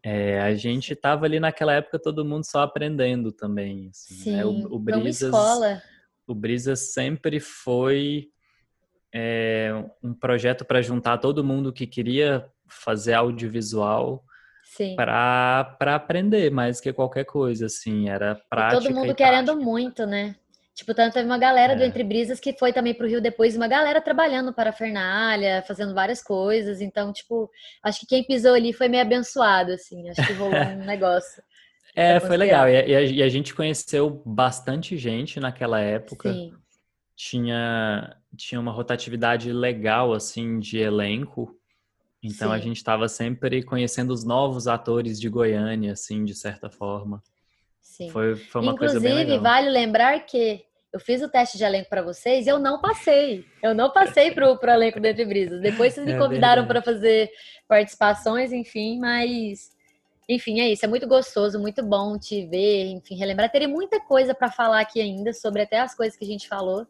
É, 0.04 0.42
a 0.42 0.56
gente 0.56 0.96
tava 0.96 1.26
ali 1.26 1.40
naquela 1.40 1.74
época 1.74 2.00
todo 2.00 2.26
mundo 2.26 2.44
só 2.44 2.62
aprendendo 2.62 3.32
também. 3.32 3.90
Assim, 3.90 4.16
Sim, 4.16 4.36
né? 4.38 4.46
o, 4.46 4.76
o 4.76 4.80
Brisas, 4.80 5.22
escola. 5.22 5.82
O 6.26 6.34
Brisas 6.34 6.92
sempre 6.94 7.40
foi 7.40 8.30
é, 9.14 9.72
um 10.02 10.14
projeto 10.14 10.66
para 10.66 10.82
juntar 10.82 11.18
todo 11.18 11.44
mundo 11.44 11.74
que 11.74 11.86
queria 11.86 12.48
fazer 12.68 13.14
audiovisual 13.14 14.24
para 14.96 15.96
aprender 15.96 16.50
mais 16.50 16.80
que 16.80 16.94
qualquer 16.94 17.26
coisa, 17.26 17.66
assim, 17.66 18.10
era 18.10 18.36
prática. 18.50 18.82
E 18.82 18.84
todo 18.88 18.96
mundo 18.96 19.14
querendo 19.14 19.56
muito, 19.58 20.06
né? 20.06 20.36
Tipo, 20.74 20.94
tanto 20.94 21.14
teve 21.14 21.26
uma 21.26 21.38
galera 21.38 21.74
é. 21.74 21.76
do 21.76 21.84
Entre 21.84 22.04
Brisas 22.04 22.40
que 22.40 22.58
foi 22.58 22.72
também 22.72 22.94
para 22.94 23.06
o 23.06 23.10
Rio 23.10 23.22
depois, 23.22 23.56
uma 23.56 23.68
galera 23.68 24.02
trabalhando 24.02 24.54
para 24.54 24.70
a 24.70 24.74
Fernalha, 24.74 25.64
fazendo 25.68 25.94
várias 25.94 26.24
coisas. 26.24 26.82
Então, 26.82 27.12
tipo, 27.12 27.50
acho 27.84 28.00
que 28.00 28.06
quem 28.06 28.24
pisou 28.24 28.54
ali 28.54 28.74
foi 28.74 28.88
meio 28.88 29.04
abençoado, 29.04 29.72
assim. 29.74 30.10
Acho 30.10 30.26
que 30.26 30.34
rolou 30.34 30.56
um 30.56 30.84
negócio. 30.86 31.44
É, 31.94 32.20
foi 32.20 32.38
legal. 32.38 32.70
E 32.70 32.78
a, 32.78 33.02
e 33.02 33.22
a, 33.22 33.30
gente 33.30 33.54
conheceu 33.54 34.22
bastante 34.26 34.98
gente 34.98 35.40
naquela 35.40 35.80
época. 35.80 36.32
Sim 36.32 36.54
tinha, 37.22 38.18
tinha 38.36 38.60
uma 38.60 38.72
rotatividade 38.72 39.54
legal, 39.54 40.12
assim, 40.12 40.58
de 40.58 40.80
elenco. 40.80 41.56
Então 42.24 42.50
Sim. 42.50 42.56
a 42.56 42.58
gente 42.58 42.78
estava 42.78 43.08
sempre 43.08 43.62
conhecendo 43.62 44.12
os 44.12 44.24
novos 44.24 44.68
atores 44.68 45.20
de 45.20 45.30
Goiânia, 45.30 45.94
assim, 45.94 46.24
de 46.24 46.34
certa 46.34 46.68
forma. 46.72 47.22
Sim. 47.82 48.10
Foi, 48.10 48.36
foi 48.36 48.62
uma 48.62 48.74
Inclusive, 48.74 49.02
coisa 49.02 49.16
bem 49.16 49.26
legal. 49.26 49.42
vale 49.42 49.70
lembrar 49.70 50.20
que 50.26 50.64
eu 50.94 51.00
fiz 51.00 51.22
o 51.22 51.30
teste 51.30 51.58
de 51.58 51.64
elenco 51.64 51.90
para 51.90 52.02
vocês 52.02 52.46
e 52.46 52.50
eu 52.50 52.60
não 52.60 52.82
passei. 52.82 53.46
Eu 53.64 53.74
não 53.74 53.92
passei 53.92 54.32
para 54.32 54.52
o 54.52 54.70
elenco 54.70 55.00
do 55.00 55.06
Entre 55.06 55.26
Brisas. 55.26 55.62
Depois 55.62 55.94
vocês 55.94 56.06
me 56.06 56.14
é 56.14 56.18
convidaram 56.18 56.68
para 56.68 56.82
fazer 56.82 57.30
participações, 57.68 58.52
enfim, 58.52 59.00
mas 59.00 59.72
enfim, 60.30 60.60
é 60.60 60.70
isso. 60.70 60.86
É 60.86 60.88
muito 60.88 61.08
gostoso, 61.08 61.60
muito 61.60 61.84
bom 61.84 62.18
te 62.18 62.46
ver, 62.46 62.86
enfim, 62.88 63.16
relembrar. 63.16 63.50
Teria 63.52 63.68
muita 63.68 64.00
coisa 64.00 64.34
para 64.34 64.52
falar 64.52 64.82
aqui 64.82 65.00
ainda 65.02 65.34
sobre 65.34 65.62
até 65.62 65.80
as 65.80 65.96
coisas 65.96 66.18
que 66.18 66.26
a 66.26 66.28
gente 66.28 66.48
falou 66.48 66.86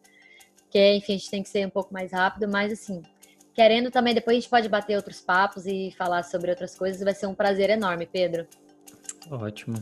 porque, 0.72 0.94
enfim, 0.94 1.12
a 1.12 1.16
gente 1.18 1.30
tem 1.30 1.42
que 1.42 1.50
ser 1.50 1.66
um 1.66 1.70
pouco 1.70 1.92
mais 1.92 2.12
rápido, 2.12 2.50
mas 2.50 2.72
assim, 2.72 3.02
querendo 3.52 3.90
também, 3.90 4.14
depois 4.14 4.38
a 4.38 4.40
gente 4.40 4.48
pode 4.48 4.70
bater 4.70 4.96
outros 4.96 5.20
papos 5.20 5.66
e 5.66 5.94
falar 5.98 6.22
sobre 6.22 6.48
outras 6.48 6.74
coisas, 6.74 7.02
vai 7.02 7.14
ser 7.14 7.26
um 7.26 7.34
prazer 7.34 7.68
enorme, 7.68 8.06
Pedro. 8.06 8.46
Ótimo. 9.30 9.76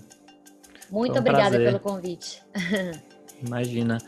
Muito 0.91 1.17
um 1.17 1.19
obrigada 1.19 1.51
prazer. 1.51 1.67
pelo 1.67 1.81
convite. 1.81 2.43
Imagina. 3.43 3.99